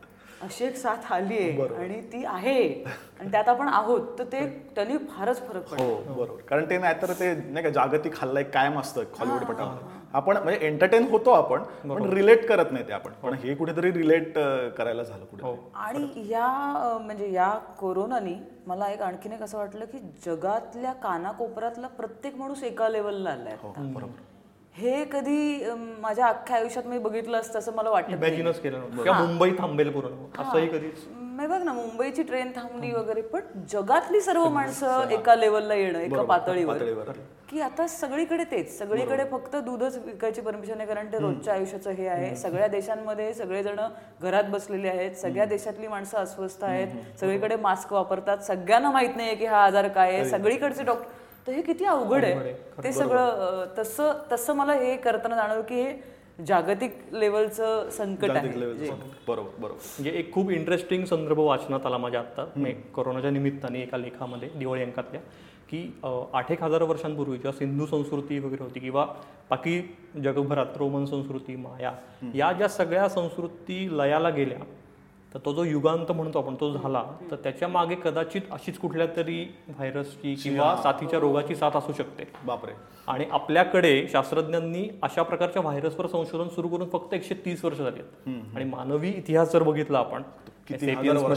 अशी 0.42 0.64
एक 0.64 0.76
साथ 0.76 1.12
आली 1.12 1.36
आहे 1.38 1.66
आणि 1.76 2.00
ती 2.12 2.24
आहे. 2.26 2.62
आणि 3.20 3.30
त्यात 3.32 3.48
आपण 3.48 3.68
आहोत 3.68 4.06
तर 4.18 4.24
ते 4.24 4.40
त्यांनी 4.74 4.96
फारच 5.08 5.40
फरक 5.48 5.62
पडतो 5.64 5.84
हो 5.84 6.14
बरोबर. 6.14 6.40
कारण 6.42 6.64
ते 6.70 6.78
नाहीतर 6.78 7.12
ते 7.20 7.32
नाही 7.34 7.62
का 7.64 7.70
जागतिक 7.70 8.14
हल्ला 8.20 8.40
एक 8.40 8.52
कायम 8.54 8.78
असतं 8.80 9.02
हॉलिवूड 9.18 9.44
पटामध्ये 9.44 10.00
आपण 10.14 10.36
म्हणजे 10.36 10.66
एंटरटेन 10.66 11.06
होतो 11.10 11.30
आपण 11.32 11.62
पण 11.88 12.08
रिलेट 12.10 12.46
करत 12.48 12.72
नाही 12.72 12.86
ते 12.88 12.92
आपण. 12.92 13.12
पण 13.22 13.34
हे. 13.34 13.54
कुठेतरी 13.54 13.90
रिलेट 13.92 14.32
करायला 14.76 15.02
झालं 15.02 15.24
कुठे 15.26 15.54
आणि 15.76 16.26
या 16.30 16.48
म्हणजे 17.00 17.30
या 17.32 17.48
कोरोनानी 17.78 18.34
मला 18.66 18.88
एक 18.88 19.02
आणखीन 19.02 19.32
एक 19.32 19.42
असं 19.42 19.58
वाटलं 19.58 19.84
की 19.84 19.98
जगातल्या 20.26 20.92
कानाकोपऱ्यातला 21.02 21.86
प्रत्येक 21.96 22.36
माणूस 22.36 22.62
एका 22.64 22.88
लेवलला 22.88 23.30
आलाय 23.30 23.52
आता. 23.54 23.88
हे 24.74 25.04
कधी 25.04 25.70
माझ्या 26.00 26.26
अख्ख्या 26.26 26.56
आयुष्यात 26.56 26.86
मी 26.86 26.98
बघितलं 26.98 27.38
असतं 27.38 27.58
असं 27.58 27.72
मला 27.74 27.90
वाटत 27.90 28.08
नाही. 28.10 28.52
केलं 28.62 29.12
मुंबई 29.12 29.50
थांबेल 29.58 29.88
असंही 30.38 30.68
कधीच 30.68 31.04
मी 31.32 31.46
बघ 31.46 31.62
ना 31.62 31.72
मुंबईची 31.72 32.22
ट्रेन 32.22 32.50
थांबली 32.56 32.92
वगैरे 32.92 33.20
पण 33.22 33.40
जगातली 33.70 34.20
सर्व 34.20 34.48
माणसं 34.48 35.10
एका 35.10 35.34
लेवलला 35.34 35.74
येणं 35.74 35.98
एका 35.98 36.22
पातळीवर. 36.22 36.82
की 37.50 37.60
आता 37.60 37.86
सगळीकडे 37.86 38.44
तेच. 38.50 38.78
सगळीकडे 38.78 39.24
फक्त 39.30 39.56
दूधच 39.56 39.96
विकायची 40.04 40.40
परमिशन 40.40 40.78
आहे 40.78 40.86
कारण 40.88 41.12
ते 41.12 41.18
रोजच्या 41.18 41.54
आयुष्याचं 41.54 41.90
हे 41.90 42.06
आहे. 42.08 42.34
सगळ्या 42.36 42.66
देशांमध्ये 42.66 43.32
सगळेजण 43.34 43.80
घरात 44.22 44.44
बसलेले 44.50 44.88
आहेत. 44.88 45.16
सगळ्या 45.16 45.44
देशातली 45.44 45.88
माणसं 45.88 46.18
अस्वस्थ 46.18 46.64
आहेत. 46.64 47.18
सगळीकडे 47.20 47.56
मास्क 47.56 47.92
वापरतात. 47.92 48.38
सगळ्यांना 48.38 48.90
माहीत 48.90 49.16
नाहीये 49.16 49.34
की 49.34 49.46
हा 49.46 49.64
आजार 49.64 49.88
काय 49.88 50.14
आहे. 50.14 50.28
सगळीकडचे 50.30 50.82
डॉक्टर 50.82 51.20
तर 51.46 51.52
हे 51.52 51.62
किती 51.62 51.84
अवघड 51.84 52.24
आहे. 52.24 52.52
ते 52.82 52.92
सगळं 52.92 53.64
तसं 53.78 54.18
तसं 54.32 54.54
मला 54.56 54.72
हे 54.74 54.96
करताना 54.96 55.36
जाणवलं 55.36 55.62
की 55.68 55.82
हे 55.82 56.44
जागतिक 56.46 56.98
लेवलचं 57.12 57.88
संकट 57.92 58.30
आहे. 58.30 58.48
बरोबर 59.26 59.48
बरोबर. 59.58 59.68
म्हणजे 59.68 60.10
एक 60.18 60.32
खूप 60.34 60.50
इंटरेस्टिंग 60.50 61.04
संदर्भ 61.04 61.38
वाचनात 61.38 61.86
आला 61.86 61.98
माझ्या 61.98 62.20
आत्ता. 62.20 62.44
कोरोनाच्या 62.94 63.30
निमित्ताने 63.30 63.82
एका 63.82 63.98
लेखामध्ये 63.98 64.48
दिवाळी 64.58 64.82
अंकातल्या 64.82 65.20
की 65.70 65.82
आठ 66.04 66.50
एक 66.52 66.62
हजार 66.62 66.82
वर्षांपूर्वी 66.82 67.36
जेव्हा 67.36 67.58
सिंधू 67.58 67.86
संस्कृती 67.86 68.38
वगैरे 68.38 68.62
होती 68.62 68.80
किंवा 68.80 69.04
बाकी 69.50 69.80
जगभरात 70.22 70.76
रोमन 70.78 71.04
संस्कृती 71.04 71.56
माया 71.56 71.92
या 72.34 72.52
ज्या 72.52 72.68
सगळ्या 72.68 73.08
संस्कृती 73.08 73.86
लयाला 73.98 74.30
गेल्या 74.30 74.58
तर 75.34 75.38
तो 75.44 75.52
जो 75.52 75.64
युगांत 75.64 76.12
म्हणतो 76.12 76.38
आपण 76.38 76.54
तो 76.54 76.72
झाला. 76.72 77.04
तर 77.30 77.36
त्याच्यामागे 77.36 77.94
कदाचित 77.94 78.40
अशीच 78.50 78.78
कुठल्या 78.78 79.06
तरी 79.16 79.54
व्हायरसची 79.68 80.34
किंवा 80.34 80.76
साथीच्या 80.82 81.18
रोगाची 81.20 81.54
साथ 81.54 81.70
असू 81.74 81.92
शकते. 81.92 82.24
बापरे. 82.46 82.72
आणि 83.06 83.24
आपल्याकडे 83.30 84.08
शास्त्रज्ञांनी 84.12 84.88
अशा 85.02 85.22
प्रकारच्या 85.22 85.62
व्हायरसवर 85.62 86.06
संशोधन 86.06 86.48
सुरू 86.48 86.68
करून 86.68 86.88
फक्त 86.88 87.14
एकशे 87.14 87.34
तीस 87.34 87.64
वर्ष 87.64 87.78
झाली 87.78 88.00
आहेत. 88.00 88.28
आणि 88.54 88.64
मानवी 88.64 89.08
इतिहास 89.08 89.52
जर 89.52 89.62
बघितला 89.62 89.98
आपण 89.98 90.22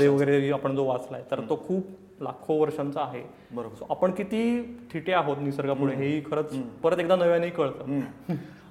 वगैरे 0.08 0.52
आपण 0.52 0.76
जो 0.76 0.86
वाचलाय 0.86 1.24
तर 1.32 1.40
तो 1.40 1.64
खूप 1.68 1.88
लाखो 2.22 2.54
वर्षांचा 2.54 3.02
आहे. 3.02 3.22
So 3.80 3.86
आपण 3.90 4.12
किती 4.12 4.62
थिटे 4.94 5.14
आहोत 5.14 5.38
निसर्गापुढे 5.40 5.96
हेही 5.96 6.22
खरंच 6.22 6.56
परत 6.84 7.00
एकदा 7.00 7.16
नव्याने 7.16 7.50
कळतं. 7.50 8.00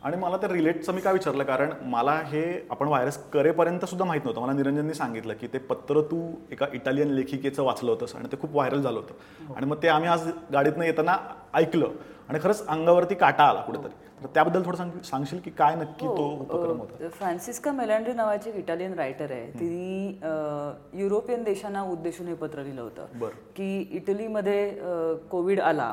आणि 0.05 0.17
मला 0.17 0.37
ते 0.37 0.49
रिलेटचं 0.49 0.93
मी 0.95 1.01
काय 1.01 1.13
विचारलं? 1.13 1.45
कारण 1.45 1.73
मला 1.83 2.13
हे 2.27 2.43
आपण 2.71 2.89
व्हायरस 2.89 3.17
करेपर्यंत 3.33 3.85
सुद्धा 3.85 4.05
माहीत 4.05 4.25
नव्हतं. 4.25 4.41
मला 4.41 4.53
निरंजननी 4.53 4.95
सांगितलं 4.95 5.35
की 5.35 5.47
ते 5.47 5.59
पत्र 5.59 6.01
तू 6.01 6.33
एका 6.51 6.67
इटालियन 6.73 7.11
लेखिकेचं 7.11 7.63
वाचलं 7.63 7.91
होतंस 7.91 8.15
आणि 8.17 8.29
ते 8.33 8.37
खूप 8.41 8.53
व्हायरल 8.53 8.83
झालं 8.83 8.99
होतं. 8.99 9.55
आणि 9.55 9.67
मग 9.67 9.83
ते 9.83 9.89
आम्ही 9.89 10.09
आज 10.09 10.31
गाडीतनं 10.53 10.85
येताना 10.85 11.17
ऐकलं. 11.55 11.89
आणि 12.29 12.39
खरंच 12.43 12.67
अंगावरती 12.67 13.15
काटा 13.15 13.45
आला 13.45 13.61
कुठेतरी. 13.61 13.93
तर 14.23 14.29
त्याबद्दल 14.35 14.63
थोडं 14.65 14.77
सांग 14.77 14.91
सांगशील 15.05 15.39
की 15.45 15.51
काय 15.51 15.75
नक्की 15.77 16.07
तो 16.07 16.27
उपक्रम 16.41 16.79
होता? 16.81 17.09
फ्रान्सिस्का 17.15 17.73
मेलांड्री 17.73 18.13
नावाची 18.13 18.51
एक 18.51 18.57
इटालियन 18.57 18.93
रायटर 18.95 19.33
आहे. 19.33 19.51
तिने 19.61 21.01
युरोपियन 21.01 21.43
देशांना 21.45 21.83
उद्देशून 21.83 22.29
हे 22.29 22.35
पत्र 22.35 22.63
लिहिलं 22.63 22.83
होतं. 22.83 23.29
की 23.57 23.81
इटलीमध्ये 23.93 24.71
कोविड 25.31 25.61
आला 25.61 25.93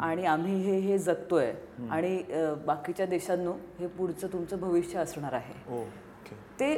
आणि 0.00 0.24
आम्ही 0.26 0.60
हे 0.62 0.78
हे 0.80 0.98
जगतोय 0.98 1.52
आणि 1.90 2.16
बाकीच्या 2.66 3.06
देशांनो 3.06 3.52
हे 3.80 3.86
पुढचं 3.88 4.26
तुमचं 4.32 4.60
भविष्य 4.60 4.98
असणार 4.98 5.32
आहे. 5.32 5.84
ते 6.60 6.74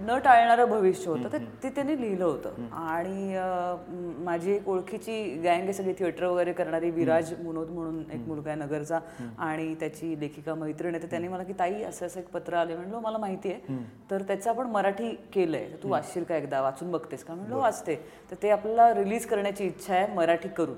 न 0.00 0.16
टाळणारं 0.24 0.68
भविष्य 0.70 1.10
होतं 1.10 1.32
तर 1.32 1.38
ते 1.62 1.68
त्यांनी 1.68 2.00
लिहिलं 2.00 2.24
होतं. 2.24 2.66
आणि 2.72 4.24
माझी 4.24 4.52
एक 4.52 4.68
ओळखीची 4.68 5.22
गँग 5.34 5.46
आहे 5.46 5.72
सगळी 5.72 5.92
थिएटर 5.98 6.24
वगैरे 6.24 6.52
करणारी 6.52 6.90
विराज 6.90 7.32
मुनोद 7.42 7.70
म्हणून 7.70 7.98
एक 8.12 8.26
मुलगा 8.28 8.50
आहे 8.50 8.58
नगरचा 8.60 8.98
आणि 9.38 9.74
त्याची 9.74 10.14
लेखिका 10.20 10.54
मैत्रीण 10.54 10.94
आहे 10.94 11.02
तर 11.02 11.10
त्यांनी 11.10 11.28
मला 11.28 11.42
की 11.42 11.52
ताई 11.58 11.82
असं 11.82 12.06
असं 12.06 12.20
एक 12.20 12.28
पत्र 12.32 12.54
आले 12.54 12.76
म्हणलं 12.76 13.00
मला 13.00 13.18
माहिती 13.18 13.52
आहे. 13.52 13.76
तर 14.10 14.22
त्याचं 14.22 14.50
आपण 14.50 14.66
मराठी 14.70 15.10
केलंय. 15.32 15.68
तू 15.82 15.88
वाचशील 15.88 16.24
का 16.24 16.36
एकदा? 16.36 16.60
वाचून 16.60 16.90
बघतेस 16.90 17.24
का? 17.24 17.34
म्हणलं 17.34 17.56
वाचते. 17.56 17.94
तर 18.30 18.36
ते 18.42 18.50
आपल्याला 18.50 18.92
रिलीज 18.94 19.26
करण्याची 19.26 19.64
इच्छा 19.64 19.94
आहे 19.94 20.14
मराठी 20.14 20.48
करून. 20.48 20.76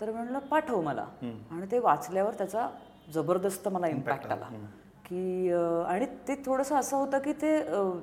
तर 0.00 0.10
म्हणलं 0.12 0.38
पाठव 0.38 0.80
मला. 0.80 1.06
आणि 1.50 1.66
ते 1.70 1.78
वाचल्यावर 1.78 2.34
त्याचा 2.34 2.68
जबरदस्त 3.14 3.68
मला 3.68 3.88
इम्पॅक्ट 3.88 4.26
आला. 4.26 4.48
की 5.10 5.52
आणि 5.88 6.06
ते 6.28 6.34
थोडंसं 6.46 6.76
असं 6.76 6.96
होतं 6.96 7.18
की 7.18 7.32
ते 7.32 7.58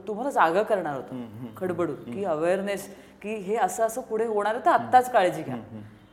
तुम्हाला 0.07 0.29
जागा 0.29 0.61
करणार 0.63 0.95
होतं. 0.95 1.23
खडबडून 1.57 2.11
की 2.13 2.23
अवेअरनेस 2.25 2.87
की 3.21 3.35
हे 3.35 3.55
असं 3.55 3.85
असं 3.85 4.01
पुढे 4.01 4.25
होणार 4.25 4.55
आहे 4.55 4.65
तर 4.65 4.71
आत्ताच 4.71 5.11
काळजी 5.11 5.41
घ्या. 5.43 5.55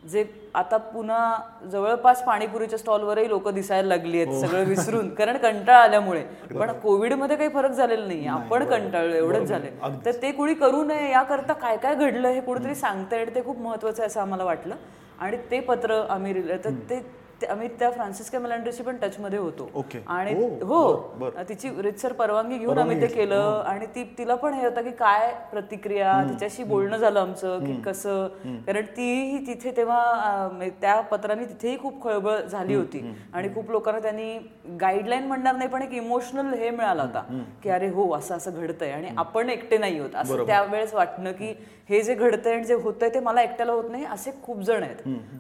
जे 0.08 0.24
आता 0.54 0.76
पुन्हा 0.76 1.36
जवळपास 1.72 2.22
पाणीपुरीच्या 2.24 2.78
स्टॉलवरही 2.78 3.28
लोक 3.28 3.48
दिसायला 3.48 3.88
लागली 3.88 4.20
आहेत 4.20 4.40
सगळं 4.40 4.64
विसरून. 4.64 5.08
कारण 5.14 5.36
कंटाळा 5.36 5.78
आल्यामुळे. 5.78 6.22
पण 6.58 6.72
कोविडमध्ये 6.72 7.36
काही 7.36 7.48
फरक 7.48 7.70
झालेला 7.70 8.06
नाही 8.06 8.26
आपण 8.26 8.64
कंटाळलो 8.64 9.14
एवढंच 9.16 9.48
झालंय. 9.48 9.70
तर 10.06 10.22
ते 10.22 10.32
कुणी 10.32 10.54
करू 10.54 10.82
नये 10.84 11.10
याकरता 11.10 11.52
काय 11.52 11.76
काय 11.76 11.94
घडलं 11.94 12.28
हे 12.28 12.40
कुठेतरी 12.40 12.74
सांगता 12.74 13.16
येईल 13.16 13.34
ते 13.34 13.44
खूप 13.44 13.58
महत्वाचं 13.58 14.02
आहे 14.02 14.06
असं 14.06 14.20
आम्हाला 14.20 14.44
वाटलं. 14.44 14.74
आणि 15.18 15.36
ते 15.50 15.60
पत्र 15.60 16.00
आम्ही 16.10 16.48
तर 16.64 16.70
ते- 16.90 17.02
आम्ही 17.44 17.68
त्या 17.78 17.90
फ्रान्सिस्का 17.90 18.38
मेलांड्रीशी 18.38 18.82
पण 18.82 18.96
टचमध्ये 18.96 19.38
होतो. 19.38 19.68
ओके. 19.74 19.98
आणि 20.08 20.34
ओ, 20.34 20.48
हो 20.64 21.30
तिची 21.48 21.70
रितसर 21.78 22.12
परवानगी 22.12 22.58
घेऊन 22.58 22.78
आम्ही 22.78 23.00
ते 23.00 23.06
केलं 23.14 23.62
आणि 23.66 23.86
ती 23.86 24.04
तिला 24.18 24.34
पण 24.34 24.54
हे 24.54 24.64
होतं 24.64 24.82
की 24.82 24.90
काय 24.90 25.32
प्रतिक्रिया 25.52 26.12
तिच्याशी 26.28 26.64
बोलणं 26.64 26.96
झालं 26.96 27.20
आमचं 27.20 27.64
की 27.66 27.80
कसं? 27.82 28.26
कारण 28.66 28.84
तीही 28.96 29.38
तिथे 29.46 29.70
तेव्हा 29.76 30.00
अं, 30.02 30.54
म्हणजे 30.54 30.70
त्या 30.80 31.00
पत्राने 31.02 31.44
तिथेही 31.44 31.78
खूप 31.78 32.02
खळबळ 32.04 32.40
झाली 32.40 32.74
होती. 32.74 33.00
आणि 33.32 33.48
खूप 33.54 33.70
लोकांना 33.70 34.00
त्यांनी 34.00 34.38
गाईडलाईन 34.80 35.26
म्हणणार 35.26 35.54
नाही 35.56 35.68
पण 35.68 35.82
एक 35.82 35.92
इमोशनल 35.94 36.52
हे 36.54 36.70
मिळाला 36.70 37.02
होता 37.02 37.22
की 37.62 37.70
अरे 37.70 37.88
हो 37.88 38.10
असं 38.14 38.36
असं 38.36 38.50
घडतंय 38.52 38.90
आणि 38.90 39.08
आपण 39.16 39.48
एकटे 39.50 39.78
नाही 39.78 39.98
होत 39.98 40.14
असं 40.14 40.46
त्यावेळेस 40.46 40.94
वाटणं 40.94 41.32
की 41.32 41.52
हे 41.88 42.00
जे 42.02 42.14
घडतंय 42.14 42.54
आणि 42.54 42.64
जे 42.64 42.74
होतंय 42.74 43.08
ते 43.08 43.20
मला 43.20 43.42
एकट्याला 43.42 43.72
होत 43.72 43.84
नाही 43.90 44.04
असे 44.04 44.30
खूप 44.42 44.60
जण 44.60 44.82
आहेत. 44.82 44.96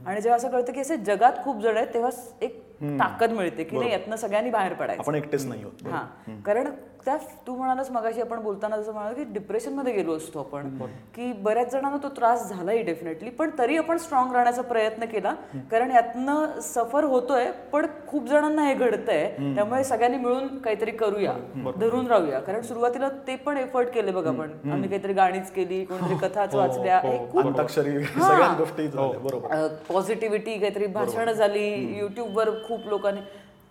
आणि 0.06 0.20
जेव्हा 0.20 0.36
असं 0.36 0.48
कळतं 0.48 0.72
की 0.72 0.80
असे 0.80 0.96
जगात 0.96 1.32
खूप 1.44 1.60
जण 1.62 1.76
आहेत 1.76 1.86
तेव्हा 1.94 2.10
एक 2.40 2.62
ताकद 2.82 3.30
मिळते 3.30 3.64
की 3.64 3.78
नाही 3.78 3.92
यातनं 3.92 4.16
सगळ्यांनी 4.16 4.50
बाहेर 4.50 4.72
पडायचं. 4.72 5.02
आपण 5.02 5.14
एकटेच 5.14 5.46
नाही 5.46 5.64
होत. 5.64 5.86
हा. 5.86 6.06
कारण 6.46 6.68
त्या 7.04 7.16
तू 7.46 7.54
म्हणालास 7.56 7.90
मगाशी 7.90 8.20
आपण 8.20 8.40
बोलताना 8.40 8.76
जसं 8.76 8.92
म्हणाल 8.92 9.14
की 9.14 9.24
डिप्रेशनमध्ये 9.24 9.92
गेलो 9.92 10.16
असतो 10.16 10.38
आपण. 10.38 10.68
की 11.14 11.32
बऱ्याच 11.42 11.72
जणांना 11.72 11.96
तो 12.02 12.08
त्रास 12.16 12.48
झालाही 12.48 12.82
डेफिनेटली 12.82 13.30
पण 13.30 13.50
तरी 13.58 13.76
आपण 13.76 13.96
स्ट्रॉंग 13.96 14.32
राहण्याचा 14.32 14.62
प्रयत्न 14.62 15.04
केला. 15.04 15.34
कारण 15.70 15.90
यातनं 15.90 16.60
सफर 16.62 17.04
होतोय 17.04 17.50
पण 17.72 17.86
खूप 18.08 18.28
जणांना 18.28 18.66
हे 18.66 18.74
घडतंय. 18.74 19.24
त्यामुळे 19.54 19.82
सगळ्यांनी 19.84 20.18
मिळून 20.18 20.58
काहीतरी 20.58 20.90
करूया 20.90 21.32
धरून 21.80 22.06
राहूया. 22.06 22.40
कारण 22.40 22.62
सुरुवातीला 22.62 23.08
ते 23.26 23.36
पण 23.36 23.56
एफर्ट 23.56 23.88
केले 23.94 24.10
बघ 24.10 24.26
आपण. 24.26 24.50
आम्ही 24.72 24.88
काहीतरी 24.88 25.12
गाणीच 25.12 25.50
केली 25.52 25.84
कोणतरी 25.84 26.16
कथाच 26.18 26.54
वाचल्या. 26.54 27.00
हे 27.00 27.18
सगळ्याच 27.28 28.56
गोष्टी 28.58 28.88
झाल्या. 28.88 29.18
बरोबर. 29.18 29.66
पॉझिटिव्हिटी 29.88 30.58
काहीतरी 30.58 30.86
भाषणं 30.86 31.32
झाली 31.32 31.68
युट्यूबवर 31.98 32.50
खूप 32.64 32.86
लोकांनी 32.86 33.20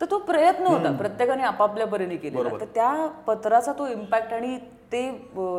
तर 0.02 0.06
तो 0.12 0.18
प्रयत्न 0.18 0.66
होता. 0.66 0.92
प्रत्येकाने 0.98 1.44
आपापल्या 1.44 1.88
परीने 1.88 2.16
केलेला. 2.18 2.50
तर 2.60 2.66
त्या 2.76 3.08
पत्राचा 3.28 3.74
तो 3.80 3.88
इम्पॅक्ट 3.88 4.34
आणि 4.34 4.58
ते 4.92 5.10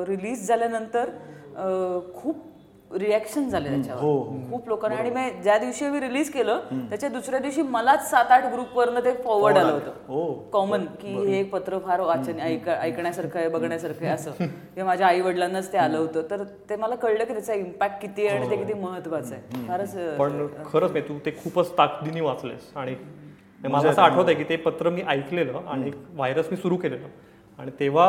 रिलीज 0.09 0.49
झाल्यानंतर 0.49 1.11
खूप 2.14 2.49
रिॲक्शन 2.90 3.49
झाले 3.49 3.68
त्याच्यावर. 3.68 4.01
खूप 4.51 4.66
लोकांना. 4.68 4.97
आणि 4.97 5.11
मी 5.11 5.22
ज्या 5.43 5.57
दिवशी 5.59 5.88
मी 5.88 6.01
रिलीज 6.01 6.30
केलं 6.30 6.61
त्याच्या 6.90 7.09
दुसऱ्या 7.09 7.38
दिवशी 7.40 7.62
मलाच 7.62 8.11
सात 8.11 8.30
आठ 8.30 8.45
ग्रुपवरनं 8.53 9.05
ते 9.05 9.12
फॉरवर्ड 9.24 9.57
आलं 9.59 9.72
होतं. 9.72 10.43
कॉमन 10.53 10.84
की 11.01 11.14
हे 11.28 11.43
पत्र 11.53 11.78
फार 11.86 12.01
वाचन 12.01 12.40
ऐक 12.40 12.68
ऐकण्यासारखं 12.68 13.38
आहे 13.38 13.49
बघण्यासारखं 13.49 14.05
आहे 14.07 14.14
असं. 14.14 14.30
हे 14.76 14.82
माझ्या 14.82 15.07
आई 15.07 15.20
वडिलांनाच 15.20 15.72
ते 15.72 15.78
आलं 15.78 15.99
होतं. 15.99 16.22
तर 16.30 16.43
ते 16.70 16.76
मला 16.76 16.95
कळलं 16.95 17.24
की 17.24 17.32
त्याचा 17.32 17.55
इम्पॅक्ट 17.55 18.01
किती 18.03 18.26
आहे 18.26 18.38
आणि 18.38 18.51
ते 18.51 18.57
किती 18.57 18.74
महत्वाचं 18.74 19.34
आहे. 19.34 19.66
फारच 19.68 19.95
पण 20.18 20.47
खरंच 20.64 20.93
नाही 20.93 21.09
तू 21.09 21.18
ते 21.26 21.36
खूपच 21.45 21.76
ताकदीने 21.78 22.20
वाचलेस 22.20 22.70
आणि 22.76 22.95
मला 23.62 23.90
असं 23.90 24.02
आठवत 24.02 24.24
आहे 24.26 24.34
की 24.34 24.44
ते 24.44 24.56
पत्र 24.56 24.90
मी 24.90 25.02
ऐकलेलं 25.08 25.60
आणि 25.66 25.88
एक 25.88 25.94
व्हायरस 26.14 26.48
मी 26.50 26.56
सुरू 26.56 26.76
केलेलं. 26.76 27.06
आणि 27.58 27.70
तेव्हा 27.80 28.06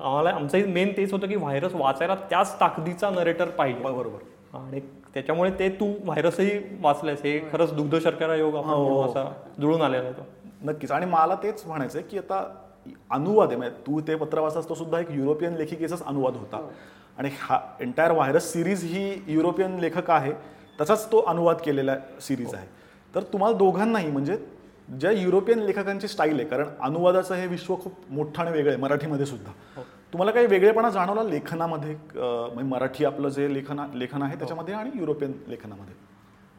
आम्हाला 0.00 0.30
आमचं 0.30 0.68
मेन 0.68 0.92
तेच 0.96 1.12
होतं 1.12 1.26
की 1.26 1.36
व्हायरस 1.36 1.74
वाचायला 1.74 2.14
त्याच 2.30 2.54
ताकदीचा 2.60 3.10
नरेटर 3.10 3.48
पाहिजे. 3.48 3.80
बरोबर 3.82 4.56
आणि 4.58 4.80
त्याच्यामुळे 5.14 5.50
ते 5.58 5.68
तू 5.68 5.86
व्हायरसही 6.04 6.58
वाचलेस 6.80 7.22
हे 7.24 7.38
खरंच 7.52 7.72
दुग्ध 7.72 7.98
शर्करा 7.98 8.34
योग 8.34 8.56
आपण 8.56 8.68
म्हणू 8.68 9.00
असा 9.00 9.24
जुळून 9.60 9.82
आलेला 9.82 10.04
आहे 10.04 10.12
तो. 10.12 10.26
नक्कीच. 10.62 10.92
आणि 10.92 11.06
मला 11.06 11.34
तेच 11.34 11.66
म्हणायचं 11.66 12.00
की 12.00 12.18
आता 12.18 12.44
अनुवाद 13.10 13.48
आहे. 13.48 13.56
म्हणजे 13.56 13.76
तू 13.86 14.00
ते 14.00 14.14
पत्र 14.14 14.40
वाचतास 14.40 14.68
तो 14.68 14.74
सुद्धा 14.74 15.00
एक 15.00 15.10
युरोपियन 15.10 15.54
लेखिकेचाच 15.54 16.02
अनुवाद 16.02 16.36
होता. 16.36 16.68
आणि 17.18 17.30
हा 17.40 17.58
एंटायर 17.80 18.12
व्हायरस 18.12 18.52
सिरीज 18.52 18.84
ही 18.84 19.22
युरोपियन 19.26 19.78
लेखक 19.78 20.10
आहे. 20.10 20.32
तसाच 20.80 21.12
तो 21.12 21.20
अनुवाद 21.20 21.56
केलेला 21.56 21.96
सिरीज 22.20 22.54
आहे. 22.54 22.66
तर 23.14 23.22
तुम्हाला 23.22 23.56
दोघांनाही 23.56 24.10
म्हणजे 24.10 24.36
ज्या 24.88 25.10
युरोपियन 25.10 25.58
लेखकांची 25.58 26.08
स्टाईल 26.08 26.38
आहे 26.38 26.48
कारण 26.48 26.68
अनुवादाचं 26.80 27.34
हे 27.34 27.46
विश्व 27.46 27.74
खूप 27.74 27.94
मोठं 28.10 28.42
आणि 28.42 28.50
वेगळं 28.50 28.72
आहे 28.72 28.80
मराठीमध्ये 28.82 29.26
सुद्धा. 29.26 29.52
तुम्हाला 30.12 30.32
काही 30.32 30.46
वेगळेपणा 30.46 30.90
जाणवला 30.90 31.22
लेखनामध्ये 31.22 31.94
म्हणजे 32.14 32.62
मराठी 32.62 33.04
आपलं 33.04 33.28
जे 33.28 33.52
लेखन 33.54 33.80
लेखन 33.94 34.22
आहे 34.22 34.38
त्याच्यामध्ये 34.38 34.74
आणि 34.74 34.90
युरोपियन 34.94 35.32
लेखनामध्ये? 35.48 35.94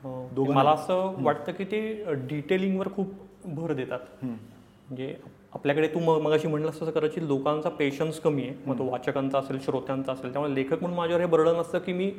हो. 0.04 0.52
मला 0.52 0.72
असं 0.72 1.14
वाटतं 1.24 1.52
की 1.52 1.64
ते 1.64 2.14
डिटेलिंगवर 2.28 2.88
खूप 2.96 3.14
भर 3.56 3.74
देतात. 3.74 4.00
म्हणजे 4.24 5.16
आपल्याकडे 5.54 5.88
तू 5.88 6.00
मग 6.00 6.22
मगाशी 6.22 6.48
म्हणलं 6.48 6.70
असं 6.70 6.92
कदाचित 6.92 7.24
लोकांचा 7.24 7.70
पेशन्स 7.70 8.20
कमी 8.20 8.44
आहे. 8.44 8.54
मग 8.66 8.78
तो 8.80 8.90
वाचकांचा 8.90 9.40
असेल 9.40 9.60
श्रोत्यांचा 9.66 10.12
असेल 10.12 10.32
त्यामुळे 10.34 10.54
लेखक 10.56 10.82
म्हणून 10.82 10.98
माझ्यावर 10.98 11.22
हे 11.22 11.28
बर्डन 11.28 11.62
असतं 11.62 11.80
की 11.80 11.94
मी 11.94 12.12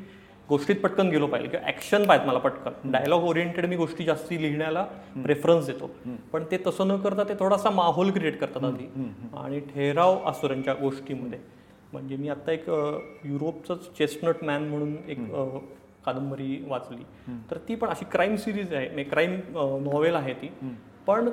गोष्टीत 0.51 0.77
पटकन 0.83 1.09
गेलो 1.11 1.27
पाहिजे 1.27 1.49
किंवा 1.49 1.69
ऍक्शन 1.69 2.05
पाहिजे 2.07 2.27
मला 2.27 2.39
पटकन. 2.39 2.91
डायलॉग 2.93 3.25
ओरिएंटेड 3.25 3.67
मी 3.67 3.77
गोष्टी 3.77 4.05
जास्ती 4.05 4.41
लिहिण्याला 4.43 4.83
प्रेफरन्स 5.23 5.67
देतो. 5.67 5.91
पण 6.33 6.45
ते 6.51 6.59
तसं 6.67 6.89
न 6.89 6.97
करता 7.01 7.25
ते 7.25 7.35
थोडासा 7.41 7.71
माहोल 7.71 8.11
क्रिएट 8.11 8.39
करतात 8.41 8.65
आधी. 8.65 8.87
आणि 9.39 9.61
ठेराव 9.75 10.19
असतो 10.31 10.49
त्यांच्या 10.49 10.75
गोष्टीमध्ये 10.75 11.39
म्हणजे 11.93 12.17
मी 12.17 12.29
आता 12.29 12.53
एक 12.53 12.69
अ, 12.71 12.81
युरोपचंच 13.25 13.89
चेस्टनट 13.99 14.45
मॅन 14.45 14.69
म्हणून 14.69 14.95
एक 15.09 15.19
कादंबरी 16.05 16.57
वाचली. 16.69 17.03
तर 17.51 17.59
ती 17.69 17.75
पण 17.75 17.89
अशी 17.89 18.05
क्राईम 18.13 18.37
सिरीज 18.37 18.73
आहे. 18.75 19.03
क्राईम 19.05 19.39
नॉवेल 19.85 20.15
आहे 20.15 20.33
ती. 20.33 20.51
पण 21.07 21.29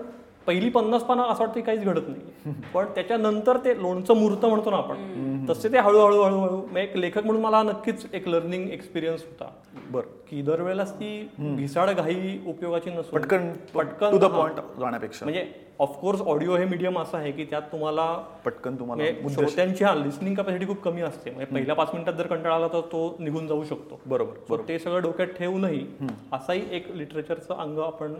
पहिली 0.47 0.69
पन्नास 0.69 1.03
पानं 1.03 1.23
असं 1.23 1.43
वाटतं 1.43 1.61
काहीच 1.61 1.83
घडत 1.83 2.07
नाही. 2.07 2.53
पण 2.73 2.85
त्याच्यानंतर 2.85 3.57
ते 3.57 3.77
लोणचं 3.81 4.13
मूर्त 4.13 4.45
म्हणतो 4.45 4.71
ना 4.71 4.77
आपण 4.77 5.45
तसे 5.49 5.69
ते 5.71 5.77
हळूहळू 5.77 6.21
हळूहळू. 6.21 6.61
एक 6.77 6.95
लेखक 6.97 7.25
म्हणून 7.25 7.41
मला 7.41 7.61
नक्कीच 7.63 8.05
एक 8.13 8.27
लर्निंग 8.27 8.69
एक्सपिरियन्स 8.69 9.23
होता. 9.23 9.49
बरं. 9.91 10.07
की 10.29 10.41
दरवेळेलाच 10.41 10.93
ती 10.93 11.29
घिसाड 11.57 11.89
घाई 11.89 12.37
उपयोगाची 12.47 12.89
नसून 12.89 13.19
पटकन 13.19 13.51
पटकन 13.75 14.11
टू 14.11 14.17
द. 14.17 14.25
पॉइंट 14.25 14.59
जाण्यापेक्षा. 14.79 15.25
म्हणजे 15.25 15.45
ऑफकोर्स 15.79 16.21
ऑडिओ 16.21 16.55
हे 16.55 16.65
मीडियम 16.65 16.99
असं 16.99 17.17
आहे 17.17 17.31
की 17.31 17.45
त्यात 17.45 17.61
तुम्हाला 17.61 18.05
पटकन 18.45 18.75
तुम्हाला 18.75 19.03
म्हणजे 19.03 19.33
श्रोत्यांची 19.33 19.83
हा 19.83 19.93
लिस्निंग 19.95 20.35
कॅपॅसिटी 20.35 20.67
खूप 20.67 20.81
कमी 20.81 21.01
असते. 21.01 21.31
म्हणजे 21.31 21.53
पहिल्या 21.53 21.75
पाच 21.75 21.89
मिनिटात 21.93 22.13
जर 22.13 22.27
कंटाळा 22.27 22.55
आला 22.55 22.67
तर 22.67 22.81
तो 22.81 23.15
निघून 23.19 23.47
जाऊ 23.47 23.63
शकतो. 23.63 23.99
बरोबर 24.05 24.53
So 24.53 24.67
ते 24.67 24.79
सगळं 24.79 25.01
डोक्यात 25.01 25.27
ठेवूनही 25.27 25.85
असाही 26.33 26.63
एक 26.71 26.91
लिटरेचरचं 26.91 27.53
अंग 27.53 27.79
आपण 27.79 28.13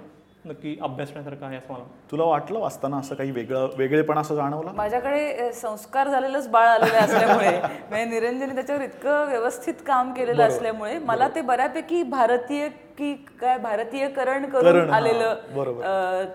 नक्की 0.45 0.75
अभ्यासण्यासारखं 0.81 1.45
आहे 1.45 1.57
असं 1.57 1.73
मला. 1.73 1.83
तुला 2.11 2.23
वाटलं 2.23 2.59
वाचताना 2.59 2.97
असं 2.97 3.15
काही 3.15 3.31
वेगळं 3.31 3.69
वेगळेपण 3.77 4.17
असं 4.17 4.35
जाणवलं? 4.35 4.71
माझ्याकडे 4.75 5.51
संस्कार 5.53 6.07
झालेलंच 6.07 6.47
बाळ 6.47 6.67
आलेलं 6.67 6.97
असल्यामुळे. 6.97 7.51
म्हणजे 7.89 8.05
निरंजनी 8.05 8.55
त्याच्यावर 8.55 8.81
इतकं 8.81 9.25
व्यवस्थित 9.27 9.81
काम 9.87 10.13
केलेलं 10.13 10.43
असल्यामुळे 10.43 10.97
मला 10.99 11.27
ते 11.27 11.41
बऱ्यापैकी 11.41 12.03
भारतीय 12.03 12.67
की 12.97 13.13
काय 13.41 13.57
भारतीयकरण 13.57 14.45
करण, 14.45 14.61
करून 14.61 14.89
हा, 14.89 14.95
आलेलं 14.95 15.35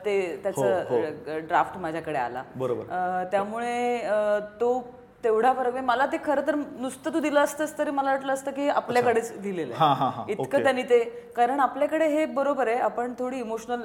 ते 0.05 0.41
त्याचं 0.43 1.39
ड्राफ्ट 1.49 1.79
माझ्याकडे 1.79 2.19
आला. 2.19 2.43
बरोबर. 2.57 2.85
त्यामुळे 3.31 3.99
तो 4.61 4.79
तेवढा 5.25 5.53
फरक 5.53 5.75
आहे. 5.75 5.85
मला 5.87 6.07
ते 6.13 6.17
खरं 6.25 6.47
तर 6.47 6.55
नुसतं 6.55 7.15
तू 7.15 7.21
दिलं 7.21 7.41
असतंस 7.41 7.77
तरी 7.79 7.91
मला 7.91 8.11
वाटलं 8.11 8.33
असतं 8.33 8.51
की 8.51 8.69
आपल्याकडेच 8.69 9.33
दिलेलं. 9.43 9.75
आहे. 9.77 10.33
इतकं 10.33 10.63
त्यांनी 10.63 10.83
ते 10.83 10.99
कारण 11.37 11.61
आपल्याकडे 11.61 12.07
हे 12.09 12.25
बरोबर 12.27 12.69
आहे. 12.69 12.79
आपण 12.81 13.13
थोडी 13.19 13.39
इमोशनल 13.39 13.83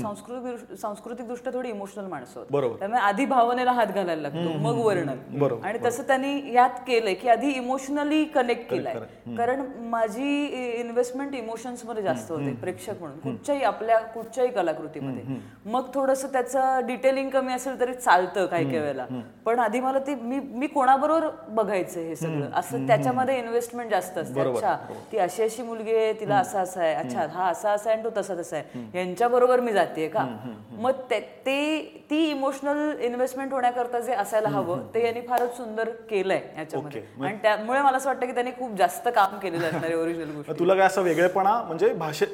सांस्कृतिक 0.00 0.76
सांस्कृतिक 0.80 1.26
दृष्ट्या 1.26 1.52
थोडी 1.52 1.68
इमोशनल 1.68 2.06
माणसं. 2.06 2.44
बरोबर. 2.50 2.78
त्यामुळे 2.78 3.00
आधी 3.00 3.24
भावनेला 3.26 3.72
हात 3.72 3.86
घालायला 3.86 4.22
लागतो 4.22 4.56
मग 4.58 4.78
वर्णन. 4.84 5.58
आणि 5.64 5.78
तसं 5.84 6.02
त्यांनी 6.06 6.52
यात 6.54 6.80
केलंय 6.86 7.14
की 7.14 7.28
आधी 7.28 7.50
इमोशनली 7.52 8.24
कनेक्ट 8.34 8.70
केलंय. 8.70 8.94
कारण 9.36 9.62
माझी 9.90 10.44
इन्व्हेस्टमेंट 10.80 11.34
इमोशन्समध्ये 11.34 12.02
जास्त 12.02 12.32
होते 12.32 12.52
प्रेक्षक 12.60 13.00
म्हणून. 13.00 13.18
कुठच्याही 13.20 13.62
आपल्या 13.64 13.98
कुठच्याही 14.14 14.50
कलाकृतीमध्ये. 14.50 15.36
मग 15.66 15.90
थोडस 15.94 16.24
त्याचं 16.32 16.86
डिटेलिंग 16.86 17.28
कमी 17.30 17.52
असेल 17.52 17.78
तरी 17.80 17.94
चालतं 17.94 18.46
काही 18.46 18.64
काही 18.64 18.78
वेळेला. 18.78 19.06
पण 19.44 19.58
आधी 19.58 19.80
मला 19.80 19.98
ते 20.06 20.14
मी 20.30 20.38
मी 20.54 20.66
कोणाबरोबर 20.66 21.26
बघायचं 21.48 22.00
हे 22.00 22.16
सगळं? 22.16 22.50
असं 22.54 22.86
त्याच्यामध्ये 22.86 23.38
इन्व्हेस्टमेंट 23.38 23.90
जास्त 23.90 24.18
असते. 24.18 24.40
अच्छा 24.40 24.74
ती 25.12 25.18
अशी 25.18 25.42
अशी 25.42 25.62
मुलगी 25.62 25.94
आहे 25.94 26.12
तिला 26.12 26.36
असं 26.36 26.58
असं 26.58 26.80
आहे. 26.80 26.94
अच्छा 26.94 27.26
हा 27.32 27.48
असा 27.48 27.70
असा 27.72 27.90
आहे 27.90 27.98
आणि 27.98 28.04
तो 28.04 28.20
तसा 28.20 28.34
तसा 28.34 28.56
आहे. 28.56 28.98
यांच्या 28.98 29.28
बरोबर 29.28 29.60
मी 29.60 29.72
जाते 29.72 30.08
का? 30.08 30.26
मग 30.70 31.00
ते 31.10 31.20
ते- 31.46 32.28
इमोशनल 32.30 33.00
इन्व्हेस्टमेंट 33.00 33.52
होण्याकरता 33.52 34.00
जे 34.00 34.12
असायला 34.12 34.48
हवं 34.48 34.82
ते 34.94 35.04
यांनी 35.04 35.20
फारच 35.20 35.56
सुंदर 35.56 35.88
केलंय 36.10 36.40
याच्यामध्ये. 36.58 37.02
आणि 37.24 37.36
त्यामुळे 37.42 37.80
मला 37.82 37.96
असं 37.96 38.08
वाटतं 38.08 38.26
की 38.26 38.32
त्यांनी 38.32 38.50
खूप 38.58 38.76
जास्त 38.76 39.08
काम 39.08 39.38
केलेलं 39.38 39.66
असणार 39.66 39.84
आहे 39.84 39.94
ओरिजिनल 39.94 40.30
गोष्टी. 40.36 40.58
तुला 40.58 40.74
काय 40.74 40.86
असं 40.86 41.02
वेगळेपणा 41.02 41.62
म्हणजे 41.62 41.92
भाषे 41.94 42.26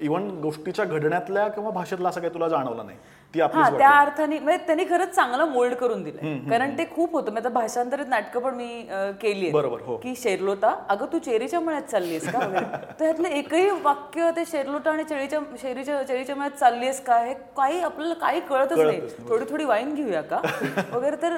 इव्हन 0.00 0.28
गोष्टीच्या 0.40 0.84
घडण्यातल्या 0.84 1.46
किंवा 1.48 1.70
भाषेतला 1.70 2.08
असं 2.08 2.20
काही 2.20 2.34
तुला 2.34 2.48
जाणवलं 2.48 2.86
नाही? 2.86 2.98
ती 3.34 3.40
हा 3.40 3.68
त्या 3.70 3.88
अर्थाने 3.90 4.38
म्हणजे 4.38 4.64
त्यांनी 4.66 4.84
खरंच 4.84 5.08
चांगलं 5.14 5.44
मोल्ड 5.44 5.74
करून 5.74 6.02
दिलंय. 6.02 6.36
कारण 6.50 6.70
ते 6.78 6.84
खूप 6.90 7.12
होतं. 7.12 7.32
म्हणजे 7.32 7.48
भाषांतरित 7.48 8.06
नाटकं 8.08 8.40
पण 8.40 8.54
मी 8.54 8.68
केली 9.22 9.50
बरोबर, 9.50 9.80
हो. 9.80 9.96
की 9.96 10.14
शेरलोटा 10.16 10.68
अगं 10.88 11.06
तू 11.12 11.18
चेरीच्या 11.18 11.60
मळ्यात 11.60 11.82
चाललीस 11.82 12.28
का? 12.28 12.38
तर 13.00 13.04
ह्यातलं 13.04 13.28
एकही 13.28 13.68
वाक्य 13.82 14.30
ते 14.36 14.44
शेरलोटा 14.44 14.90
आणि 14.90 15.04
चेरीच्या 15.04 15.40
शेरीच्या 15.62 16.02
चेरीच्या 16.02 16.36
मळ्यात 16.36 16.58
चाललीस 16.58 17.00
का? 17.00 17.18
हे 17.18 17.34
काही 17.56 17.80
आपल्याला 17.80 18.14
काही 18.14 18.40
कळतच 18.40 18.78
नाही. 18.78 19.00
थोडी 19.28 19.44
थोडी 19.50 19.64
वाईन 19.64 19.94
घेऊया 19.94 20.22
का? 20.22 20.40
वगैरे 20.92 21.16
तर 21.22 21.36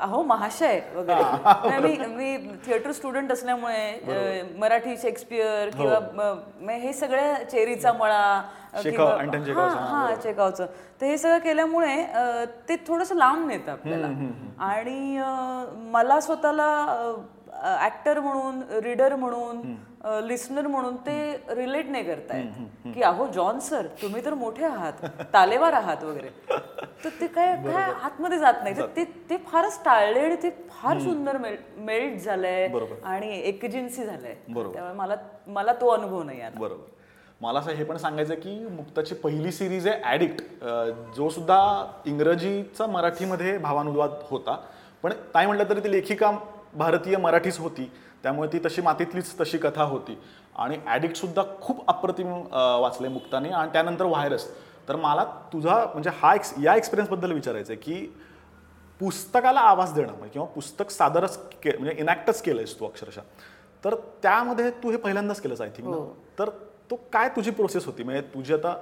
अहो 0.00 0.22
महाशय 0.22 0.80
वगैरे. 0.94 1.22
म्हणजे 1.44 2.06
मी 2.06 2.36
मी 2.36 2.36
थिएटर 2.66 2.92
स्टुडंट 2.92 3.32
असल्यामुळे 3.32 4.42
मराठी 4.58 4.96
शेक्सपियर 4.96 5.68
किंवा 5.68 5.98
म- 6.14 6.70
हे 6.70 6.92
सगळ्या 6.92 7.34
चेरीचा 7.44 7.92
मळा 7.92 8.22
किंवा- 8.92 9.18
हा, 9.80 10.06
तर 11.00 11.06
हे 11.06 11.18
सगळं 11.18 11.38
केल्यामुळे 11.38 11.96
ते 12.68 12.76
थोडंसं 12.76 13.14
लांब 13.16 13.46
नेतं 13.46 13.72
आपल्याला. 13.72 14.06
आणि 14.58 15.18
मला 15.90 16.20
स्वतःला 16.20 16.66
ऍक्टर 17.84 18.20
म्हणून 18.20 18.62
रीडर 18.82 19.14
म्हणून 19.16 19.60
लिस्नर 20.26 20.66
म्हणून 20.66 20.96
ते 20.96 21.14
रिलेट 21.48 21.88
नाही 21.90 22.04
करतायत 22.04 22.44
की 22.94 23.02
अहो 23.02 23.26
जॉन 23.26 23.58
सर 23.58 23.86
तुम्ही 24.02 24.24
तर 24.24 24.34
मोठे 24.34 24.64
आहात 24.64 25.04
तालेवार 25.34 25.72
आहात 25.72 26.04
वगैरे. 26.04 26.28
तर 27.04 27.08
ते 27.20 27.26
काय 27.26 27.54
काय 27.72 27.92
आतमध्ये 28.02 28.38
जात 28.38 28.54
नाही. 28.62 28.74
ते 28.96 29.04
ते 29.30 29.36
फारच 29.36 29.80
टाळले 29.84 30.20
आणि 30.20 30.36
ते 30.42 30.50
फार 30.70 30.98
सुंदर 31.00 31.36
मेल्ट 31.78 32.20
झालंय 32.20 32.68
आणि 33.04 33.40
एकजिन्सी 33.40 34.04
झालंय. 34.04 34.34
त्यामुळे 34.72 34.94
मला 34.94 35.16
मला 35.46 35.72
तो 35.72 35.88
अनुभव 35.88 36.22
नाही 36.22 36.40
आला. 36.40 36.58
बरोबर. 36.60 36.96
मला 37.40 37.58
असं 37.58 37.72
हे 37.72 37.84
पण 37.84 37.96
सांगायचं 37.96 38.34
की 38.34 38.58
मुक्ताची 38.66 39.14
पहिली 39.14 39.52
सिरीज 39.52 39.86
आहे 39.88 40.00
ॲडिक्ट 40.04 40.42
जो 41.16 41.28
सुद्धा 41.30 41.60
इंग्रजीचा 42.06 42.86
मराठीमध्ये 42.86 43.56
भावानुवाद 43.58 44.10
होता. 44.30 44.56
पण 45.02 45.12
काय 45.34 45.46
म्हटलं 45.46 45.68
तरी 45.70 45.80
ती 45.80 45.90
लेखिका 45.90 46.30
भारतीय 46.74 47.16
मराठीच 47.16 47.58
होती. 47.58 47.90
त्यामुळे 48.22 48.48
ती 48.52 48.58
तशी 48.64 48.82
मातीतलीच 48.82 49.34
तशी 49.40 49.58
कथा 49.58 49.82
होती. 49.82 50.18
आणि 50.56 50.76
ॲडिक्ट 50.86 51.16
सुद्धा 51.16 51.42
खूप 51.60 51.84
अप्रतिम 51.88 52.32
वाचले 52.52 53.08
मुक्ताने 53.08 53.48
आणि 53.48 53.72
त्यानंतर 53.72 54.04
व्हायरस 54.04 54.46
तर 54.88 54.96
मला 54.96 55.24
तुझा 55.52 55.74
म्हणजे 55.84 56.10
हा 56.20 56.34
एक्स 56.34 56.52
या 56.62 56.74
एक्सपिरियन्सबद्दल 56.76 57.32
विचारायचं 57.32 57.72
आहे 57.72 57.80
की 57.82 58.14
पुस्तकाला 59.00 59.60
आवाज 59.60 59.92
देणं 59.94 60.08
म्हणजे 60.08 60.32
किंवा 60.32 60.46
पुस्तक 60.54 60.90
सादरच 60.90 61.36
के 61.62 61.76
म्हणजे 61.78 61.94
इनॅक्टच 62.00 62.40
केलंयस 62.42 62.78
तू 62.80 62.86
अक्षरशः. 62.86 63.20
तर 63.84 63.94
त्यामध्ये 64.22 64.70
तू 64.82 64.90
हे 64.90 64.96
पहिल्यांदाच 64.96 65.40
केलंस 65.40 65.60
आय 65.60 65.70
थिंक 65.76 65.94
तर 66.38 66.50
तो 66.90 67.00
काय 67.12 67.28
तुझी 67.28 67.50
प्रोसेस 67.50 67.86
होती? 67.86 68.02
म्हणजे 68.02 68.22
तुझी 68.22 68.54
आता 68.54 68.76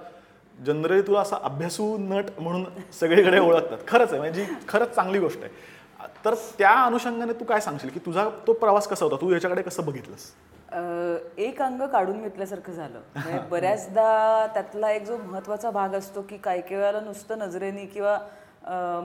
जनरली 0.67 1.03
तुला 1.03 1.21
असा 1.21 1.37
अभ्यासू 1.43 1.97
नट 1.99 2.25
म्हणून 2.39 2.65
सगळीकडे 3.01 3.39
ओळखतात. 3.39 3.79
खरंच 3.89 4.11
आहे 4.11 4.19
म्हणजे 4.19 4.45
जी 4.45 4.53
खरंच 4.69 4.95
चांगली 4.95 5.19
गोष्ट 5.19 5.39
आहे. 5.43 5.77
तर 6.25 6.35
त्या 6.59 6.71
अनुषंगाने 6.71 7.33
तू 7.33 7.45
काय 7.45 7.61
सांगशील 7.61 7.91
की 7.91 8.01
तुझा 8.07 8.29
तो 8.47 8.53
प्रवास 8.53 8.89
कसा 8.89 9.05
होता? 9.05 9.17
तू 9.17 9.33
याच्याकडे 9.33 9.63
कसं 9.63 9.85
बघितलंस? 9.85 10.31
अं, 10.73 11.17
एक 11.39 11.63
अंग 11.63 11.83
काढून 11.83 12.23
घेतल्यासारखं 12.23 12.73
झालं. 12.73 13.01
म्हणजे 13.15 13.39
बऱ्याचदा 13.51 14.47
त्यातला 14.47 14.91
एक 14.91 15.05
जो 15.05 15.17
महत्त्वाचा 15.17 15.71
भाग 15.71 15.95
असतो 15.95 16.23
की 16.23 16.37
काही 16.37 16.61
काही 16.61 16.77
वेळेला 16.77 17.01
नुसतं 17.01 17.39
नजरेने 17.39 17.87
किंवा 17.87 18.19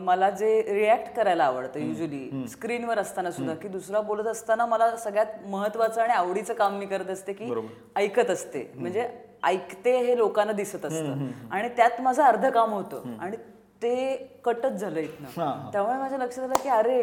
मला 0.01 0.29
जे 0.29 0.61
रिॲक्ट 0.67 1.13
करायला 1.15 1.43
आवडतं 1.43 1.79
युजली 1.79 2.47
स्क्रीनवर 2.49 2.99
असताना 2.99 3.31
सुद्धा 3.31 3.53
की 3.55 3.67
दुसरा 3.67 3.99
बोलत 4.01 4.27
असताना 4.27 4.65
मला 4.65 4.95
सगळ्यात 4.97 5.45
महत्वाचं 5.47 6.01
आणि 6.01 6.13
आवडीचं 6.13 6.53
काम 6.53 6.77
मी 6.79 6.85
करत 6.85 7.09
असते 7.09 7.33
की 7.33 7.51
ऐकत 7.95 8.29
असते. 8.29 8.71
म्हणजे 8.75 9.07
ऐकते 9.43 9.95
हे 9.97 10.17
लोकांना 10.17 10.53
दिसत 10.53 10.85
असतं. 10.85 11.27
आणि 11.51 11.69
त्यात 11.77 12.01
माझं 12.01 12.23
अर्ध 12.23 12.45
काम 12.47 12.73
होतं. 12.73 13.17
आणि 13.19 13.37
ते 13.81 14.15
कटच 14.45 14.71
झालं 14.71 14.99
इथनं. 14.99 15.69
त्यामुळे 15.71 15.97
माझ्या 15.97 16.17
लक्षात 16.17 16.43
आलं 16.43 16.63
की 16.63 16.69
अरे 16.69 16.99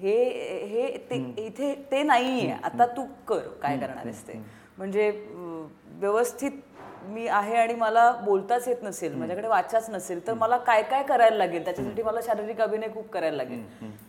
हे 0.00 0.16
हे 0.66 0.86
ते 1.10 1.16
इथे 1.38 1.74
ते 1.90 2.02
नाहीये. 2.02 2.50
आता 2.64 2.86
तू 2.96 3.04
कर 3.28 3.48
काय 3.62 3.76
करणार 3.78 3.96
आहेस 3.96 4.26
ते. 4.28 4.40
म्हणजे 4.78 5.10
व्यवस्थित 6.00 6.50
मी 7.02 7.26
आहे 7.28 7.56
आणि 7.56 7.74
मला 7.74 8.10
बोलताच 8.24 8.66
येत 8.68 8.82
नसेल 8.82 9.14
माझ्याकडे 9.14 9.48
वाचाच 9.48 9.88
नसेल 9.90 10.26
तर 10.26 10.34
मला 10.34 10.56
काय 10.58 10.82
काय 10.82 11.02
करायला 11.02 11.36
लागेल? 11.36 11.64
त्याच्यासाठी 11.64 12.02
मला 12.02 12.20
शारीरिक 12.22 12.60
अभिनय 12.60 12.88
खूप 12.94 13.08
करायला 13.10 13.36
लागेल. 13.36 13.64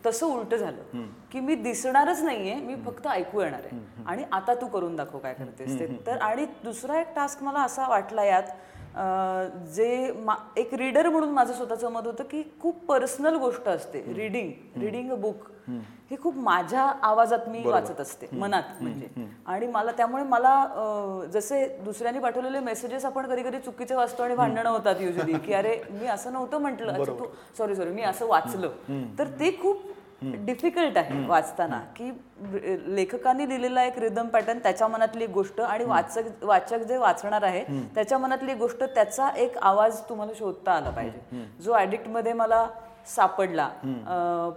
तसं 0.06 0.26
उलट 0.28 0.56
झालं 0.56 1.06
की 1.32 1.40
मी 1.40 1.56
दिसणारच 1.56 2.22
नाहीये 2.24 2.56
मी 2.56 2.76
फक्त 2.86 3.08
ऐकू 3.08 3.42
येणार 3.42 3.64
आहे. 3.64 3.80
आणि 4.06 4.24
आता 4.32 4.54
तू 4.54 4.68
करून 4.68 4.96
दाखव 4.96 5.18
काय 5.18 5.34
करतेस 5.34 5.80
ते. 5.80 5.88
तर 6.08 6.18
आणि 6.18 6.46
दुसरा 6.64 7.00
एक 7.00 7.16
टास्क 7.16 7.44
मला 7.44 7.62
असा 7.62 7.88
वाटला 7.88 8.24
यात 8.24 8.44
जे 9.76 10.12
मा- 10.26 10.38
एक 10.58 10.74
रीडर 10.74 11.10
म्हणून 11.10 11.30
माझं 11.30 11.54
स्वतःचं 11.54 11.92
मत 11.92 12.06
होतं 12.06 12.24
की 12.24 12.44
खूप 12.62 12.84
पर्सनल 12.86 13.36
गोष्ट 13.36 13.68
असते. 13.68 14.04
रीडिंग 14.16 14.52
रीडिंग 14.82 15.12
अ 15.12 15.16
बुक 15.16 15.50
ही 16.12 16.18
खूप 16.18 16.38
माझ्या 16.38 16.82
आवाजात 17.02 17.48
मी 17.50 17.62
वाचत 17.66 18.00
असते 18.02 18.28
मनात 18.34 18.82
म्हणजे. 18.82 19.08
आणि 19.46 19.68
मला 19.68 19.92
त्यामुळे 19.92 20.24
मला 20.24 20.54
जसे 21.34 21.66
दुसऱ्यांनी 21.84 22.20
पाठवलेले 22.20 22.60
मेसेजेस 22.60 23.06
आपण 23.06 23.28
कधी 23.28 23.44
कधी 23.44 23.60
चुकीचे 23.60 23.96
वाचतो 23.96 24.24
आणि 24.24 24.36
भांडणं 24.36 24.70
होतात 24.70 25.02
युजली 25.02 25.34
की 25.38 25.54
अरे 25.54 25.76
मी 25.92 26.08
असं 26.08 26.34
नव्हतं 26.34 26.58
म्हटलं. 26.58 26.98
तू 27.20 27.26
सॉरी 27.58 27.76
सॉरी 27.76 27.90
मी 27.90 28.02
असं 28.02 28.28
वाचलं. 28.28 28.70
तर 29.20 29.28
ते 29.40 29.52
खूप 29.62 29.82
डिफिकल्ट 30.22 30.98
आहे 30.98 31.26
वाचताना. 31.28 31.80
की 31.96 32.12
लेखकांनी 32.96 33.48
लिहिलेला 33.50 33.84
एक 33.84 33.98
रिदम 34.00 34.28
पॅटर्न 34.28 34.60
त्याच्या 34.60 34.88
मनातली 34.88 35.24
एक 35.24 35.30
गोष्ट 35.30 35.62
आणि 35.62 35.86
वाचक 35.86 36.44
वाचक 36.44 36.84
जे 36.88 36.98
वाचणार 36.98 37.44
आहे 37.44 37.64
त्याच्या 37.96 38.18
मनातली 38.18 38.52
एक 38.52 38.58
गोष्ट 38.58 38.84
त्याचा 38.86 39.30
एक 39.38 39.58
आवाज 39.58 40.00
तुम्हाला 40.10 40.32
शोधता 40.40 40.72
आला 40.72 40.90
पाहिजे. 40.90 41.46
जो 41.64 41.76
ऍडिक्टमध्ये 41.78 42.34
मला 42.34 42.68
सापडला. 43.08 43.68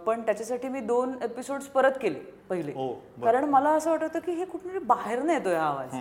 पण 0.06 0.20
त्याच्यासाठी 0.22 0.68
मी 0.68 0.80
दोन 0.80 1.14
एपिसोड 1.22 1.60
परत 1.74 1.92
केले 2.00 2.18
पहिले. 2.48 2.72
कारण 3.24 3.44
मला 3.50 3.70
असं 3.70 3.90
वाटत 3.90 4.16
की 4.26 4.32
हे 4.32 4.44
कुठे 4.44 4.78
बाहेर 4.78 5.22
नाही 5.22 5.38
येतोय 5.38 5.54
हा 5.54 5.66
आवाज. 5.66 5.94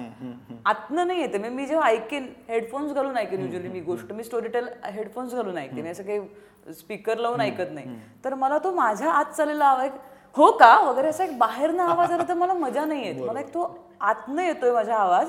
आतनं 0.65 1.07
नाही 1.07 1.21
येते 1.21 1.49
मी 1.49 1.65
जेव्हा 1.65 1.87
ऐकेन 1.87 2.27
हेडफोन्स 2.49 2.93
घालून 2.93 3.17
ऐकेन 3.17 3.45
युजली 3.45 3.69
मी 3.69 3.79
गोष्ट. 3.81 4.11
मी 4.13 4.23
स्टोरी 4.23 4.47
टेल 4.47 4.67
हेडफोन्स 4.85 5.33
घालून 5.33 5.57
ऐकते 5.57 5.81
मी 5.81 5.89
असं 5.89 6.03
काही 6.03 6.19
स्पीकर 6.67 7.17
लावून 7.17 7.41
ऐकत 7.41 7.71
नाही. 7.71 7.95
तर 8.25 8.33
मला 8.33 8.57
तो 8.57 8.71
माझ्या 8.73 9.11
आत 9.11 9.25
चाललेला 9.25 9.65
आवाज 9.65 9.89
हो 10.35 10.51
का? 10.51 10.79
वगैरे 10.79 11.07
असा 11.07 11.23
एक 11.23 11.37
बाहेरनं 11.37 11.83
आवाज 11.83 12.11
आला 12.11 12.23
तर 12.29 12.33
मला 12.33 12.53
मजा 12.53 12.85
नाही 12.85 13.05
येत. 13.07 13.21
मला 13.25 13.39
एक 13.39 13.53
तो 13.53 13.77
आतनं 14.01 14.41
येतोय 14.41 14.71
माझा 14.71 14.95
आवाज. 14.95 15.27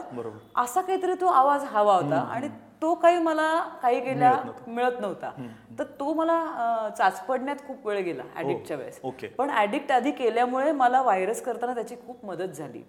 असा 0.56 0.80
काहीतरी 0.80 1.14
तो 1.20 1.26
आवाज 1.26 1.64
हवा 1.64 1.94
होता 1.94 2.20
आणि 2.30 2.48
तो 2.84 2.94
काही 2.94 3.18
मला 3.18 3.48
काही 3.82 4.00
गेल्या 4.00 4.32
मिळत 4.66 5.00
नव्हता. 5.00 5.30
तर 5.78 5.84
तो 6.00 6.12
मला 6.14 6.34
चाचपडण्यात 6.98 7.56
खूप 7.66 7.86
वेळ 7.86 7.98
गेला 8.04 8.22
ऍडिक्टच्या 8.36 8.76
वेळेस. 8.76 8.98
ओके. 9.04 9.26
पण 9.28 9.50
ऍडिक्ट 9.50 9.92
आधी 9.92 10.10
केल्यामुळे 10.10 10.72
मला 10.72 11.00
व्हायरस 11.02 11.40
करताना 11.42 11.74
त्याची 11.74 11.94
खूप 12.06 12.24
मदत 12.26 12.54
झाली. 12.54 12.82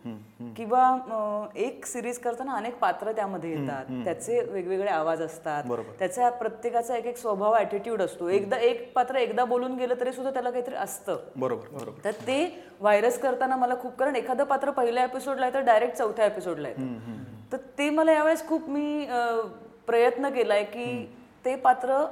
किंवा 0.58 1.48
एक 1.56 1.86
सिरीज 1.86 2.18
करताना 2.20 2.54
अनेक 2.54 2.78
पात्र 2.80 3.12
त्यामध्ये 3.12 3.52
येतात. 3.52 3.86
त्याचे 4.06 4.40
वेगवेगळे 4.42 4.90
आवाज 4.90 5.22
असतात. 5.22 5.72
त्याचा 6.00 6.30
प्रत्येकाचा 6.30 6.98
एक 6.98 7.06
एक 7.06 7.18
स्वभाव 7.18 7.56
ऍटिट्यूड 7.58 8.02
असतो. 8.02 8.28
एकदा 8.30 8.58
एक 8.60 8.92
पात्र 8.96 9.16
एकदा 9.16 9.46
बोलून 9.46 9.76
गेलं 9.78 10.00
तरी 10.00 10.12
सुद्धा 10.12 10.32
त्याला 10.32 10.52
काहीतरी 10.52 10.76
असतं. 10.76 11.18
बरोबर 11.36 11.78
बरोबर. 11.78 12.04
तर 12.06 12.12
ते 12.28 12.44
व्हायरस 12.80 13.20
करताना 13.20 13.56
मला 13.56 13.76
खूप 13.82 13.96
कारण 13.96 14.16
एखादं 14.16 14.44
पात्र 14.44 14.72
पहिल्या 14.72 15.04
एपिसोडला 15.04 15.46
आहे 15.46 15.54
तर 15.54 15.62
डायरेक्ट 15.64 15.98
चौथ्या 15.98 16.26
एपिसोडला 16.26 16.70
येतं 16.70 17.24
तर 17.52 17.58
ते 17.78 17.90
मला 17.90 18.12
यावेळेस 18.12 18.48
खूप 18.48 18.70
मी 18.70 19.06
प्रयत्न 19.88 20.30
केलाय 20.30 20.64
की 20.64 21.06
ते 21.46 21.56
पात्र 21.56 22.06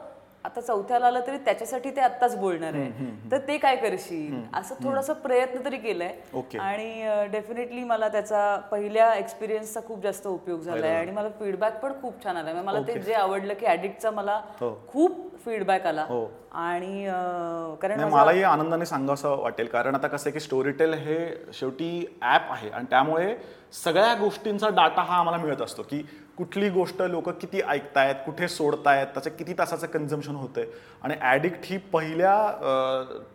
आता 0.46 0.62
चौथ्याला 0.62 1.08
आलं 1.08 1.20
तरी 1.28 1.38
त्याच्यासाठी 1.38 1.92
ते 1.92 2.02
आत्ताच 2.02 2.36
बोलणार 2.38 2.74
आहे. 2.74 2.90
तर 3.32 3.38
ते 3.38 3.58
काय 3.58 3.76
करशील? 3.76 4.34
असं 4.54 4.76
थोडासा 4.84 5.14
प्रयत्न 5.14 5.60
तरी 5.66 5.78
केलाय. 5.78 6.14
आणि 6.60 7.28
डेफिनेटली 7.32 7.84
मला 7.84 8.08
त्याचा 8.08 8.56
पहिल्या 8.72 9.14
एक्सपिरियन्सचा 9.14 9.80
खूप 9.88 10.02
जास्त 10.04 10.28
उपयोग 10.28 10.62
झालाय. 10.62 10.96
आणि 10.96 11.12
मला 11.12 11.30
फीडबॅक 11.30 11.80
पण 11.80 11.94
खूप 12.02 12.24
छान 12.24 12.38
आला 12.38 12.54
मला 12.62 12.80
ते 12.88 13.00
जे 13.00 13.14
आवडलं 13.14 13.54
की 13.54 13.66
ऍडिक्टचा 13.66 14.12
मला 14.12 14.40
खूप 14.88 15.36
फीडबॅक 15.46 15.86
आला. 15.88 16.06
आणि 16.52 17.06
अं, 17.08 17.76
कारण 17.82 18.00
मलाही 18.04 18.44
आनंदाने 18.44 18.86
सांगावं 18.86 19.42
वाटेल. 19.42 19.68
कारण 19.68 19.96
आता 19.96 20.08
कसं 20.08 20.30
की 20.30 20.40
स्टोरीटेल 20.40 20.94
हे 20.94 21.18
शेवटी 21.54 22.18
ॲप 22.22 22.52
आहे. 22.52 22.70
आणि 22.70 22.86
त्यामुळे 22.90 23.36
सगळ्या 23.74 24.14
गोष्टींचा 24.14 24.70
डाटा 24.70 25.02
हा 25.02 25.18
आम्हाला 25.18 25.44
मिळत 25.44 25.62
असतो 25.62 25.82
की 25.82 26.04
कुठली 26.38 26.70
गोष्ट 26.70 27.02
लोक 27.02 27.30
किती 27.42 27.62
ऐकतायत 27.62 28.16
कुठे 28.26 28.48
सोडतायत 28.48 29.08
त्याचं 29.14 29.30
किती 29.30 29.54
तासाचं 29.58 29.88
कन्झम्शन 29.88 30.36
होतंय? 30.36 30.66
आणि 31.04 31.16
ॲडिक्ट 31.22 31.66
ही 31.66 31.78
पहिल्या 31.94 32.36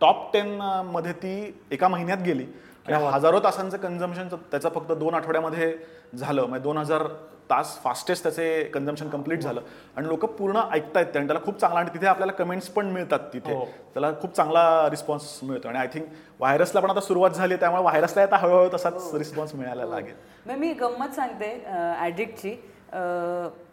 टॉप 0.01 0.31
टेन 0.33 0.59
मध्ये 0.91 1.13
ती 1.13 1.61
एका 1.71 1.87
महिन्यात 1.87 2.21
गेली. 2.25 2.45
आणि 2.87 3.05
हजारो 3.05 3.39
तासांचं 3.39 3.77
कन्झम्शन 3.77 4.27
त्याचं 4.51 4.69
फक्त 4.75 4.91
दोन 4.91 5.15
आठवड्यामध्ये 5.15 5.73
झालं. 6.15 6.45
म्हणजे 6.45 6.63
दोन 6.63 6.77
हजार 6.77 7.07
तास 7.49 7.77
फास्टेस्ट 7.83 8.23
त्याचे 8.23 8.63
कन्झम्शन 8.73 9.09
कंप्लीट 9.09 9.41
झालं. 9.41 9.61
आणि 9.97 10.07
लोक 10.07 10.25
पूर्ण 10.37 10.61
ऐकतायत 10.71 11.05
ते. 11.13 11.17
आणि 11.19 11.27
त्याला 11.27 11.43
खूप 11.45 11.59
चांगला 11.59 11.79
आणि 11.79 11.89
तिथे 11.93 12.07
आपल्याला 12.07 12.31
कमेंट्स 12.33 12.67
पण 12.69 12.89
मिळतात 12.91 13.19
तिथे. 13.33 13.55
त्याला 13.93 14.11
खूप 14.21 14.35
चांगला 14.35 14.89
रिस्पॉन्स 14.91 15.39
मिळतो. 15.43 15.67
आणि 15.67 15.77
आय 15.77 15.87
थिंक 15.93 16.07
व्हायरसला 16.39 16.81
पण 16.81 16.89
आता 16.89 17.01
सुरुवात 17.01 17.31
झाली 17.31 17.55
त्यामुळे 17.55 17.81
व्हायरसला 17.83 18.23
आता 18.23 18.37
हळूहळू 18.37 18.69
तसाच 18.73 19.13
रिस्पॉन्स 19.13 19.55
मिळायला 19.55 19.85
लागेल. 19.85 20.15
मग 20.45 20.57
मी 20.57 20.73
गंमत 20.73 21.15
सांगते 21.15 21.53
ऍडिक्टची 22.01 22.55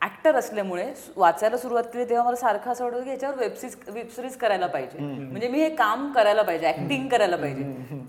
ऍक्टर 0.02 0.34
असल्यामुळे 0.36 0.84
वाचायला 1.16 1.56
सुरुवात 1.56 1.84
केली 1.92 2.04
तेव्हा 2.04 2.24
मला 2.24 2.36
सारखं 2.36 2.70
असं 2.70 2.84
वाटतं 2.84 3.02
की 3.02 3.10
याच्यावर 3.10 3.38
वेबसिरीज 3.38 3.76
वेबसिरीज 3.94 4.36
करायला 4.36 4.66
पाहिजे. 4.66 4.98
म्हणजे 4.98 5.48
मी 5.48 5.60
हे 5.60 5.68
काम 5.76 6.10
करायला 6.12 6.42
पाहिजे 6.42 6.68
ऍक्टिंग 6.68 7.08
करायला 7.08 7.36
पाहिजे. 7.36 7.64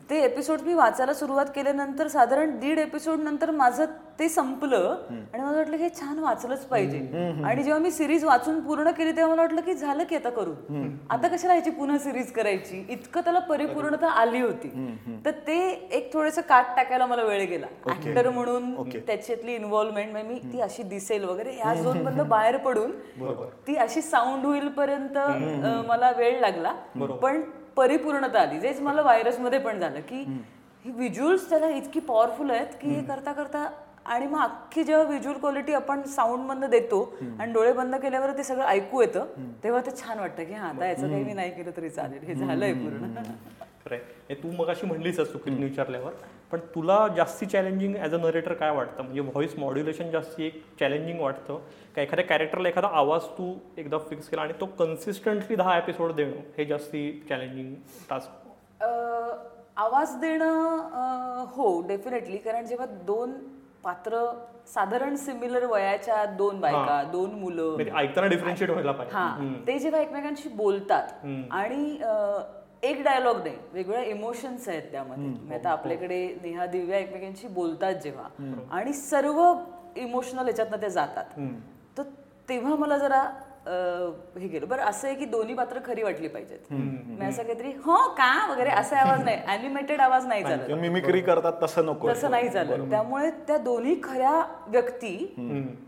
ते 0.10 0.20
एपिसोड 0.24 0.62
मी 0.62 0.74
वाचायला 0.74 1.14
सुरुवात 1.14 1.45
केल्यानंतर 1.55 2.08
साधारण 2.08 2.58
दीड 2.60 2.80
एपिसोड 2.80 3.20
नंतर 3.20 3.51
माझं 3.51 3.86
ते 4.20 4.28
संपलं 4.30 4.95
आणि 5.10 5.41
मला 5.41 5.58
वाटलं 5.58 5.78
की 5.78 5.84
हे 5.84 5.89
छान 5.99 6.20
वाचलंच 6.20 6.66
पाहिजे. 6.66 6.97
आणि 7.45 7.64
जेव्हा 7.64 7.82
मी 7.82 7.91
सिरीज 7.91 8.24
वाचून 8.26 8.60
पूर्ण 8.62 8.91
केली 8.91 9.12
तेव्हा 9.12 9.32
मला 9.32 9.41
वाटलं 9.41 9.62
की 9.62 9.74
झालं 9.74 10.03
की 10.03 10.16
आता 10.16 10.30
करून 10.30 10.97
आता 11.10 11.28
कशाला 11.28 11.55
याची 11.55 11.70
पुन्हा 11.72 11.97
सिरीज 11.97 12.32
करायची? 12.32 12.86
इतकं 12.89 13.22
त्याला 13.22 13.39
परिपूर्णता 13.39 14.10
आली 14.12 14.41
होती. 14.41 14.72
तर 15.26 15.32
ते 15.47 15.58
एक 15.91 16.14
थोडस 16.14 16.39
काट 16.39 16.76
टाकायला 16.76 17.05
मला 17.05 17.24
वेळ 17.24 17.45
गेला. 17.49 17.68
ऍक्टर 17.88 18.30
म्हणून 18.30 18.74
त्याच्यातली 18.97 19.55
इन्व्हॉल्वमेंट 19.55 20.12
म्हणजे 20.12 20.28
मी 20.28 20.39
ती 20.53 20.62
अशी 20.62 20.84
दिसेल 20.97 21.23
वगैरे 21.23 21.55
या 21.55 21.73
झोन 21.75 21.97
मधनं 22.03 22.27
बाहेर 22.29 22.57
पडून 22.57 22.91
ती 23.67 23.75
अशी 23.77 24.01
साऊंड 24.01 24.45
होईल 24.45 24.67
पर्यंत 24.77 25.17
मला 25.87 26.11
वेळ 26.17 26.39
लागला. 26.41 26.73
पण 27.17 27.41
परिपूर्णता 27.75 28.39
आली. 28.41 28.59
जेच 28.59 28.79
मला 28.81 29.01
व्हायरसमध्ये 29.01 29.59
पण 29.59 29.79
झालं 29.79 29.99
की 30.09 30.23
ही 30.85 30.91
व्हिज्युअल्स 30.91 31.49
त्याला 31.49 31.67
इतकी 31.71 31.99
पॉवरफुल 32.01 32.51
आहेत 32.51 32.73
की 32.81 32.89
हे 32.89 33.01
करता 33.05 33.31
करता 33.33 33.67
आणि 34.05 34.27
मग 34.27 34.39
अख्खी 34.39 34.83
जेव्हा 34.83 35.03
व्हिज्युअल 35.05 35.37
क्वालिटी 35.39 35.73
आपण 35.73 36.01
साऊंड 36.07 36.43
मधनं 36.43 36.69
देतो 36.69 36.99
आणि 37.39 37.51
डोळे 37.53 37.71
बंद 37.73 37.95
केल्यावर 37.95 38.31
ते 38.37 38.43
सगळं 38.43 38.65
ऐकू 38.65 39.01
येतं 39.01 39.25
तेव्हा 39.63 39.81
ते 39.85 39.91
छान 39.97 40.19
वाटतं 40.19 40.43
की 40.43 40.53
हा 40.53 40.67
आता 40.67 40.87
याचं 40.87 41.09
काही 41.09 41.23
मी 41.23 41.33
नाही 41.33 41.51
केलं 41.51 41.71
तरी 41.77 41.89
चालेल. 41.89 42.23
हे 42.23 42.35
झालंय 42.35 42.73
पूर्ण. 42.75 43.21
हे 43.93 44.35
तू 44.35 44.51
मग 44.57 44.69
अशी 44.69 44.88
म्हणलीच 44.88 45.19
चुकीने 45.21 45.63
विचारल्यावर. 45.63 46.11
पण 46.51 46.59
तुला 46.75 47.07
जास्ती 47.15 47.45
चॅलेंजिंग 47.45 47.95
ॲज 47.95 48.13
अ 48.13 48.17
नरेटर 48.17 48.53
काय 48.53 48.71
वाटतं? 48.71 49.03
म्हणजे 49.03 49.21
व्हॉइस 49.21 49.57
मॉड्युलेशन 49.59 50.09
जास्ती 50.11 50.45
एक 50.45 50.61
चॅलेंजिंग 50.79 51.19
वाटतं? 51.21 51.57
का 51.95 52.01
एखाद्या 52.01 52.25
कॅरेक्टरला 52.25 52.69
एखादा 52.69 52.88
आवाज 52.93 53.25
तू 53.38 53.53
एकदा 53.77 53.97
फिक्स 54.09 54.29
केला 54.29 54.41
आणि 54.41 54.53
तो 54.61 54.65
कन्सिस्टंटली 54.79 55.55
दहा 55.55 55.77
एपिसोड 55.77 56.11
देणं 56.15 56.39
हे 56.57 56.65
जास्ती 56.65 57.11
चॅलेंजिंग 57.29 57.73
टास्क 58.09 58.45
आवाज 59.77 60.15
देणं 60.21 61.45
हो 61.55 61.65
डेफिनेटली 61.88 62.38
कारण 62.38 62.65
जेव्हा 62.65 62.85
दोन 63.07 63.33
पात्र 63.83 64.19
साधारण 64.67 65.15
सिमिलर 65.15 65.65
वयाच्या 65.65 66.23
दोन 66.38 66.59
बायका 66.59 67.01
दोन 67.11 67.29
मुलं 67.39 67.73
म्हणजे 67.73 67.91
ऐकताना 67.97 68.27
डिफरन्शिएट 68.27 68.69
व्हायला 68.69 68.91
पाहिजे. 68.91 69.15
हा. 69.17 69.61
ते 69.67 69.77
जेव्हा 69.79 70.01
एकमेकांशी 70.01 70.49
बोलतात 70.49 71.25
आणि 71.51 71.97
एक 72.84 73.03
डायलॉग 73.03 73.38
नाही. 73.38 73.55
वेगवेगळ्या 73.73 74.09
इमोशन्स 74.09 74.67
आहेत 74.69 74.84
त्यामध्ये. 74.91 75.25
म्हणजे 75.25 75.55
आता 75.55 75.69
आपल्याकडे 75.69 76.38
नेहा 76.43 76.65
दिव्या 76.65 76.97
एकमेकांशी 76.97 77.47
बोलतात 77.47 77.93
जेव्हा. 77.93 78.55
आणि 78.71 78.93
सर्व 78.93 79.53
इमोशनल 79.95 80.43
ह्याच्यातनं 80.43 80.78
ते 80.82 80.89
जातात. 80.89 81.39
तर 81.97 82.03
तेव्हा 82.49 82.75
मला 82.75 82.97
जरा 82.97 83.23
हे 83.68 84.47
गेलं 84.47 84.68
बरं 84.68 84.82
असं 84.84 85.07
आहे 85.07 85.15
की 85.18 85.26
दोन्ही 85.26 85.53
पात्र 85.55 85.80
खरी 85.86 86.03
वाटली 86.03 86.28
पाहिजेत. 86.28 86.72
मी 86.72 87.26
असं 87.26 87.43
काहीतरी 87.43 87.72
हो 87.86 87.97
का? 88.18 88.30
वगैरे 88.51 88.70
असा 88.72 88.97
आवाज 88.99 89.24
नाही. 89.24 89.38
अॅनिमेटेड 89.47 90.01
आवाज 90.01 90.26
नाही 90.28 90.43
झाला 90.43 90.76
मिमिक्री 90.76 91.22
करतात 91.22 91.53
तसं 91.63 91.86
नको 91.86 92.09
तसं 92.09 92.32
नाही 92.32 92.49
झालं 92.49 92.89
त्यामुळे 92.89 93.30
त्या 93.47 93.57
दोन्ही 93.59 93.95
खऱ्या 94.03 94.41
व्यक्ती 94.68 95.15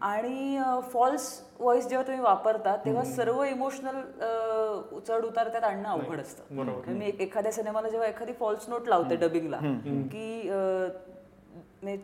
आणि 0.01 0.59
फॉल्स 0.93 1.29
व्हॉइस 1.59 1.87
जेव्हा 1.87 2.05
तुम्ही 2.07 2.21
वापरता 2.23 2.75
तेव्हा 2.85 3.03
सर्व 3.05 3.43
इमोशनल 3.43 4.01
चढ 5.07 5.23
उतार 5.25 5.47
त्यात 5.47 5.63
आणणं 5.63 5.89
अवघड 5.89 6.19
असतं. 6.19 6.53
मी 6.89 7.11
एखाद्या 7.19 7.51
सिनेमाला 7.51 7.89
जेव्हा 7.89 8.07
एखादी 8.07 8.33
फॉल्स 8.39 8.69
नोट 8.69 8.87
लावते 8.89 9.15
डबिंगला 9.21 9.57
की 10.11 10.49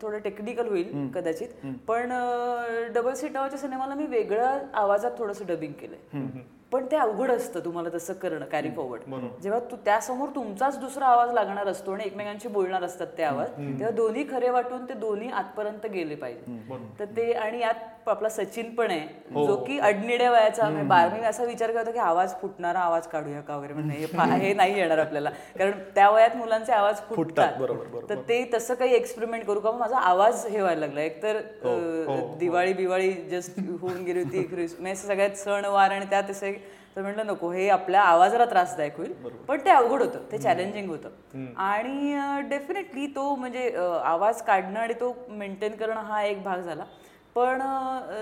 थोडं 0.01 0.17
टेक्निकल 0.19 0.67
होईल 0.67 1.09
कदाचित. 1.15 1.47
पण 1.87 2.11
डबल 2.93 3.13
सीट 3.13 3.31
नावाच्या 3.31 3.59
सिनेमाला 3.59 3.95
मी 3.95 4.05
वेगळ्या 4.07 4.57
आवाजात 4.73 5.11
थोडंसं 5.17 5.45
डबिंग 5.47 5.73
केलंय. 5.79 6.27
पण 6.71 6.85
ते 6.91 6.95
अवघड 6.95 7.31
असतं 7.31 7.59
तुम्हाला 7.65 7.89
तसं 7.93 8.13
करणं 8.13 8.45
कॅरी 8.45 8.69
फॉरवर्ड 8.75 9.41
जेव्हा 9.41 9.59
तू 9.71 9.75
त्यासमोर 9.85 10.29
तुमचाच 10.35 10.79
दुसरा 10.79 11.05
आवाज 11.05 11.31
लागणार 11.33 11.67
असतो 11.67 11.91
आणि 11.91 12.03
एकमेकांशी 12.05 12.47
बोलणार 12.47 12.83
असतात 12.83 13.07
ते 13.17 13.23
आवाज 13.23 13.49
तेव्हा 13.51 13.89
दोन्ही 13.91 14.25
खरे 14.29 14.49
वाटून 14.49 14.85
ते 14.89 14.93
दोन्ही 14.93 15.29
आतपर्यंत 15.29 15.85
गेले 15.85 16.15
पाहिजे. 16.15 16.59
तर 16.99 17.05
ते 17.05 17.31
आणि 17.33 17.59
यात 17.59 17.85
आपला 18.07 18.29
सचिन 18.29 18.73
पण 18.75 18.91
आहे 18.91 19.43
जो 19.45 19.55
की 19.57 19.77
अडनिड्या 19.79 20.31
वयाचा 20.31 20.63
म्हणजे 20.63 20.83
बार 20.87 21.09
मी 21.09 21.25
असा 21.25 21.43
विचार 21.43 21.71
करतो 21.71 21.91
की 21.91 21.99
आवाज 21.99 22.33
फुटणारा 22.41 22.79
आवाज 22.79 23.07
काढूया 23.07 23.41
का 23.41 23.55
वगैरे? 23.57 23.73
म्हणजे 23.73 23.95
हे 23.95 24.05
हे 24.45 24.53
नाही 24.53 24.77
येणार 24.77 24.97
आपल्याला. 24.97 25.29
कारण 25.57 25.71
त्या 25.95 26.09
वयात 26.09 26.35
मुलांचे 26.35 26.73
आवाज 26.73 26.99
फुटतात. 27.09 27.59
तर 28.09 28.15
ते 28.29 28.43
तसं 28.53 28.73
काही 28.73 28.93
एक्सपेरिमेंट 28.95 29.45
करू 29.45 29.59
का? 29.59 29.71
माझा 29.71 29.97
आवाज 29.99 30.45
हे 30.45 30.61
व्हायला 30.61 30.79
लागला. 30.79 31.01
एकतर 31.01 31.35
अं, 31.35 32.37
दिवाळी 32.39 32.73
बिवाळी 32.73 33.11
जस्ट 33.11 33.59
होऊन 33.81 34.03
गेली 34.03 34.23
होती 34.23 34.43
क्रिसमस 34.49 35.05
सगळ्यात 35.07 35.37
सण 35.37 35.65
वार 35.65 35.91
आणि 35.91 36.05
त्यात 36.09 36.29
असे 36.29 36.51
तर 36.95 37.01
म्हटलं 37.01 37.25
नको 37.27 37.49
हे 37.51 37.67
आपल्या 37.69 38.01
आवाजाला 38.01 38.45
त्रासदायक 38.45 38.97
होईल. 38.97 39.13
पण 39.47 39.59
ते 39.65 39.69
अवघड 39.69 40.01
होतं 40.01 40.19
ते 40.31 40.37
चॅलेंजिंग 40.37 40.89
होतं. 40.89 41.09
आणि 41.57 42.47
डेफिनेटली 42.49 43.07
तो 43.07 43.35
म्हणजे 43.35 43.69
आवाज 44.03 44.41
काढणं 44.41 44.79
आणि 44.79 44.93
तो 44.93 45.15
मेंटेन 45.29 45.75
करणं 45.75 46.01
हा 46.01 46.23
एक 46.23 46.43
भाग 46.43 46.61
झाला. 46.61 46.83
पण 47.35 47.61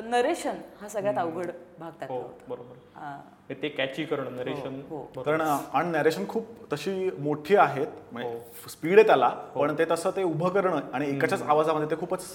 नरेशन 0.03 0.55
हा 0.81 0.87
सगळ्यात 0.89 1.17
अवघड 1.17 1.49
भाग 1.79 1.91
त्यातला 1.99 2.17
बरोबर. 2.47 2.75
हा. 2.95 3.15
हे 3.49 3.55
ते 3.61 3.69
कॅची 3.69 4.03
करणं 4.05 4.35
नरेशन 4.35 4.79
कारण 5.17 5.41
आणि 5.41 5.89
नॅरेशन 5.89 6.23
खूप 6.29 6.47
तशी 6.71 7.09
मोठी 7.19 7.55
आहेत 7.55 8.17
स्पीड 8.69 8.97
आहे 8.99 9.07
त्याला 9.07 9.29
पण 9.55 9.73
ते 9.77 9.85
तसं 9.91 10.11
ते 10.15 10.23
उभं 10.23 10.49
करणं 10.49 10.79
आणि 10.93 11.09
एकाच्याच 11.09 11.41
आवाजामध्ये 11.43 11.89
ते 11.91 11.99
खूपच 11.99 12.25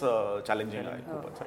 चॅलेंजिंग 0.46 0.86
आहे 0.86 1.02
खूपच. 1.04 1.42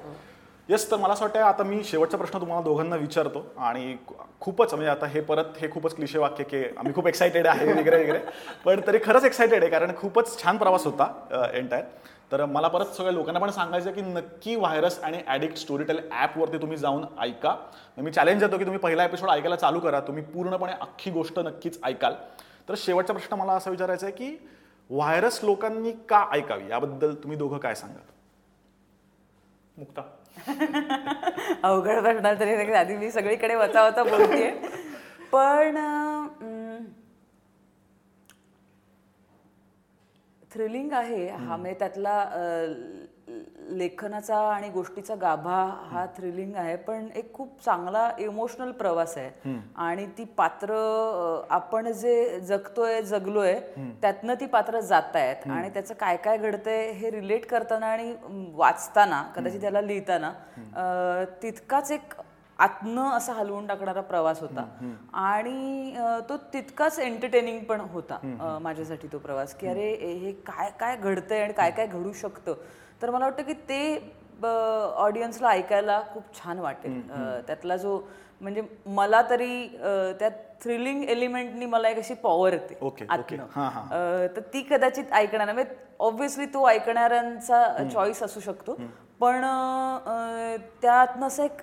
येस 0.70 0.90
तर 0.92 0.98
मला 0.98 1.14
असं 1.14 1.26
वाटतं 1.26 1.40
आता 1.42 1.64
मी 1.64 1.84
शेवटचा 1.84 2.18
प्रश्न 2.18 2.40
तुम्हाला 2.40 2.64
दोघांना 2.64 2.96
विचारतो 2.96 3.46
आणि 3.60 3.96
खूपच 4.42 4.74
म्हणजे 4.74 4.90
आता 4.92 5.06
हे 5.06 5.22
परत 5.22 5.58
हे 5.58 5.70
खूपच 5.72 5.96
क्लिशे 5.96 6.20
वाक्य 6.20 6.44
की 6.44 6.64
आम्ही 6.78 6.94
खूप 6.96 7.08
एक्सायटेड 7.08 7.48
आहे 7.48 7.72
वगैरे 7.74 8.04
वगैरे. 8.04 8.20
पण 8.66 8.82
तरी 8.88 9.00
खरंच 9.04 9.26
एक्सायटेड 9.26 9.62
आहे 9.64 9.72
कारण 9.72 9.92
खूपच 9.98 10.38
छान 10.44 10.58
प्रवास 10.58 10.86
होता 10.86 11.50
एंटायर 11.54 11.84
तर 12.32 12.46
मला 12.46 12.68
परत 12.68 12.86
सगळ्या 12.86 13.12
लोकांना 13.14 13.40
पण 13.40 13.50
सांगायचं 13.50 13.90
आहे 13.90 14.02
की 14.02 14.08
नक्की 14.08 14.56
व्हायरस 14.56 15.00
आणि 15.00 15.22
ॲडिक्ट 15.28 15.58
स्टोरीटेल 15.58 16.00
ॲपवरती 16.12 16.58
तुम्ही 16.58 16.78
जाऊन 16.78 17.06
ऐका. 17.20 17.56
मी 17.98 18.12
चॅलेंज 18.12 18.44
देतो 18.44 18.58
की 18.58 18.64
तुम्ही 18.64 18.80
पहिला 18.80 19.04
एपिसोड 19.04 19.30
ऐकायला 19.30 19.56
चालू 19.56 19.80
करा. 19.80 20.00
तुम्ही 20.00 20.24
पूर्णपणे 20.24 20.74
अख्खी 20.82 21.12
गोष्ट 21.12 21.40
नक्कीच 21.40 21.80
ऐकाल. 21.84 22.14
तर 22.70 22.74
शेवटचा 22.78 23.14
प्रश्न 23.14 23.36
मला 23.36 23.54
असा 23.54 23.70
विचारायचा 23.70 24.08
आहे 24.08 24.16
की 24.16 24.48
व्हायरस 24.90 25.40
लोकांनी 25.44 25.92
का 26.10 26.26
ऐकावी? 26.32 26.70
याबद्दल 26.70 27.14
तुम्ही 27.14 27.38
दोघं 27.38 27.58
काय 27.58 27.76
सांगाल? 27.76 28.10
मुक्ता. 29.78 30.02
अवघड 31.64 32.00
प्रश्न 32.00 32.34
तरी 32.40 32.56
नाही, 32.56 32.74
आधी 32.74 32.96
मी 32.98 33.12
सगळीकडे 33.12 33.56
वचा 33.56 33.84
वचा 33.84 34.04
बोलते 34.04 34.50
पण 35.32 35.78
थ्रिलिंग 40.54 40.92
आहे. 40.94 41.28
हा 41.30 41.56
म्हणजे 41.58 41.80
त्यातला 41.80 42.24
लेखनाचा 43.72 44.38
आणि 44.46 44.70
गोष्टीचा 44.70 45.16
गाभा 45.16 45.58
हा 45.92 46.06
थ्रिलिंग 46.18 46.56
आहे. 46.56 46.76
पण 46.78 47.08
एक 47.16 47.32
खूप 47.34 47.64
चांगला 47.66 48.10
इमोशनल 48.20 48.72
प्रवास 48.72 49.18
आहे. 49.18 49.30
आणि 49.78 50.06
ती 50.18 50.24
पात्र 50.38 50.76
आपण 51.50 51.92
जे 51.92 52.40
जगतोय 52.40 53.02
जगलोय 53.02 53.54
त्यातनं 54.02 54.34
ती 54.40 54.46
पात्र 54.48 54.80
जात 54.82 55.16
आहेत 55.16 55.50
आणि 55.50 55.70
त्याचं 55.70 55.94
काय 56.00 56.18
काय 56.18 56.38
घडतंय 56.38 56.92
हे 56.92 57.12
रिलेट 57.12 57.46
करताना 57.46 57.88
आणि 57.88 58.14
वाचताना 58.56 59.22
कदाचित 59.36 59.62
त्याला 59.62 59.82
लिहिताना 59.82 60.32
तितकाच 61.42 61.92
एक 61.92 62.14
आतनं 62.62 63.10
असा 63.12 63.34
हलवून 63.34 63.68
टाकणारा 63.68 64.02
प्रवास 64.02 64.42
होता. 64.42 64.66
आणि 65.14 65.96
तो 66.30 66.38
तितकाच 66.54 67.00
एंटरटेनिंग 67.00 67.60
पण 67.64 67.82
होता 67.92 68.20
माझ्यासाठी 68.62 69.08
तो 69.14 69.18
प्रवास 69.18 69.56
की 69.56 69.68
अरे 69.68 69.92
हे 70.18 70.32
काय 70.48 70.72
काय 70.80 70.96
घडतंय 70.98 71.44
आणि 71.44 71.54
काय 71.54 71.72
काय 71.72 71.88
घडू 71.88 72.12
शकतं? 72.14 72.54
तर 73.02 73.10
मला 73.12 73.26
वाटतं 73.26 73.44
की 73.44 73.54
ते 73.70 73.82
ऑडियन्सला 74.44 75.50
ऐकायला 75.50 76.02
खूप 76.14 76.24
छान 76.36 76.60
वाटेल. 76.60 77.02
त्यातला 77.48 77.78
जो 77.78 78.00
म्हणजे 78.42 78.62
मला 78.86 79.22
तरी 79.30 79.68
त्या 80.20 80.30
थ्रिलिंग 80.64 81.04
एलिमेंटनी 81.04 81.66
मला 81.66 81.90
एक 81.90 81.98
अशी 81.98 82.14
पॉवर 82.14 82.54
येते. 82.54 82.78
आतनं. 83.10 83.46
तर 84.36 84.42
ती 84.54 84.62
कदाचित 84.70 85.14
ऐकणार 85.14 85.52
म्हणजे 85.54 85.76
ऑब्व्हियसली 86.00 86.46
तो 86.46 86.68
ऐकणाऱ्यांचा 86.70 87.64
चॉईस 87.94 88.24
असू 88.24 88.40
शकतो. 88.40 88.76
पण 89.22 89.42
त्यातनं 90.82 91.26
असं 91.26 91.44
एक 91.44 91.60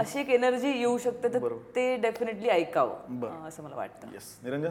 अशी 0.00 0.18
एक 0.20 0.28
एनर्जी 0.30 0.70
येऊ 0.78 0.96
शकते 0.98 1.28
तर 1.34 1.52
ते 1.74 1.96
डेफिनेटली 2.02 2.48
ऐकावं 2.48 3.46
असं 3.48 3.62
मला 3.62 3.76
वाटतं. 3.76 4.08
येस 4.12 4.38
निरंजन? 4.44 4.70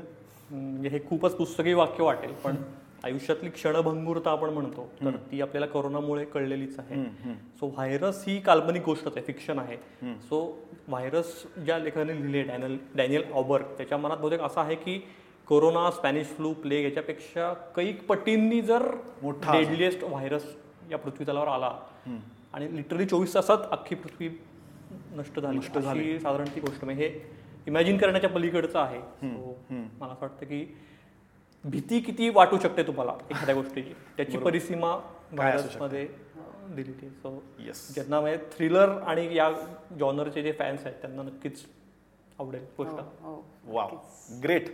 म्हणजे 0.51 0.89
हे 0.89 0.99
खूपच 1.09 1.35
पुस्तकी 1.37 1.73
वाक्य 1.73 2.03
वाटेल 2.03 2.33
पण 2.43 2.55
आयुष्यातली 3.03 3.49
क्षणभंगुरता 3.49 4.31
आपण 4.31 4.49
म्हणतो 4.53 4.87
तर 5.03 5.15
ती 5.31 5.41
आपल्याला 5.41 5.67
कोरोनामुळे 5.71 6.25
कळलेलीच 6.25 6.79
आहे. 6.79 7.03
सो 7.59 7.67
व्हायरस 7.67 8.23
ही 8.27 8.39
काल्पनिक 8.41 8.83
गोष्टच 8.85 9.17
आहे 9.17 9.25
फिक्शन 9.25 9.59
आहे. 9.59 9.77
सो 10.29 10.39
व्हायरस 10.87 11.33
ज्या 11.65 11.77
लेखकाने 11.79 12.15
लिहिले 12.15 12.41
डॅनियल 12.43 12.77
डॅनियल 12.95 13.31
ऑबर 13.33 13.61
त्याच्या 13.77 13.97
मनात 13.97 14.17
बहुतेक 14.17 14.41
असं 14.41 14.61
आहे 14.61 14.75
की 14.75 14.99
कोरोना 15.47 15.89
स्पॅनिश 15.91 16.27
फ्लू 16.35 16.53
प्लेग 16.53 16.85
याच्यापेक्षा 16.85 17.53
कैक 17.75 18.05
पटींनी 18.07 18.61
जर 18.61 18.91
मोठा 19.21 19.51
डेडलिएस्ट 19.53 20.03
व्हायरस 20.03 20.43
या 20.91 20.97
पृथ्वी 20.97 21.25
तलावर 21.27 21.47
आला 21.47 21.71
आणि 22.53 22.75
लिटरली 22.75 23.05
चोवीस 23.05 23.33
तासात 23.33 23.57
अख्खी 23.71 23.95
पृथ्वी 23.95 24.29
नष्ट 25.11 25.39
झाली. 25.39 25.57
अशी 25.99 26.19
साधारण 26.19 26.45
ती 26.55 26.59
गोष्ट. 26.59 26.85
म्हणजे 26.85 27.07
हे 27.07 27.19
इमॅजिन 27.67 27.97
करण्याच्या 27.97 28.29
पलीकडचं 28.29 28.79
आहे. 28.79 28.99
So, 28.99 29.53
मला 29.99 30.13
असं 30.13 30.21
वाटतं 30.21 30.45
की 30.45 30.75
भीती 31.63 31.99
किती 31.99 32.29
वाटू 32.29 32.57
शकते 32.57 32.83
तुम्हाला 32.83 33.13
एखाद्या 33.29 33.55
गोष्टीची? 33.55 33.93
त्याची 34.17 34.37
परिसीमा 34.37 34.95
व्हायरसमध्ये 35.31 36.07
अं, 36.07 36.75
दिलेली 36.75 37.05
आहे 37.05 37.09
सो. 37.09 37.43
ज्यांना 37.93 38.21
म्हणजे 38.21 38.37
थ्रिलर 38.57 38.89
आणि 38.89 39.35
या 39.35 39.49
जॉनरचे 39.99 40.43
जे 40.43 40.51
फॅन्स 40.51 40.85
आहेत 40.85 40.95
त्यांना 41.01 41.23
नक्कीच 41.23 41.65
आवडेल 42.39 42.65
गोष्ट. 42.77 42.91
हो 43.21 43.45
वाव 43.65 43.95
ग्रेट 44.43 44.67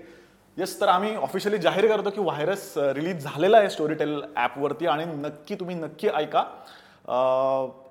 येस 0.57 0.79
तर 0.81 0.87
आम्ही 0.87 1.15
ऑफिशियली 1.15 1.57
जाहीर 1.57 1.87
करतो 1.87 2.09
की 2.09 2.21
व्हायरस 2.21 2.73
रिलीज 2.95 3.23
झालेला 3.23 3.57
आहे 3.57 3.69
स्टोरीटेल 3.69 4.21
ॲपवरती 4.35 4.87
आणि 4.87 5.05
नक्की 5.05 5.55
तुम्ही 5.55 5.75
नक्की 5.75 6.07
ऐका. 6.07 6.43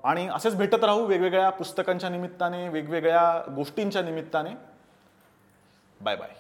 आणि 0.04 0.26
असेच 0.34 0.54
भेटत 0.56 0.84
राहू 0.84 1.04
वेगवेगळ्या 1.06 1.48
पुस्तकांच्या 1.50 2.10
निमित्ताने 2.10 2.68
वेगवेगळ्या 2.68 3.52
गोष्टींच्या 3.56 4.02
निमित्ताने. 4.02 4.50
Bye 6.00 6.16
bye 6.16 6.30